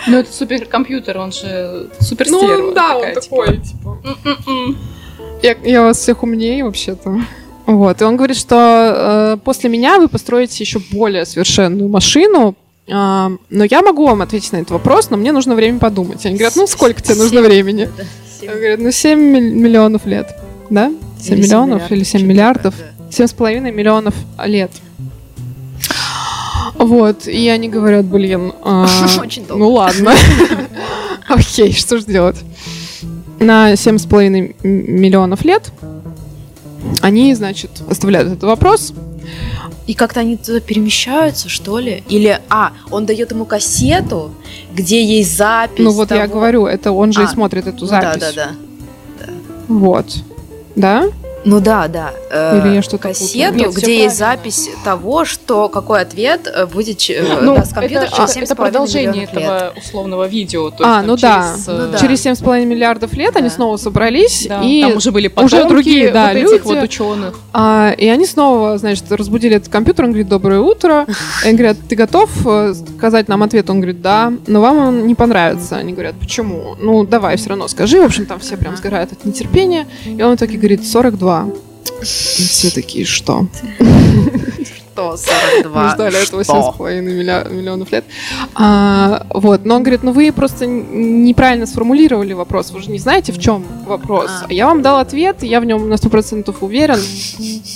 Ну, 0.04 0.18
это 0.18 0.32
суперкомпьютер, 0.32 1.16
он 1.16 1.30
же 1.30 1.88
суперстерва. 2.00 2.56
Ну, 2.56 2.74
да, 2.74 2.96
он 2.96 3.14
такой, 3.14 3.58
типа... 3.58 3.98
Я, 5.42 5.56
я 5.62 5.82
вас 5.82 5.98
всех 5.98 6.24
умнее 6.24 6.64
вообще-то. 6.64 7.20
Вот, 7.66 8.00
и 8.00 8.04
он 8.04 8.16
говорит, 8.16 8.36
что 8.36 9.36
э, 9.36 9.44
после 9.44 9.70
меня 9.70 9.98
вы 9.98 10.08
построите 10.08 10.62
еще 10.62 10.80
более 10.90 11.24
совершенную 11.24 11.88
машину, 11.88 12.56
э, 12.88 12.92
но 12.92 13.64
я 13.70 13.82
могу 13.82 14.06
вам 14.06 14.22
ответить 14.22 14.52
на 14.52 14.56
этот 14.56 14.72
вопрос, 14.72 15.10
но 15.10 15.16
мне 15.16 15.30
нужно 15.30 15.54
время 15.54 15.78
подумать. 15.78 16.26
Они 16.26 16.34
говорят, 16.34 16.56
ну 16.56 16.66
сколько 16.66 17.00
тебе 17.00 17.14
нужно 17.14 17.40
времени? 17.40 17.88
Он 18.42 18.48
говорит, 18.48 18.80
ну 18.80 18.90
7 18.90 19.18
миллионов 19.18 20.06
лет, 20.06 20.34
да? 20.72 20.92
7 21.20 21.34
или 21.34 21.42
миллионов 21.42 21.82
7 21.88 21.96
или 21.96 22.04
7 22.04 22.26
миллиардов? 22.26 22.74
Семь 23.10 23.26
с 23.26 23.32
половиной 23.32 23.72
миллионов 23.72 24.14
лет. 24.44 24.70
Вот, 26.74 27.26
и 27.26 27.48
они 27.48 27.68
говорят, 27.68 28.06
блин, 28.06 28.52
э, 28.64 28.86
ну 29.48 29.70
ладно. 29.70 30.14
Окей, 31.28 31.72
что 31.72 31.98
же 31.98 32.06
делать? 32.06 32.36
На 33.38 33.76
семь 33.76 33.98
с 33.98 34.06
половиной 34.06 34.56
миллионов 34.62 35.44
лет 35.44 35.72
они, 37.00 37.34
значит, 37.34 37.70
оставляют 37.88 38.32
этот 38.32 38.44
вопрос. 38.44 38.92
И 39.86 39.94
как-то 39.94 40.20
они 40.20 40.36
туда 40.36 40.60
перемещаются, 40.60 41.48
что 41.48 41.78
ли? 41.78 42.02
Или, 42.08 42.40
а, 42.48 42.72
он 42.90 43.04
дает 43.04 43.32
ему 43.32 43.44
кассету, 43.44 44.32
где 44.72 45.04
есть 45.04 45.36
запись. 45.36 45.84
Ну 45.84 45.90
вот 45.90 46.08
того... 46.08 46.20
я 46.20 46.28
говорю, 46.28 46.66
это 46.66 46.92
он 46.92 47.12
же 47.12 47.22
а, 47.22 47.24
и 47.24 47.26
смотрит 47.26 47.66
эту 47.66 47.86
запись. 47.86 48.14
Ну, 48.14 48.20
да, 48.20 48.32
да, 48.32 48.46
да. 48.46 49.32
Вот. 49.68 50.06
Да? 50.76 51.08
Ну 51.44 51.60
да, 51.60 51.88
да. 51.88 52.12
Э, 52.30 52.60
Или 52.60 52.74
я 52.74 52.82
что-то 52.82 52.98
кассету, 52.98 53.56
Нет, 53.56 53.74
где 53.74 54.04
есть 54.04 54.16
запись 54.16 54.70
того, 54.84 55.24
что 55.24 55.68
какой 55.68 56.02
ответ 56.02 56.48
э, 56.52 56.66
будет 56.66 56.98
э, 57.10 57.38
ну, 57.40 57.56
даст 57.56 57.74
компьютер 57.74 58.04
это, 58.04 58.16
через 58.16 58.36
7,5 58.36 58.42
Это 58.44 58.54
продолжение 58.54 59.24
этого 59.24 59.72
условного 59.76 60.28
видео. 60.28 60.70
То 60.70 60.84
а, 60.84 61.02
ну 61.02 61.16
да. 61.16 61.52
Через, 61.52 61.66
ну, 61.66 61.92
да. 61.92 61.98
Через 61.98 62.26
7,5 62.26 62.64
миллиардов 62.64 63.12
лет 63.14 63.34
да. 63.34 63.40
они 63.40 63.48
снова 63.48 63.76
собрались. 63.76 64.46
Да. 64.48 64.62
И 64.62 64.82
Там 64.82 64.96
уже 64.96 65.10
были 65.10 65.28
потомки 65.28 65.54
уже 65.54 65.68
другие 65.68 66.12
да, 66.12 66.28
вот 66.28 66.34
люди, 66.34 66.54
этих 66.54 66.64
вот 66.64 66.82
ученых. 66.82 67.38
А, 67.52 67.92
и 67.96 68.06
они 68.08 68.26
снова, 68.26 68.78
значит, 68.78 69.10
разбудили 69.10 69.56
этот 69.56 69.68
компьютер, 69.68 70.04
он 70.04 70.12
говорит, 70.12 70.28
доброе 70.28 70.60
утро. 70.60 71.06
И 71.44 71.48
они 71.48 71.56
говорят, 71.56 71.76
ты 71.88 71.96
готов 71.96 72.30
сказать 72.98 73.28
нам 73.28 73.42
ответ? 73.42 73.68
Он 73.68 73.80
говорит, 73.80 74.00
да, 74.00 74.32
но 74.46 74.60
вам 74.60 74.78
он 74.78 75.06
не 75.06 75.14
понравится. 75.14 75.76
Они 75.76 75.92
говорят, 75.92 76.14
почему? 76.20 76.76
Ну, 76.80 77.04
давай 77.04 77.36
все 77.36 77.48
равно 77.48 77.66
скажи. 77.66 78.00
В 78.00 78.04
общем, 78.04 78.26
там 78.26 78.38
все 78.38 78.56
прям 78.56 78.76
сгорают 78.76 79.12
от 79.12 79.24
нетерпения. 79.24 79.86
И 80.04 80.22
он 80.22 80.32
в 80.32 80.36
итоге 80.36 80.56
говорит, 80.56 80.86
42 80.86 81.31
42. 81.32 81.46
И 82.00 82.04
все 82.04 82.70
такие, 82.70 83.04
что? 83.04 83.46
Что 84.94 85.16
42? 85.16 85.82
Мы 85.82 85.90
ждали 85.90 86.22
этого 86.22 86.40
7,5 86.42 87.00
миллионов 87.00 87.92
лет. 87.92 88.04
А, 88.54 89.26
вот, 89.30 89.64
но 89.64 89.76
он 89.76 89.82
говорит, 89.82 90.02
ну 90.02 90.12
вы 90.12 90.32
просто 90.32 90.66
неправильно 90.66 91.66
сформулировали 91.66 92.32
вопрос, 92.32 92.70
вы 92.70 92.82
же 92.82 92.90
не 92.90 92.98
знаете, 92.98 93.32
в 93.32 93.38
чем 93.38 93.64
вопрос. 93.86 94.30
А. 94.48 94.52
Я 94.52 94.66
вам 94.66 94.82
дал 94.82 94.98
ответ, 94.98 95.42
я 95.42 95.60
в 95.60 95.64
нем 95.64 95.88
на 95.88 95.94
100% 95.94 96.54
уверен. 96.60 96.98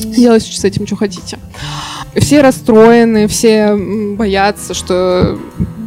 Делайте 0.00 0.52
с 0.52 0.64
этим, 0.64 0.86
что 0.86 0.96
хотите. 0.96 1.38
Все 2.16 2.40
расстроены, 2.40 3.28
все 3.28 3.76
боятся, 3.76 4.74
что 4.74 5.38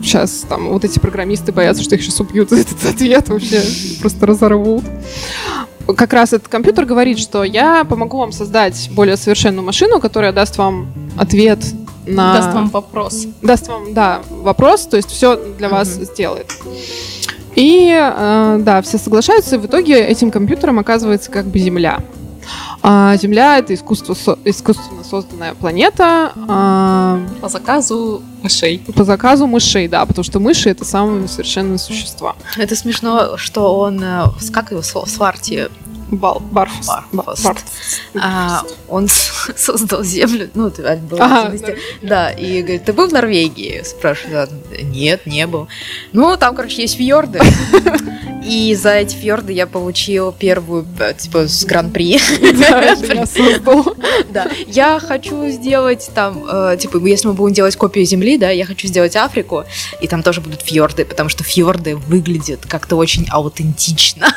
сейчас 0.01 0.45
там 0.47 0.70
вот 0.70 0.86
эти 0.86 0.99
программисты 0.99 1.51
боятся, 1.51 1.84
что 1.84 1.95
их 1.95 2.03
сейчас 2.03 2.20
убьют 2.22 2.49
за 2.49 2.57
этот 2.57 2.86
ответ, 2.86 3.28
вообще 3.30 3.61
просто 3.99 4.26
разорвут 4.26 4.84
как 5.95 6.13
раз 6.13 6.33
этот 6.33 6.47
компьютер 6.47 6.85
говорит, 6.85 7.19
что 7.19 7.43
я 7.43 7.83
помогу 7.83 8.17
вам 8.17 8.31
создать 8.31 8.89
более 8.91 9.17
совершенную 9.17 9.65
машину, 9.65 9.99
которая 9.99 10.31
даст 10.31 10.57
вам 10.57 10.87
ответ 11.17 11.59
на... 12.05 12.33
Даст 12.33 12.53
вам 12.53 12.69
вопрос. 12.69 13.27
Даст 13.41 13.67
вам, 13.67 13.93
да, 13.93 14.21
вопрос, 14.29 14.87
то 14.87 14.97
есть 14.97 15.09
все 15.09 15.35
для 15.35 15.67
mm-hmm. 15.67 15.71
вас 15.71 15.87
сделает. 15.87 16.51
И, 17.55 17.91
э, 17.91 18.57
да, 18.61 18.81
все 18.81 18.97
соглашаются, 18.97 19.55
и 19.55 19.59
в 19.59 19.65
итоге 19.65 19.99
этим 19.99 20.31
компьютером 20.31 20.79
оказывается 20.79 21.31
как 21.31 21.45
бы 21.45 21.59
Земля. 21.59 21.99
А 22.82 23.15
Земля— 23.17 23.57
это 23.59 23.73
искусство, 23.73 24.15
искусственно 24.45 25.03
созданная 25.03 25.53
планета. 25.53 26.34
А, 26.47 27.19
по 27.41 27.49
заказу 27.49 28.21
мышей. 28.41 28.80
По 28.95 29.03
заказу 29.03 29.47
мышей, 29.47 29.88
да, 29.88 30.05
потому 30.05 30.23
что 30.23 30.39
мыши— 30.39 30.69
это 30.71 30.86
самые 30.86 31.27
совершенные 31.27 31.77
существа. 31.77 32.36
Это 32.57 32.75
смешно, 32.75 33.38
что 33.38 33.77
он, 33.77 34.01
э, 34.03 34.25
как 34.53 34.71
его, 34.71 34.82
Сварти 34.82 35.67
Бал, 36.11 36.41
Барфус. 36.51 36.88
Барфус. 37.11 37.43
Барфус. 37.43 38.01
А, 38.19 38.63
он 38.88 39.07
создал 39.55 40.03
землю, 40.03 40.49
ну, 40.55 40.71
ты 40.71 40.82
был 40.97 41.21
ага, 41.21 41.53
да. 41.59 41.73
да, 42.01 42.30
и 42.32 42.61
говорит, 42.61 42.86
ты 42.86 42.93
был 42.93 43.07
в 43.07 43.13
Норвегии? 43.13 43.82
Спрашивает, 43.84 44.49
нет, 44.82 45.25
не 45.25 45.45
был. 45.45 45.67
Ну, 46.11 46.36
там, 46.38 46.55
короче, 46.55 46.82
есть 46.82 46.97
фьорды. 46.97 47.39
И 48.50 48.74
за 48.74 48.95
эти 48.95 49.16
фьорды 49.16 49.54
я 49.54 49.68
получил 49.68 50.32
первую, 50.32 50.86
э, 51.00 51.14
типа, 51.14 51.47
с 51.47 51.64
гран-при. 51.66 52.20
Да, 54.30 54.47
я 54.68 55.00
хочу 55.00 55.47
сделать 55.50 56.10
там, 56.14 56.43
э, 56.50 56.78
типа, 56.80 56.97
если 57.06 57.28
мы 57.28 57.34
будем 57.34 57.54
делать 57.54 57.76
копию 57.76 58.06
Земли, 58.06 58.38
да, 58.38 58.50
я 58.50 58.66
хочу 58.66 58.88
сделать 58.88 59.16
Африку, 59.16 59.64
и 60.02 60.08
там 60.08 60.24
тоже 60.24 60.41
будут 60.41 60.62
фьорды, 60.62 61.06
потому 61.06 61.30
что 61.30 61.43
фьорды 61.43 61.95
выглядят 61.95 62.66
как-то 62.68 62.95
очень 62.95 63.28
аутентично. 63.30 64.34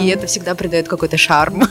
И 0.00 0.08
это 0.08 0.26
всегда 0.26 0.54
придает 0.54 0.88
какой-то 0.88 1.16
шарм. 1.16 1.64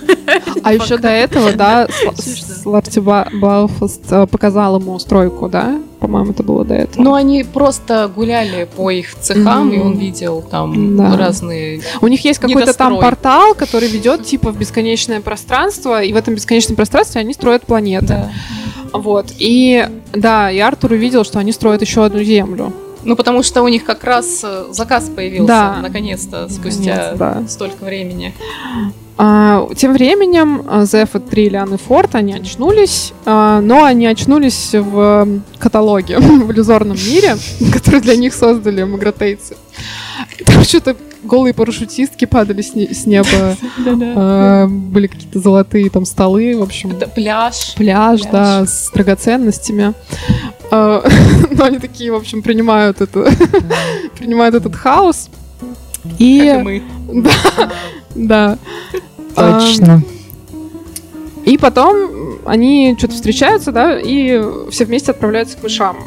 А 0.64 0.74
еще 0.74 0.98
до 0.98 1.10
этого, 1.10 1.52
да, 1.54 1.88
Сларти 2.64 3.00
Балфаст 3.00 4.12
э, 4.12 4.28
показал 4.28 4.80
ему 4.80 4.98
стройку, 5.00 5.50
да? 5.50 5.82
По-моему, 6.04 6.32
это 6.32 6.43
было 6.43 6.66
до 6.66 6.74
этого. 6.74 7.01
Ну, 7.01 7.14
они 7.14 7.45
просто 7.45 8.12
гуляли 8.14 8.68
по 8.76 8.91
их 8.91 9.16
цехам, 9.16 9.72
и 9.72 9.80
он 9.80 9.97
видел 9.97 10.41
там 10.41 10.99
разные 11.16 11.82
У 12.01 12.08
них 12.08 12.26
есть 12.26 12.39
какой-то 12.39 12.74
там 12.74 12.99
портал, 12.99 13.56
который 13.56 13.88
ведет, 13.88 14.26
типа, 14.26 14.51
в 14.51 14.58
бесконечное 14.60 15.22
пространство, 15.22 16.04
и 16.04 16.12
в 16.12 16.18
этом 16.18 16.36
бесконечном 16.36 16.76
пространстве 16.76 17.22
они 17.22 17.34
строят 17.34 17.66
планеты. 17.66 18.30
Вот. 18.91 19.28
И 19.39 19.88
да, 20.12 20.51
и 20.51 20.60
Артур 20.60 20.91
увидел, 20.91 21.24
что 21.24 21.39
они 21.39 21.54
строят 21.54 21.82
еще 21.82 22.04
одну 22.04 22.22
землю. 22.22 22.74
Ну, 23.06 23.16
потому 23.16 23.43
что 23.43 23.64
у 23.64 23.68
них 23.70 23.86
как 23.86 24.04
раз 24.04 24.41
э, 24.43 24.66
заказ 24.72 25.10
появился, 25.10 25.47
да. 25.47 25.80
наконец-то, 25.82 26.49
спустя 26.49 27.14
Наконец, 27.14 27.18
да. 27.18 27.43
столько 27.47 27.84
времени. 27.84 28.34
А, 29.16 29.68
тем 29.76 29.93
временем 29.93 30.66
э, 30.68 30.86
Зеф, 30.86 31.09
Триллиан 31.30 31.76
и 31.76 31.78
Форд, 31.78 32.16
они 32.16 32.34
очнулись, 32.34 33.14
а, 33.26 33.61
но 33.61 33.84
они 33.84 34.07
очнулись 34.07 34.70
в 34.74 35.39
каталоге, 35.59 36.18
в 36.20 36.51
иллюзорном 36.51 36.97
мире, 36.97 37.38
который 37.74 38.01
для 38.01 38.16
них 38.16 38.34
создали 38.34 38.84
магратейцы. 38.84 39.55
Там 40.45 40.64
что-то 40.64 40.95
голые 41.24 41.53
парашютистки 41.53 42.26
падали 42.26 42.61
с, 42.61 42.74
не, 42.74 42.91
с 42.91 43.05
неба, 43.05 43.28
а, 44.16 44.68
были 44.68 45.07
какие-то 45.07 45.39
золотые 45.39 45.89
там 45.91 46.05
столы, 46.05 46.57
в 46.57 46.64
общем. 46.64 46.93
Пляж. 47.14 47.76
Пляж, 47.76 48.22
да, 48.32 48.66
с 48.66 48.89
драгоценностями. 48.93 49.93
А, 50.72 51.07
но 51.51 51.66
они 51.66 51.78
такие, 51.78 52.11
в 52.11 52.16
общем, 52.16 52.41
принимают 52.41 52.99
это, 52.99 53.32
принимают 54.18 54.55
этот 54.55 54.76
хаос. 54.76 55.30
И... 56.18 56.39
Как 56.39 56.59
и 56.59 56.64
мы. 56.64 56.84
Да, 57.14 57.72
да. 58.16 58.57
Точно. 59.36 60.03
И 61.45 61.57
потом 61.57 62.39
они 62.45 62.95
что-то 62.97 63.16
встречаются, 63.16 63.72
да, 63.72 63.99
и 63.99 64.41
все 64.72 64.86
вместе 64.86 65.11
отправляются 65.11 65.57
к 65.57 65.64
мышам. 65.64 65.97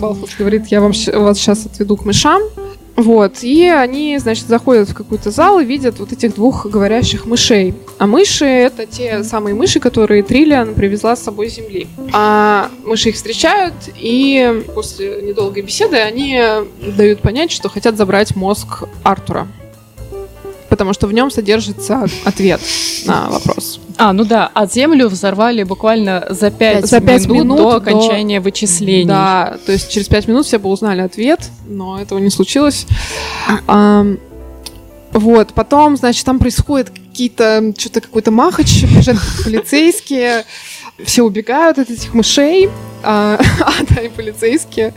Балфус 0.00 0.30
говорит, 0.38 0.66
я 0.68 0.80
вам, 0.80 0.92
вас 1.12 1.38
сейчас 1.38 1.66
отведу 1.66 1.96
к 1.96 2.04
мышам, 2.04 2.40
Вот, 2.96 3.42
и 3.42 3.66
они, 3.66 4.16
значит, 4.18 4.46
заходят 4.46 4.88
в 4.88 4.94
какой-то 4.94 5.32
зал 5.32 5.58
и 5.58 5.64
видят 5.64 5.98
вот 5.98 6.12
этих 6.12 6.36
двух 6.36 6.66
говорящих 6.66 7.26
мышей. 7.26 7.74
А 7.98 8.06
мыши— 8.06 8.44
это 8.46 8.86
те 8.86 9.24
самые 9.24 9.54
мыши, 9.54 9.80
которые 9.80 10.22
Триллиан 10.22 10.74
привезла 10.74 11.16
с 11.16 11.22
собой 11.22 11.50
с 11.50 11.54
Земли. 11.54 11.88
А 12.12 12.70
мыши 12.84 13.08
их 13.08 13.16
встречают, 13.16 13.74
и 13.96 14.64
после 14.74 15.22
недолгой 15.22 15.62
беседы 15.62 15.96
они 15.96 16.40
дают 16.96 17.20
понять, 17.20 17.50
что 17.50 17.68
хотят 17.68 17.96
забрать 17.96 18.36
мозг 18.36 18.84
Артура. 19.02 19.48
Потому 20.74 20.92
что 20.92 21.06
в 21.06 21.12
нем 21.12 21.30
содержится 21.30 22.06
ответ 22.24 22.60
на 23.06 23.30
вопрос. 23.30 23.78
А, 23.96 24.12
ну 24.12 24.24
да, 24.24 24.50
а 24.54 24.66
Землю 24.66 25.08
взорвали 25.08 25.62
буквально 25.62 26.26
за 26.30 26.50
5, 26.50 26.84
За 26.88 27.00
пять 27.00 27.26
минут, 27.26 27.44
минут 27.44 27.58
до 27.58 27.70
до- 27.70 27.76
окончания 27.76 28.40
вычислений. 28.40 29.04
Да, 29.06 29.56
то 29.64 29.70
есть 29.70 29.88
через 29.88 30.08
пять 30.08 30.26
минут 30.26 30.46
все 30.46 30.58
бы 30.58 30.68
узнали 30.68 31.00
ответ, 31.00 31.48
но 31.68 32.00
этого 32.00 32.18
не 32.18 32.28
случилось. 32.30 32.86
Ам, 33.68 34.18
вот, 35.12 35.54
потом, 35.54 35.96
значит, 35.96 36.24
там 36.26 36.40
происходит 36.40 36.90
какие-то, 36.90 37.72
что-то 37.78 38.00
какой-то 38.00 38.32
махач, 38.32 38.82
бежат 38.82 39.16
полицейские, 39.44 40.44
все 41.04 41.22
убегают 41.22 41.78
от 41.78 41.88
этих 41.88 42.14
мышей, 42.14 42.68
а, 43.04 43.38
а, 43.60 43.72
да, 43.90 44.02
и 44.02 44.08
полицейские. 44.08 44.92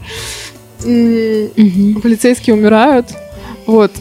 Полицейские 0.80 2.56
умирают, 2.56 3.08
вот, 3.68 3.92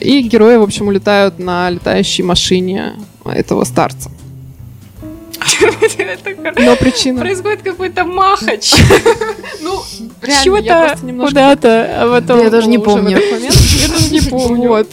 и 0.00 0.22
герои, 0.22 0.56
в 0.56 0.62
общем, 0.62 0.88
улетают 0.88 1.38
на 1.38 1.70
летающей 1.70 2.24
машине 2.24 2.94
этого 3.24 3.64
старца. 3.64 4.10
Но 6.58 6.76
причина... 6.76 7.20
Происходит 7.20 7.62
какой-то 7.62 8.04
махач. 8.04 8.72
Ну, 9.62 9.82
чего-то 10.42 10.96
куда-то. 11.00 12.22
Я 12.42 12.50
даже 12.50 12.68
не 12.68 12.78
помню. 12.88 13.18
Я 13.18 13.88
даже 13.88 14.12
не 14.12 14.20
помню. 14.20 14.86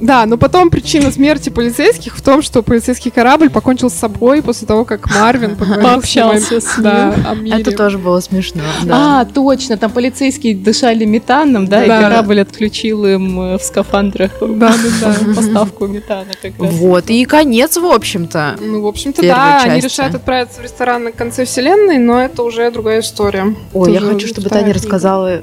Да, 0.00 0.24
но 0.26 0.36
потом 0.38 0.70
причина 0.70 1.10
смерти 1.10 1.50
полицейских 1.50 2.16
в 2.16 2.22
том, 2.22 2.42
что 2.42 2.62
полицейский 2.62 3.10
корабль 3.10 3.50
покончил 3.50 3.90
с 3.90 3.94
собой 3.94 4.42
после 4.42 4.66
того, 4.66 4.84
как 4.84 5.10
Марвин 5.10 5.56
Пообщался 5.82 6.60
с 6.60 6.76
ним, 6.76 6.84
да, 6.84 7.14
о 7.26 7.34
мире. 7.34 7.60
Это 7.60 7.72
тоже 7.72 7.98
было 7.98 8.20
смешно. 8.20 8.62
Да. 8.84 9.20
А, 9.20 9.24
точно, 9.24 9.76
там 9.76 9.90
полицейские 9.90 10.54
дышали 10.54 11.04
метаном, 11.04 11.66
да, 11.66 11.84
и 11.84 11.88
корабль 11.88 12.40
отключил 12.40 13.04
им 13.04 13.40
э, 13.40 13.58
в 13.58 13.62
скафандрах 13.62 14.32
Да, 14.40 14.72
да, 15.00 15.14
да. 15.20 15.34
поставку 15.36 15.86
метана 15.86 16.32
как 16.40 16.52
раз. 16.58 16.72
Вот, 16.72 17.10
и 17.10 17.24
конец, 17.24 17.76
в 17.76 17.84
общем-то. 17.84 18.56
Ну, 18.60 18.82
в 18.82 18.86
общем-то, 18.86 19.22
да, 19.22 19.62
они 19.62 19.80
решают 19.80 20.14
отправиться 20.14 20.60
в 20.60 20.64
ресторан 20.64 21.04
на 21.04 21.12
конце 21.12 21.44
вселенной, 21.44 21.98
но 21.98 22.20
это 22.20 22.42
уже 22.42 22.70
другая 22.70 23.00
история. 23.00 23.54
Ой, 23.74 23.92
я 23.92 24.00
хочу, 24.00 24.26
чтобы 24.26 24.48
Таня 24.48 24.72
рассказала 24.72 25.28
э, 25.28 25.42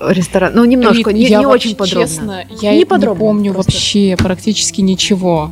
ресторан. 0.00 0.52
Ну, 0.54 0.64
немножко, 0.64 1.10
Рит, 1.10 1.18
не, 1.18 1.26
я 1.28 1.38
не 1.40 1.46
очень 1.46 1.74
подробно. 1.74 2.06
Честно, 2.06 2.44
я 2.60 2.72
Не 2.72 2.78
не, 2.78 2.84
подробно, 2.84 3.20
помню 3.20 3.52
просто. 3.52 3.72
вообще 3.72 4.16
практически 4.16 4.80
ничего. 4.80 5.50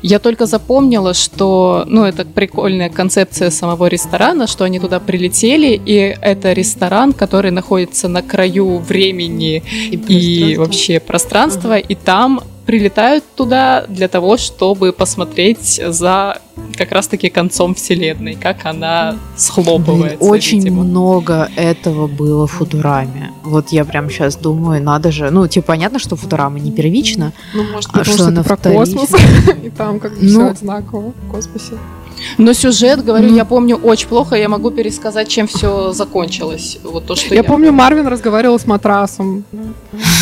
Я 0.00 0.20
только 0.20 0.46
запомнила, 0.46 1.12
что, 1.12 1.84
ну, 1.88 2.04
это 2.04 2.24
прикольная 2.24 2.88
концепция 2.88 3.50
самого 3.50 3.86
ресторана, 3.86 4.46
что 4.46 4.64
они 4.64 4.78
туда 4.78 5.00
прилетели, 5.00 5.80
и 5.84 6.16
это 6.20 6.52
ресторан, 6.52 7.12
который 7.12 7.50
находится 7.50 8.06
на 8.06 8.22
краю 8.22 8.78
времени 8.78 9.62
и 9.90 9.96
пространство. 9.96 10.60
вообще 10.60 11.00
пространства, 11.00 11.78
и 11.78 11.94
там 11.96 12.40
прилетают 12.68 13.24
туда 13.34 13.86
для 13.88 14.08
того, 14.08 14.36
чтобы 14.36 14.92
посмотреть 14.92 15.80
за 15.88 16.38
как 16.76 16.92
раз-таки 16.92 17.30
концом 17.30 17.74
вселенной, 17.74 18.34
как 18.34 18.66
она 18.66 19.12
Блин, 19.12 19.20
схлопывается. 19.36 20.18
очень 20.22 20.58
видимо. 20.58 20.82
много 20.84 21.48
этого 21.56 22.08
было 22.08 22.46
в 22.46 22.50
Футураме. 22.52 23.32
Вот 23.42 23.70
я 23.70 23.86
прям 23.86 24.10
сейчас 24.10 24.36
думаю, 24.36 24.82
надо 24.82 25.10
же... 25.10 25.30
Ну, 25.30 25.48
типа, 25.48 25.68
понятно, 25.68 25.98
что 25.98 26.14
Футурама 26.14 26.58
не 26.60 26.70
первична. 26.70 27.32
Ну, 27.54 27.62
может, 27.72 27.88
А 27.88 28.00
потому 28.00 28.04
что 28.04 28.14
что 28.16 28.26
она 28.26 28.40
это 28.42 28.48
про 28.48 28.56
вторична? 28.58 29.00
космос, 29.00 29.20
и 29.64 29.70
там 29.70 29.98
как 29.98 30.12
бы 30.12 30.18
Ну. 30.20 30.28
все 30.28 30.46
одинаково 30.50 31.12
в 31.26 31.30
космосе. 31.30 31.72
Но 32.38 32.52
сюжет, 32.52 33.04
говорю, 33.04 33.30
Ну. 33.30 33.36
я 33.36 33.44
помню 33.44 33.76
очень 33.76 34.08
плохо, 34.08 34.36
я 34.36 34.48
могу 34.48 34.70
пересказать, 34.70 35.28
чем 35.28 35.46
все 35.46 35.92
закончилось. 35.92 36.78
Вот 36.82 37.06
то, 37.06 37.16
что 37.16 37.34
Я 37.34 37.44
помню, 37.44 37.72
Марвин 37.72 38.06
разговаривал 38.06 38.58
с 38.58 38.66
матрасом. 38.66 39.44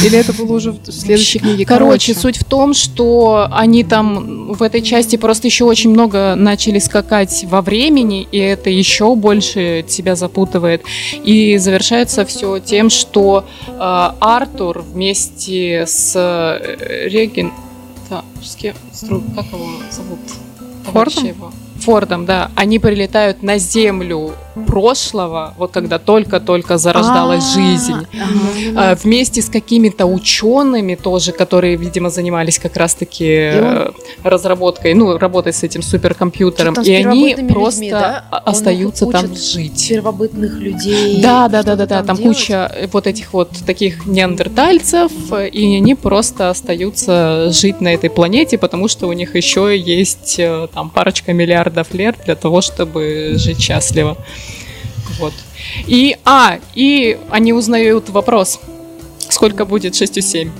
Или 0.05 0.18
это 0.18 0.32
было 0.32 0.55
уже 0.55 0.72
в 0.72 0.90
следующей 0.90 1.38
книге. 1.38 1.64
Короче, 1.64 2.14
суть 2.14 2.38
в 2.38 2.44
том, 2.44 2.74
что 2.74 3.49
они 3.51 3.84
там 3.84 4.53
в 4.53 4.62
этой 4.62 4.82
части 4.82 5.16
просто 5.16 5.47
еще 5.47 5.64
очень 5.64 5.90
много 5.90 6.34
начали 6.36 6.78
скакать 6.78 7.44
во 7.49 7.62
времени, 7.62 8.26
и 8.30 8.38
это 8.38 8.70
еще 8.70 9.14
больше 9.14 9.84
тебя 9.86 10.16
запутывает. 10.16 10.82
И 11.24 11.59
завершается 11.59 12.24
все 12.24 12.59
тем, 12.59 12.90
что 12.90 13.44
э, 13.66 13.72
Артур 13.78 14.84
вместе 14.92 15.84
с 15.86 16.12
э, 16.16 17.09
Реген... 17.09 17.53
Да, 18.09 18.24
с 18.42 18.55
кем? 18.55 18.74
Как 19.34 19.47
его 19.47 19.68
зовут? 19.90 20.18
Товарища 20.84 21.26
его. 21.26 21.53
Фордом, 21.87 22.26
да. 22.26 22.51
Они 22.57 22.80
прилетают 22.80 23.45
на 23.45 23.59
Землю 23.59 24.32
прошлого, 24.66 25.54
вот 25.59 25.72
когда 25.72 25.98
только-только 25.98 26.78
зарождалась 26.78 27.44
А, 27.44 27.54
жизнь. 27.54 28.07
А, 28.76 28.94
вместе 28.94 29.42
с 29.42 29.48
какими-то 29.48 30.07
учеными 30.07 30.94
тоже, 30.94 31.32
которые, 31.32 31.76
видимо, 31.76 32.11
занимались 32.11 32.59
как 32.59 32.76
раз-таки 32.76 33.26
э, 33.26 33.90
разработкой, 34.22 34.94
ну, 34.94 35.18
работой 35.18 35.52
с 35.52 35.62
этим 35.62 35.82
суперкомпьютером, 35.82 36.74
и 36.82 36.92
они 36.92 37.36
просто 37.48 37.82
людьми, 37.82 37.90
да? 37.90 38.24
остаются 38.30 39.07
там 39.07 39.34
жить. 39.34 39.88
Первобытных 39.88 40.59
людей. 40.59 41.20
Да, 41.20 41.48
да, 41.48 41.62
да, 41.62 41.76
да, 41.76 41.86
да. 41.86 42.02
Там 42.02 42.16
делать. 42.16 42.36
куча 42.36 42.70
э, 42.74 42.86
вот 42.92 43.07
этих 43.07 43.32
вот 43.32 43.50
таких 43.66 44.07
неандертальцев, 44.07 45.12
э, 45.32 45.48
и 45.48 45.76
они 45.76 45.94
просто 45.94 46.50
остаются 46.50 47.50
жить 47.50 47.80
на 47.80 47.94
этой 47.94 48.11
планете, 48.11 48.59
потому 48.59 48.88
что 48.88 49.07
у 49.07 49.12
них 49.12 49.34
еще 49.34 49.76
есть 49.76 50.38
э, 50.38 50.68
там 50.72 50.90
парочка 50.90 51.32
миллиардов 51.32 51.92
лет 51.94 52.16
для 52.24 52.34
того, 52.34 52.61
чтобы 52.61 53.32
жить 53.36 53.61
счастливо. 53.61 54.16
Вот. 55.18 55.34
И, 55.86 56.16
а, 56.24 56.59
и 56.74 57.18
они 57.30 57.52
узнают 57.52 58.11
вопрос. 58.11 58.61
Сколько 59.18 59.64
будет 59.64 59.94
6 59.94 60.22
7? 60.22 60.50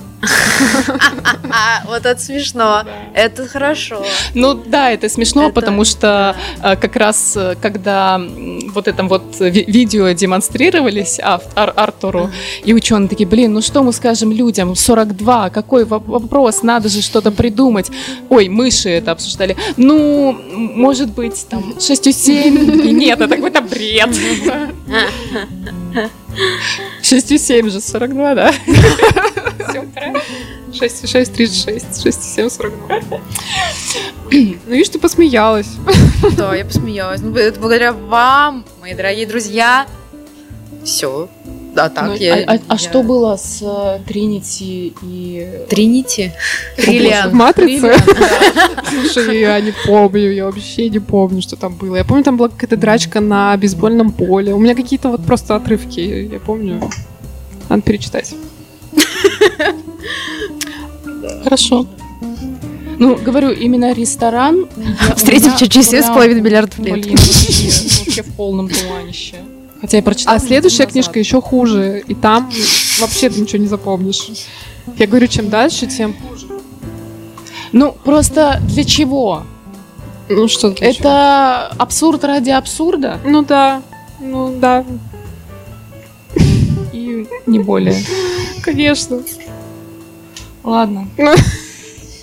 А, 1.49 1.83
вот 1.85 2.05
это 2.05 2.19
смешно. 2.19 2.83
Это 3.13 3.47
хорошо. 3.47 4.03
Ну 4.33 4.53
да, 4.53 4.91
это 4.91 5.09
смешно, 5.09 5.51
потому 5.51 5.85
что 5.85 6.35
э, 6.63 6.75
как 6.75 6.95
раз 6.95 7.33
э, 7.35 7.55
когда 7.61 8.19
вот 8.73 8.87
это 8.87 9.03
вот 9.03 9.39
ви- 9.39 9.65
видео 9.67 10.11
демонстрировались 10.11 11.19
Артуру, 11.55 12.31
и 12.63 12.73
ученые 12.73 13.09
такие, 13.09 13.27
блин, 13.27 13.53
ну 13.53 13.61
что 13.61 13.83
мы 13.83 13.93
скажем 13.93 14.31
людям, 14.31 14.75
42, 14.75 15.49
какой 15.49 15.85
во- 15.85 15.99
вопрос, 15.99 16.63
надо 16.63 16.89
же 16.89 17.01
что-то 17.01 17.31
придумать. 17.31 17.91
Ой, 18.29 18.49
мыши 18.49 18.89
это 18.89 19.11
обсуждали. 19.11 19.55
Ну, 19.77 20.37
может 20.51 21.09
быть, 21.13 21.45
там 21.49 21.73
6,7? 21.77 22.87
И 22.87 22.91
Нет, 22.91 23.21
это 23.21 23.35
какой-то 23.35 23.61
бред. 23.61 24.09
6,7 27.01 27.69
же 27.69 27.81
42, 27.81 28.35
да? 28.35 28.53
6, 30.73 31.09
6, 31.09 31.33
36, 31.33 32.03
6, 32.03 32.23
7, 32.23 32.49
42. 32.49 33.21
Ну, 34.31 34.57
видишь, 34.67 34.89
ты 34.89 34.99
посмеялась. 34.99 35.69
Да, 36.35 36.53
я 36.55 36.65
посмеялась. 36.65 37.21
Ну, 37.21 37.33
это 37.35 37.59
благодаря 37.59 37.93
вам, 37.93 38.65
мои 38.81 38.93
дорогие 38.93 39.25
друзья. 39.25 39.87
Все. 40.83 41.29
Да, 41.77 41.89
так 41.89 42.05
Ну, 42.07 42.13
я... 42.15 42.33
а, 42.33 42.53
а- 42.55 42.59
а 42.69 42.73
я- 42.73 42.77
что 42.79 43.03
было 43.03 43.35
с 43.37 43.61
э, 43.61 43.99
Тринити 44.07 44.93
и... 45.03 45.47
Тринити? 45.69 46.31
Триллиан. 46.75 47.35
Матрица? 47.35 47.93
Слушай, 48.89 49.41
я 49.41 49.61
не 49.61 49.71
помню, 49.85 50.31
я 50.33 50.45
вообще 50.45 50.89
не 50.89 50.97
помню, 50.99 51.39
что 51.43 51.55
там 51.55 51.75
было. 51.75 51.97
Я 51.97 52.03
помню, 52.03 52.23
там 52.23 52.35
была 52.35 52.49
какая-то 52.49 52.77
драчка 52.77 53.19
на 53.19 53.55
бейсбольном 53.57 54.11
поле. 54.11 54.55
У 54.55 54.57
меня 54.59 54.73
какие-то 54.73 55.09
вот 55.09 55.23
просто 55.23 55.55
отрывки, 55.55 56.29
я 56.33 56.39
помню. 56.39 56.81
Надо 57.69 57.83
перечитать. 57.83 58.33
Хорошо. 61.43 61.85
Ну, 62.97 63.15
говорю, 63.17 63.51
именно 63.51 63.93
ресторан... 63.93 64.65
я- 65.17 65.31
меня 65.31 65.57
через 65.57 65.89
прям, 65.89 66.17
7,5 66.17 66.41
миллиардов 66.41 66.79
лет. 66.79 66.93
Блин, 66.93 67.17
вообще, 67.17 68.03
вообще 68.05 68.23
в 68.23 68.33
полном 68.35 68.67
туманище. 68.67 69.35
Хотя 69.81 69.97
я 69.97 70.03
прочитала... 70.03 70.37
А 70.37 70.39
следующая 70.39 70.83
назад. 70.83 70.91
книжка 70.93 71.19
еще 71.19 71.41
хуже, 71.41 72.03
и 72.07 72.15
там 72.15 72.49
вообще 72.99 73.29
ты 73.29 73.41
ничего 73.41 73.59
не 73.61 73.67
запомнишь. 73.67 74.27
Я 74.97 75.07
говорю, 75.07 75.27
чем 75.27 75.49
дальше, 75.49 75.87
тем 75.87 76.13
хуже. 76.13 76.47
Ну, 77.71 77.91
просто 77.91 78.59
для 78.63 78.83
чего? 78.83 79.43
Ну 80.29 80.47
что 80.47 80.71
для 80.71 80.93
чего? 80.93 81.09
Это 81.09 81.67
абсурд 81.77 82.23
ради 82.23 82.49
абсурда 82.49 83.19
Ну 83.23 83.43
да, 83.43 83.81
ну 84.19 84.53
да, 84.59 84.83
и 86.91 87.27
не 87.45 87.59
более. 87.59 88.01
конечно. 88.61 89.21
Ладно. 90.63 91.07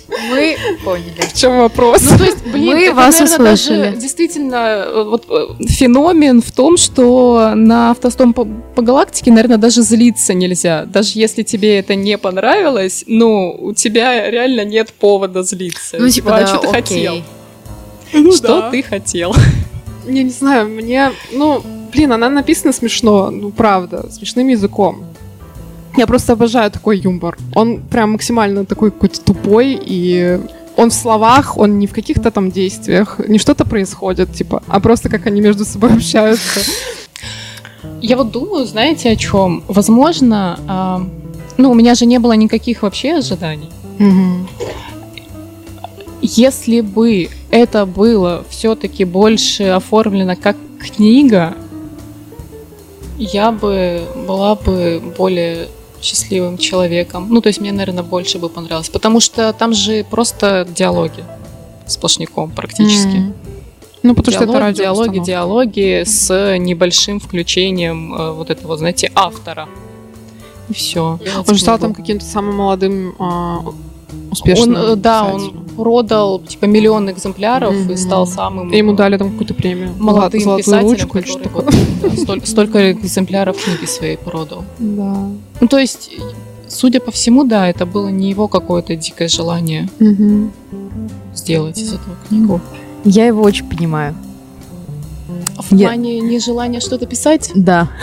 Мы 0.07 0.57
поняли. 0.83 1.21
В 1.21 1.33
чем 1.33 1.57
вопрос? 1.57 2.01
Ну, 2.11 2.17
то 2.17 2.23
есть, 2.23 2.45
блин, 2.45 2.65
Мы 2.67 2.83
это, 2.85 2.95
вас 2.95 3.19
наверное, 3.19 3.53
услышали. 3.53 3.83
даже 3.85 3.97
действительно 3.97 4.55
э, 4.55 5.03
вот, 5.03 5.25
э, 5.29 5.65
феномен 5.67 6.41
в 6.41 6.51
том, 6.51 6.77
что 6.77 7.53
на 7.55 7.91
автостом 7.91 8.33
по, 8.33 8.45
по 8.45 8.81
галактике, 8.81 9.31
наверное, 9.31 9.57
даже 9.57 9.81
злиться 9.81 10.33
нельзя. 10.33 10.85
Даже 10.85 11.19
если 11.19 11.43
тебе 11.43 11.79
это 11.79 11.95
не 11.95 12.17
понравилось, 12.17 13.03
ну, 13.07 13.55
у 13.59 13.73
тебя 13.73 14.29
реально 14.29 14.65
нет 14.65 14.91
повода 14.93 15.43
злиться. 15.43 15.97
Ну, 15.99 16.09
типа, 16.09 16.37
а 16.37 16.39
да, 16.41 16.47
что 16.47 16.57
ты 16.59 16.67
окей. 16.67 16.81
хотел? 16.81 17.23
Ну 18.13 18.31
что 18.31 18.61
да. 18.61 18.71
ты 18.71 18.83
хотел? 18.83 19.35
Я 20.07 20.23
не 20.23 20.29
знаю, 20.29 20.69
мне, 20.69 21.11
ну, 21.31 21.63
блин, 21.91 22.13
она 22.13 22.29
написана 22.29 22.73
смешно, 22.73 23.31
ну, 23.31 23.51
правда, 23.51 24.09
смешным 24.11 24.47
языком. 24.47 25.03
Я 25.97 26.07
просто 26.07 26.33
обожаю 26.33 26.71
такой 26.71 26.97
юмор. 26.99 27.37
Он 27.53 27.81
прям 27.81 28.11
максимально 28.11 28.65
такой 28.65 28.91
какой-то 28.91 29.21
тупой, 29.21 29.79
и 29.81 30.39
он 30.75 30.89
в 30.89 30.93
словах, 30.93 31.57
он 31.57 31.79
не 31.79 31.87
в 31.87 31.93
каких-то 31.93 32.31
там 32.31 32.51
действиях, 32.51 33.19
не 33.27 33.39
что-то 33.39 33.65
происходит, 33.65 34.33
типа, 34.33 34.61
а 34.67 34.79
просто 34.79 35.09
как 35.09 35.25
они 35.25 35.41
между 35.41 35.63
собой 35.65 35.93
общаются. 35.95 36.59
Я 38.01 38.17
вот 38.17 38.31
думаю, 38.31 38.65
знаете, 38.65 39.09
о 39.09 39.15
чем? 39.15 39.63
Возможно, 39.67 40.59
а, 40.67 41.01
ну, 41.57 41.71
у 41.71 41.73
меня 41.73 41.95
же 41.95 42.05
не 42.05 42.19
было 42.19 42.33
никаких 42.33 42.81
вообще 42.81 43.13
ожиданий. 43.15 43.69
Если 46.21 46.81
бы 46.81 47.29
это 47.51 47.85
было 47.85 48.43
все-таки 48.49 49.05
больше 49.05 49.63
оформлено 49.65 50.35
как 50.35 50.57
книга, 50.79 51.53
я 53.17 53.51
бы 53.51 54.01
была 54.27 54.55
бы 54.55 55.01
более 55.17 55.67
счастливым 56.05 56.57
человеком. 56.57 57.27
Ну, 57.29 57.41
то 57.41 57.47
есть 57.47 57.59
мне, 57.59 57.71
наверное, 57.71 58.03
больше 58.03 58.37
бы 58.37 58.49
понравилось. 58.49 58.89
Потому 58.89 59.19
что 59.19 59.51
там 59.53 59.73
же 59.73 60.05
просто 60.09 60.67
диалоги 60.69 61.23
сплошняком 61.87 62.51
практически. 62.51 63.17
Мгм. 63.17 63.33
Ну, 64.03 64.13
потому 64.13 64.33
что 64.35 64.43
это 64.43 64.53
Диалог- 64.53 64.59
радио. 64.59 64.83
диалоги, 64.83 65.19
диалоги 65.19 66.03
с 66.05 66.57
небольшим 66.57 67.19
включением 67.19 68.13
э, 68.13 68.31
вот 68.31 68.51
этого, 68.51 68.77
знаете, 68.77 69.11
автора. 69.15 69.67
И 70.69 70.73
все. 70.73 71.19
Он 71.47 71.55
же 71.55 71.61
стал 71.61 71.79
там 71.79 71.93
каким-то 71.93 72.25
самым 72.25 72.55
молодым 72.55 73.15
а, 73.19 73.63
успешным 74.31 74.75
Он, 74.75 74.91
э, 74.91 74.95
да, 74.95 75.25
он 75.25 75.64
продал 75.75 76.39
типа 76.39 76.65
миллион 76.65 77.09
экземпляров 77.11 77.73
и 77.73 77.77
Мгм. 77.77 77.97
стал 77.97 78.27
самым 78.27 78.71
И 78.73 78.77
ему 78.77 78.93
дали 78.93 79.17
там 79.17 79.31
какую-то 79.31 79.53
премию. 79.53 79.91
молодым 79.99 80.41
Золотую 80.41 80.63
писателем, 80.63 80.89
ручку 80.91 81.17
или 81.19 81.43
такое. 81.43 81.63
вот, 81.65 81.73
да, 82.01 82.09
столь- 82.09 82.45
столько 82.45 82.91
экземпляров 82.91 83.57
книги 83.63 83.85
своей 83.85 84.17
продал. 84.17 84.63
Да. 84.79 85.17
Ну, 85.61 85.67
то 85.67 85.77
есть, 85.77 86.11
судя 86.67 86.99
по 86.99 87.11
всему, 87.11 87.43
да, 87.43 87.67
это 87.69 87.85
было 87.85 88.07
не 88.09 88.29
его 88.29 88.47
какое-то 88.47 88.95
дикое 88.95 89.27
желание 89.27 89.89
Мгм. 89.99 90.51
сделать 91.33 91.77
из 91.79 91.93
этого 91.93 92.15
книгу. 92.27 92.61
Я 93.03 93.25
его 93.27 93.41
очень 93.43 93.67
понимаю. 93.69 94.15
В 95.57 95.73
Я- 95.73 95.87
плане 95.87 96.19
нежелания 96.19 96.79
что-то 96.79 97.05
писать? 97.05 97.51
Да. 97.55 97.89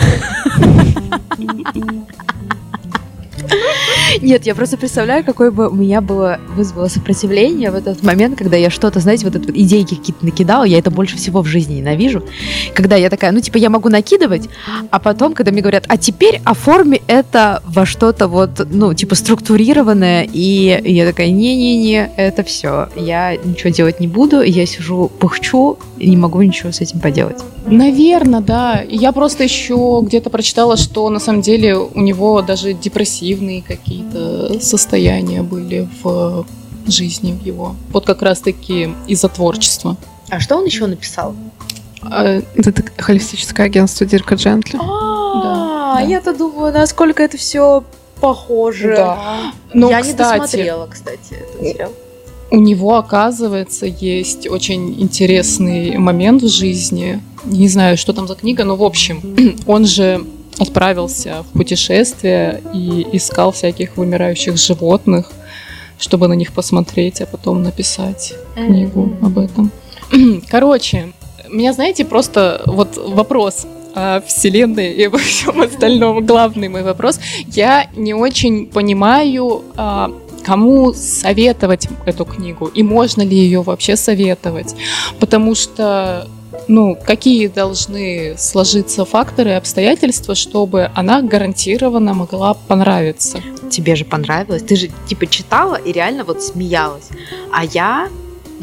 Нет, 4.21 4.45
я 4.45 4.55
просто 4.55 4.77
представляю, 4.77 5.23
какое 5.23 5.51
бы 5.51 5.67
у 5.69 5.73
меня 5.73 6.01
было 6.01 6.39
вызвало 6.55 6.87
сопротивление 6.87 7.71
в 7.71 7.75
этот 7.75 8.03
момент, 8.03 8.37
когда 8.37 8.57
я 8.57 8.69
что-то, 8.69 8.99
знаете, 8.99 9.25
вот 9.25 9.33
вот 9.35 9.49
идейки 9.49 9.95
какие-то 9.95 10.25
накидала, 10.25 10.63
я 10.63 10.79
это 10.79 10.91
больше 10.91 11.17
всего 11.17 11.41
в 11.41 11.47
жизни 11.47 11.75
ненавижу. 11.75 12.23
Когда 12.73 12.95
я 12.95 13.09
такая, 13.09 13.31
ну, 13.31 13.39
типа, 13.39 13.57
я 13.57 13.69
могу 13.69 13.89
накидывать, 13.89 14.49
а 14.89 14.99
потом, 14.99 15.33
когда 15.33 15.51
мне 15.51 15.61
говорят, 15.61 15.85
а 15.87 15.97
теперь 15.97 16.41
оформи 16.43 17.01
это 17.07 17.61
во 17.65 17.85
что-то 17.85 18.27
вот, 18.27 18.67
ну, 18.69 18.93
типа, 18.93 19.15
структурированное, 19.15 20.27
и 20.31 20.81
я 20.83 21.05
такая, 21.05 21.31
не-не-не, 21.31 22.11
это 22.15 22.43
все, 22.43 22.89
я 22.95 23.35
ничего 23.35 23.69
делать 23.71 23.99
не 23.99 24.07
буду, 24.07 24.41
я 24.41 24.65
сижу, 24.65 25.09
пыхчу, 25.19 25.77
и 25.97 26.09
не 26.09 26.17
могу 26.17 26.41
ничего 26.41 26.71
с 26.71 26.81
этим 26.81 26.99
поделать. 26.99 27.41
Наверное, 27.65 28.41
да. 28.41 28.83
Я 28.87 29.11
просто 29.13 29.43
еще 29.43 30.01
где-то 30.03 30.29
прочитала, 30.29 30.75
что 30.75 31.09
на 31.09 31.19
самом 31.19 31.41
деле 31.41 31.77
у 31.77 32.01
него 32.01 32.41
даже 32.41 32.73
депрессивные 33.43 33.61
какие-то 33.61 34.59
состояния 34.61 35.41
были 35.43 35.87
в 36.01 36.45
жизни 36.87 37.31
в 37.33 37.45
его. 37.45 37.75
Вот 37.91 38.05
как 38.05 38.21
раз-таки 38.21 38.89
из-за 39.07 39.29
творчества. 39.29 39.97
А 40.29 40.39
что 40.39 40.57
он 40.57 40.65
еще 40.65 40.85
написал? 40.87 41.35
А, 42.01 42.41
Это 42.55 42.83
холистическое 42.97 43.65
агентство 43.67 44.05
Дирка 44.05 44.35
Джентли. 44.35 44.77
А, 44.81 45.95
Да. 45.95 46.01
я-то 46.01 46.33
думаю, 46.33 46.73
насколько 46.73 47.23
это 47.23 47.37
все 47.37 47.83
похоже. 48.19 48.95
Да. 48.97 49.53
Но, 49.73 49.89
я 49.89 50.01
не 50.01 50.13
досмотрела, 50.13 50.87
кстати, 50.87 51.33
этот 51.33 51.61
сериал. 51.61 51.91
у 52.51 52.57
него, 52.57 52.95
оказывается, 52.97 53.85
есть 53.85 54.47
очень 54.47 55.01
интересный 55.01 55.97
момент 55.97 56.43
в 56.43 56.47
жизни. 56.49 57.21
Не 57.45 57.67
знаю, 57.69 57.97
что 57.97 58.13
там 58.13 58.27
за 58.27 58.35
книга, 58.35 58.63
но 58.63 58.75
в 58.75 58.83
общем, 58.83 59.21
он 59.67 59.85
же 59.85 60.23
отправился 60.59 61.43
в 61.43 61.57
путешествие 61.57 62.61
и 62.73 63.07
искал 63.13 63.51
всяких 63.51 63.97
вымирающих 63.97 64.57
животных, 64.57 65.31
чтобы 65.97 66.27
на 66.27 66.33
них 66.33 66.53
посмотреть, 66.53 67.21
а 67.21 67.25
потом 67.25 67.63
написать 67.63 68.33
книгу 68.55 69.13
об 69.21 69.39
этом. 69.39 69.71
Короче, 70.49 71.13
меня, 71.49 71.73
знаете, 71.73 72.05
просто 72.05 72.61
вот 72.65 72.97
вопрос 72.97 73.65
о 73.95 74.21
Вселенной 74.21 74.91
и 74.93 75.03
обо 75.03 75.17
всем 75.19 75.61
остальном. 75.61 76.25
Главный 76.25 76.67
мой 76.67 76.83
вопрос. 76.83 77.19
Я 77.47 77.89
не 77.95 78.13
очень 78.13 78.65
понимаю, 78.65 79.63
а, 79.75 80.11
кому 80.43 80.93
советовать 80.93 81.87
эту 82.05 82.25
книгу 82.25 82.67
и 82.67 82.83
можно 82.83 83.21
ли 83.21 83.37
ее 83.37 83.61
вообще 83.61 83.95
советовать. 83.95 84.75
Потому 85.19 85.55
что 85.55 86.27
ну, 86.67 86.97
какие 87.05 87.47
должны 87.47 88.35
сложиться 88.37 89.05
факторы 89.05 89.51
и 89.51 89.53
обстоятельства, 89.53 90.35
чтобы 90.35 90.91
она 90.95 91.21
гарантированно 91.21 92.13
могла 92.13 92.53
понравиться. 92.53 93.41
Тебе 93.69 93.95
же 93.95 94.05
понравилось. 94.05 94.63
Ты 94.63 94.75
же 94.75 94.89
типа 95.07 95.27
читала 95.27 95.75
и 95.75 95.91
реально 95.91 96.23
вот 96.23 96.41
смеялась. 96.41 97.09
А 97.51 97.65
я 97.65 98.09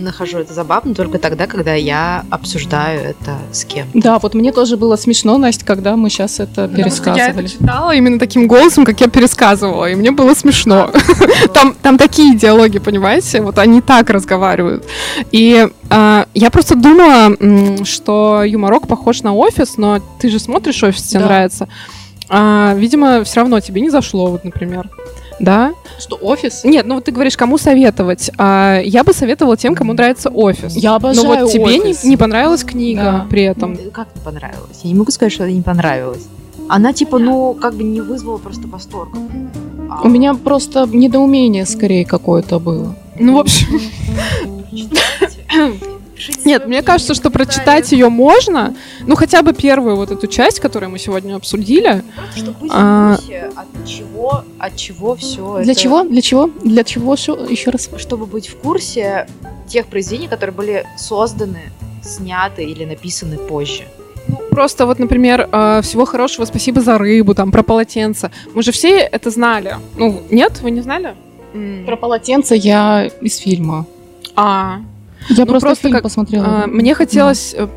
нахожу 0.01 0.39
это 0.39 0.53
забавно 0.55 0.95
только 0.95 1.19
тогда, 1.19 1.47
когда 1.47 1.75
я 1.75 2.25
обсуждаю 2.31 3.01
это 3.03 3.39
с 3.53 3.65
кем. 3.65 3.87
Да, 3.95 4.19
вот 4.19 4.35
мне 4.35 4.53
тоже 4.53 4.77
было 4.77 4.97
смешно, 4.97 5.39
Настя, 5.39 5.65
когда 5.65 5.97
мы 5.97 6.11
сейчас 6.11 6.41
это 6.41 6.63
Я 6.63 6.69
пересказывали. 6.69 7.31
это 7.45 7.49
читала 7.49 7.93
именно 7.95 8.19
таким 8.19 8.47
голосом, 8.49 8.85
как 8.85 9.01
я 9.01 9.09
пересказывала, 9.09 9.91
и 9.91 9.95
мне 9.95 10.11
было 10.11 10.35
смешно. 10.35 10.91
Там, 11.55 11.75
там 11.81 11.99
такие 11.99 12.37
диалоги, 12.37 12.79
понимаете? 12.79 13.41
Вот 13.41 13.59
они 13.59 13.81
так 13.81 14.11
разговаривают. 14.11 14.85
И 15.33 15.69
а, 15.89 16.27
я 16.35 16.51
просто 16.51 16.75
думала, 16.77 17.37
что 17.85 18.43
юморок 18.45 18.87
похож 18.87 19.23
на 19.23 19.35
офис, 19.35 19.77
но 19.77 20.01
ты 20.21 20.29
же 20.29 20.39
смотришь 20.39 20.83
офис, 20.83 21.03
тебе 21.05 21.21
Да. 21.21 21.27
нравится. 21.27 21.69
А, 22.29 22.75
видимо, 22.77 23.25
все 23.25 23.41
равно 23.41 23.59
тебе 23.61 23.81
не 23.81 23.91
зашло, 23.91 24.27
вот, 24.31 24.45
например. 24.45 24.89
Да? 25.41 25.73
Что, 25.99 26.17
офис? 26.17 26.65
Нет, 26.65 26.87
ну 26.87 26.97
вот 26.97 27.05
ты 27.05 27.13
говоришь, 27.13 27.37
кому 27.37 27.57
советовать. 27.59 28.31
А, 28.39 28.81
я 28.85 29.03
бы 29.05 29.13
советовала 29.13 29.57
тем, 29.57 29.75
кому 29.75 29.95
нравится 29.95 30.29
офис. 30.29 30.77
Я 30.77 30.91
Но 30.91 30.97
обожаю 30.97 31.45
вот 31.47 31.53
тебе 31.53 31.79
не, 31.79 31.91
офис. 31.91 32.05
не 32.05 32.17
понравилась 32.17 32.63
книга 32.63 33.03
Да. 33.03 33.27
при 33.29 33.43
этом. 33.45 33.77
Как 33.93 34.09
не 34.15 34.21
понравилось? 34.23 34.81
Я 34.83 34.91
не 34.91 34.97
могу 34.99 35.11
сказать, 35.11 35.33
что 35.33 35.45
это 35.45 35.53
не 35.53 35.63
понравилось. 35.63 36.27
Она 36.69 36.93
типа, 36.93 37.19
ну, 37.19 37.55
как 37.55 37.75
бы 37.75 37.83
не 37.83 38.01
вызвала 38.01 38.37
просто 38.39 38.69
восторг. 38.69 39.11
А 39.91 40.03
У 40.05 40.09
меня 40.09 40.35
просто 40.35 40.87
недоумение 40.87 41.67
скорее 41.67 42.05
какое-то 42.05 42.61
было. 42.61 42.95
Ну, 43.19 43.37
в 43.37 43.41
общем, 43.41 43.81
Нет, 46.45 46.67
мне 46.67 46.83
кажется, 46.83 47.15
что 47.15 47.31
прочитать 47.31 47.93
ее 47.93 48.09
можно, 48.09 48.75
ну 49.07 49.17
хотя 49.17 49.43
бы 49.43 49.53
первую 49.53 49.97
вот 49.97 50.11
эту 50.11 50.27
часть, 50.27 50.61
которую 50.61 50.91
мы 50.91 50.99
сегодня 50.99 51.37
обсудили. 51.37 52.03
Чтобы 52.35 52.53
быть 52.61 52.71
А. 52.75 53.15
в 53.15 53.17
курсе, 53.17 53.51
от 53.57 53.87
чего, 53.89 54.45
от 54.59 54.77
чего 54.77 55.17
все 55.17 55.63
Для 55.63 55.75
чего? 55.75 56.05
Для 56.05 56.23
чего? 56.23 56.51
Для 56.63 56.85
чего? 56.85 57.17
Шо? 57.17 57.37
Еще 57.47 57.71
раз. 57.71 57.89
Чтобы 57.97 58.27
быть 58.27 58.49
в 58.49 58.57
курсе 58.57 59.27
тех 59.67 59.87
произведений, 59.87 60.29
которые 60.29 60.55
были 60.55 60.87
созданы, 60.97 61.73
сняты 62.03 62.65
или 62.65 62.85
написаны 62.85 63.37
позже. 63.37 63.85
Просто 64.51 64.87
вот, 64.87 64.99
например, 64.99 65.49
э, 65.51 65.81
всего 65.83 66.05
хорошего, 66.05 66.45
спасибо 66.45 66.81
за 66.81 66.99
рыбу, 66.99 67.35
там 67.35 67.53
про 67.53 67.63
полотенце. 67.63 68.31
Мы 68.55 68.63
же 68.63 68.73
все 68.73 68.99
это 68.99 69.31
знали. 69.31 69.77
Ну 69.97 70.23
нет, 70.31 70.61
вы 70.63 70.71
не 70.71 70.81
знали? 70.81 71.15
Про 71.87 71.97
полотенце 71.97 72.55
я 72.55 73.07
из 73.21 73.37
фильма. 73.39 73.87
А, 74.37 74.81
Я 75.29 75.45
Ну, 75.45 75.47
просто, 75.47 75.67
просто 75.69 75.83
фильм 75.83 75.95
как, 75.95 76.03
посмотрела. 76.03 76.47
А, 76.65 76.67
Мне 76.67 76.95
хотелось, 76.95 77.55
э, 77.57 77.69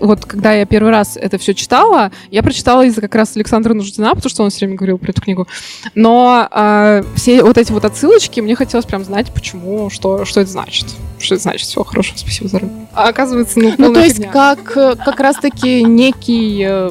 вот 0.00 0.24
когда 0.26 0.52
я 0.52 0.64
первый 0.66 0.90
раз 0.92 1.16
это 1.16 1.38
все 1.38 1.54
читала, 1.54 2.12
я 2.30 2.42
прочитала 2.42 2.84
из-за 2.84 3.00
как 3.00 3.14
раз 3.14 3.34
Александра 3.36 3.74
Нуждина, 3.74 4.10
потому 4.14 4.28
что 4.30 4.42
он 4.44 4.50
все 4.50 4.66
время 4.66 4.76
говорил 4.76 4.98
про 4.98 5.10
эту 5.10 5.20
книгу. 5.22 5.48
Но 5.94 6.46
а, 6.50 7.02
все 7.16 7.42
вот 7.42 7.58
эти 7.58 7.72
вот 7.72 7.84
отсылочки, 7.84 8.40
мне 8.40 8.54
хотелось 8.54 8.84
прям 8.86 9.04
знать, 9.04 9.32
почему, 9.32 9.88
что, 9.90 10.24
что 10.24 10.40
это 10.40 10.50
значит. 10.50 10.86
Что 11.18 11.34
это 11.34 11.42
значит? 11.42 11.66
Всего 11.68 11.84
хорошего, 11.84 12.16
спасибо 12.18 12.48
за 12.48 12.58
рыбу. 12.60 12.72
А 12.94 13.08
оказывается, 13.08 13.58
ну, 13.58 13.72
Ну, 13.78 13.92
то 13.94 14.00
есть, 14.00 14.16
фигня. 14.16 14.30
как, 14.30 14.76
э, 14.76 14.94
как 14.96 15.18
раз-таки 15.20 15.82
некий 15.82 16.62
э, 16.66 16.90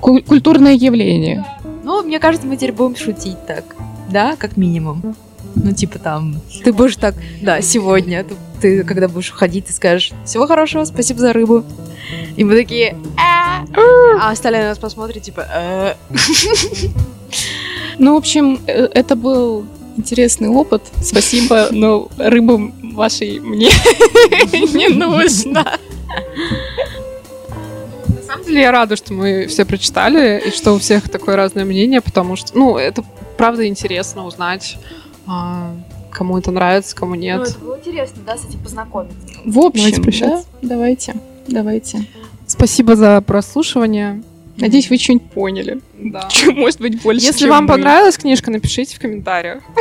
ку- 0.00 0.22
культурное 0.22 0.74
явление. 0.74 1.44
Ну, 1.82 2.02
мне 2.02 2.18
кажется, 2.18 2.46
мы 2.46 2.56
теперь 2.56 2.72
будем 2.72 2.96
шутить 2.96 3.44
так. 3.46 3.64
Да, 4.10 4.36
как 4.36 4.56
минимум. 4.56 5.14
Ну, 5.54 5.72
типа 5.72 5.98
там, 5.98 6.40
ты 6.62 6.72
будешь 6.72 6.96
так, 6.96 7.14
да, 7.40 7.60
сегодня, 7.60 8.24
ты, 8.24 8.34
ты 8.60 8.84
когда 8.84 9.08
будешь 9.08 9.30
уходить, 9.30 9.66
ты 9.66 9.72
скажешь, 9.72 10.12
всего 10.24 10.46
хорошего, 10.46 10.84
спасибо 10.84 11.20
за 11.20 11.32
рыбу. 11.32 11.64
И 12.36 12.44
мы 12.44 12.54
такие, 12.54 12.96
«А». 13.16 13.64
а 14.20 14.30
остальные 14.30 14.62
на 14.62 14.68
нас 14.70 14.78
посмотрят, 14.78 15.22
типа, 15.22 15.46
«Э». 15.52 15.94
Ну, 17.98 18.14
в 18.14 18.16
общем, 18.16 18.60
э, 18.66 18.88
это 18.92 19.14
был 19.14 19.66
интересный 19.96 20.48
опыт. 20.48 20.82
Спасибо, 21.02 21.68
но 21.70 22.08
рыбы 22.16 22.72
вашей 22.92 23.38
мне 23.38 23.68
не 24.52 24.88
нужно. 24.88 25.78
На 28.08 28.22
самом 28.26 28.44
деле 28.44 28.62
я 28.62 28.72
рада, 28.72 28.96
что 28.96 29.12
мы 29.12 29.46
все 29.46 29.64
прочитали, 29.64 30.42
и 30.46 30.50
что 30.50 30.72
у 30.72 30.78
всех 30.78 31.08
такое 31.08 31.36
разное 31.36 31.64
мнение, 31.64 32.00
потому 32.00 32.36
что, 32.36 32.56
ну, 32.56 32.76
это 32.76 33.04
правда 33.36 33.66
интересно 33.66 34.24
узнать, 34.26 34.76
а, 35.26 35.74
кому 36.10 36.38
это 36.38 36.50
нравится, 36.50 36.94
кому 36.94 37.14
нет. 37.14 37.38
Ну, 37.38 37.44
это 37.44 37.58
было 37.58 37.78
интересно, 37.78 38.22
да, 38.26 38.36
с 38.36 38.44
этим 38.44 38.58
познакомиться. 38.60 39.16
В 39.44 39.52
Давайте 39.52 39.66
общем, 39.66 39.96
да, 39.96 40.02
прощаться. 40.02 40.46
давайте, 40.62 41.14
давайте. 41.48 42.06
Спасибо 42.46 42.96
за 42.96 43.20
прослушивание. 43.20 44.22
Надеюсь, 44.56 44.88
вы 44.88 44.98
что-нибудь 44.98 45.30
поняли. 45.30 45.80
Да. 45.98 46.28
Чё, 46.30 46.52
может 46.52 46.80
быть, 46.80 47.02
больше, 47.02 47.26
Если 47.26 47.40
чем 47.40 47.50
вам 47.50 47.64
мы. 47.64 47.70
понравилась 47.70 48.16
книжка, 48.16 48.50
напишите 48.50 48.96
в 48.96 49.00
комментариях. 49.00 49.62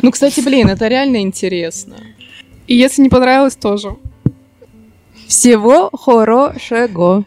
Ну, 0.00 0.10
кстати, 0.10 0.40
блин, 0.40 0.68
это 0.70 0.88
реально 0.88 1.20
интересно. 1.20 1.96
И 2.66 2.74
если 2.74 3.02
не 3.02 3.10
понравилось, 3.10 3.56
тоже. 3.56 3.96
Всего 5.28 5.90
хорошего. 5.92 7.24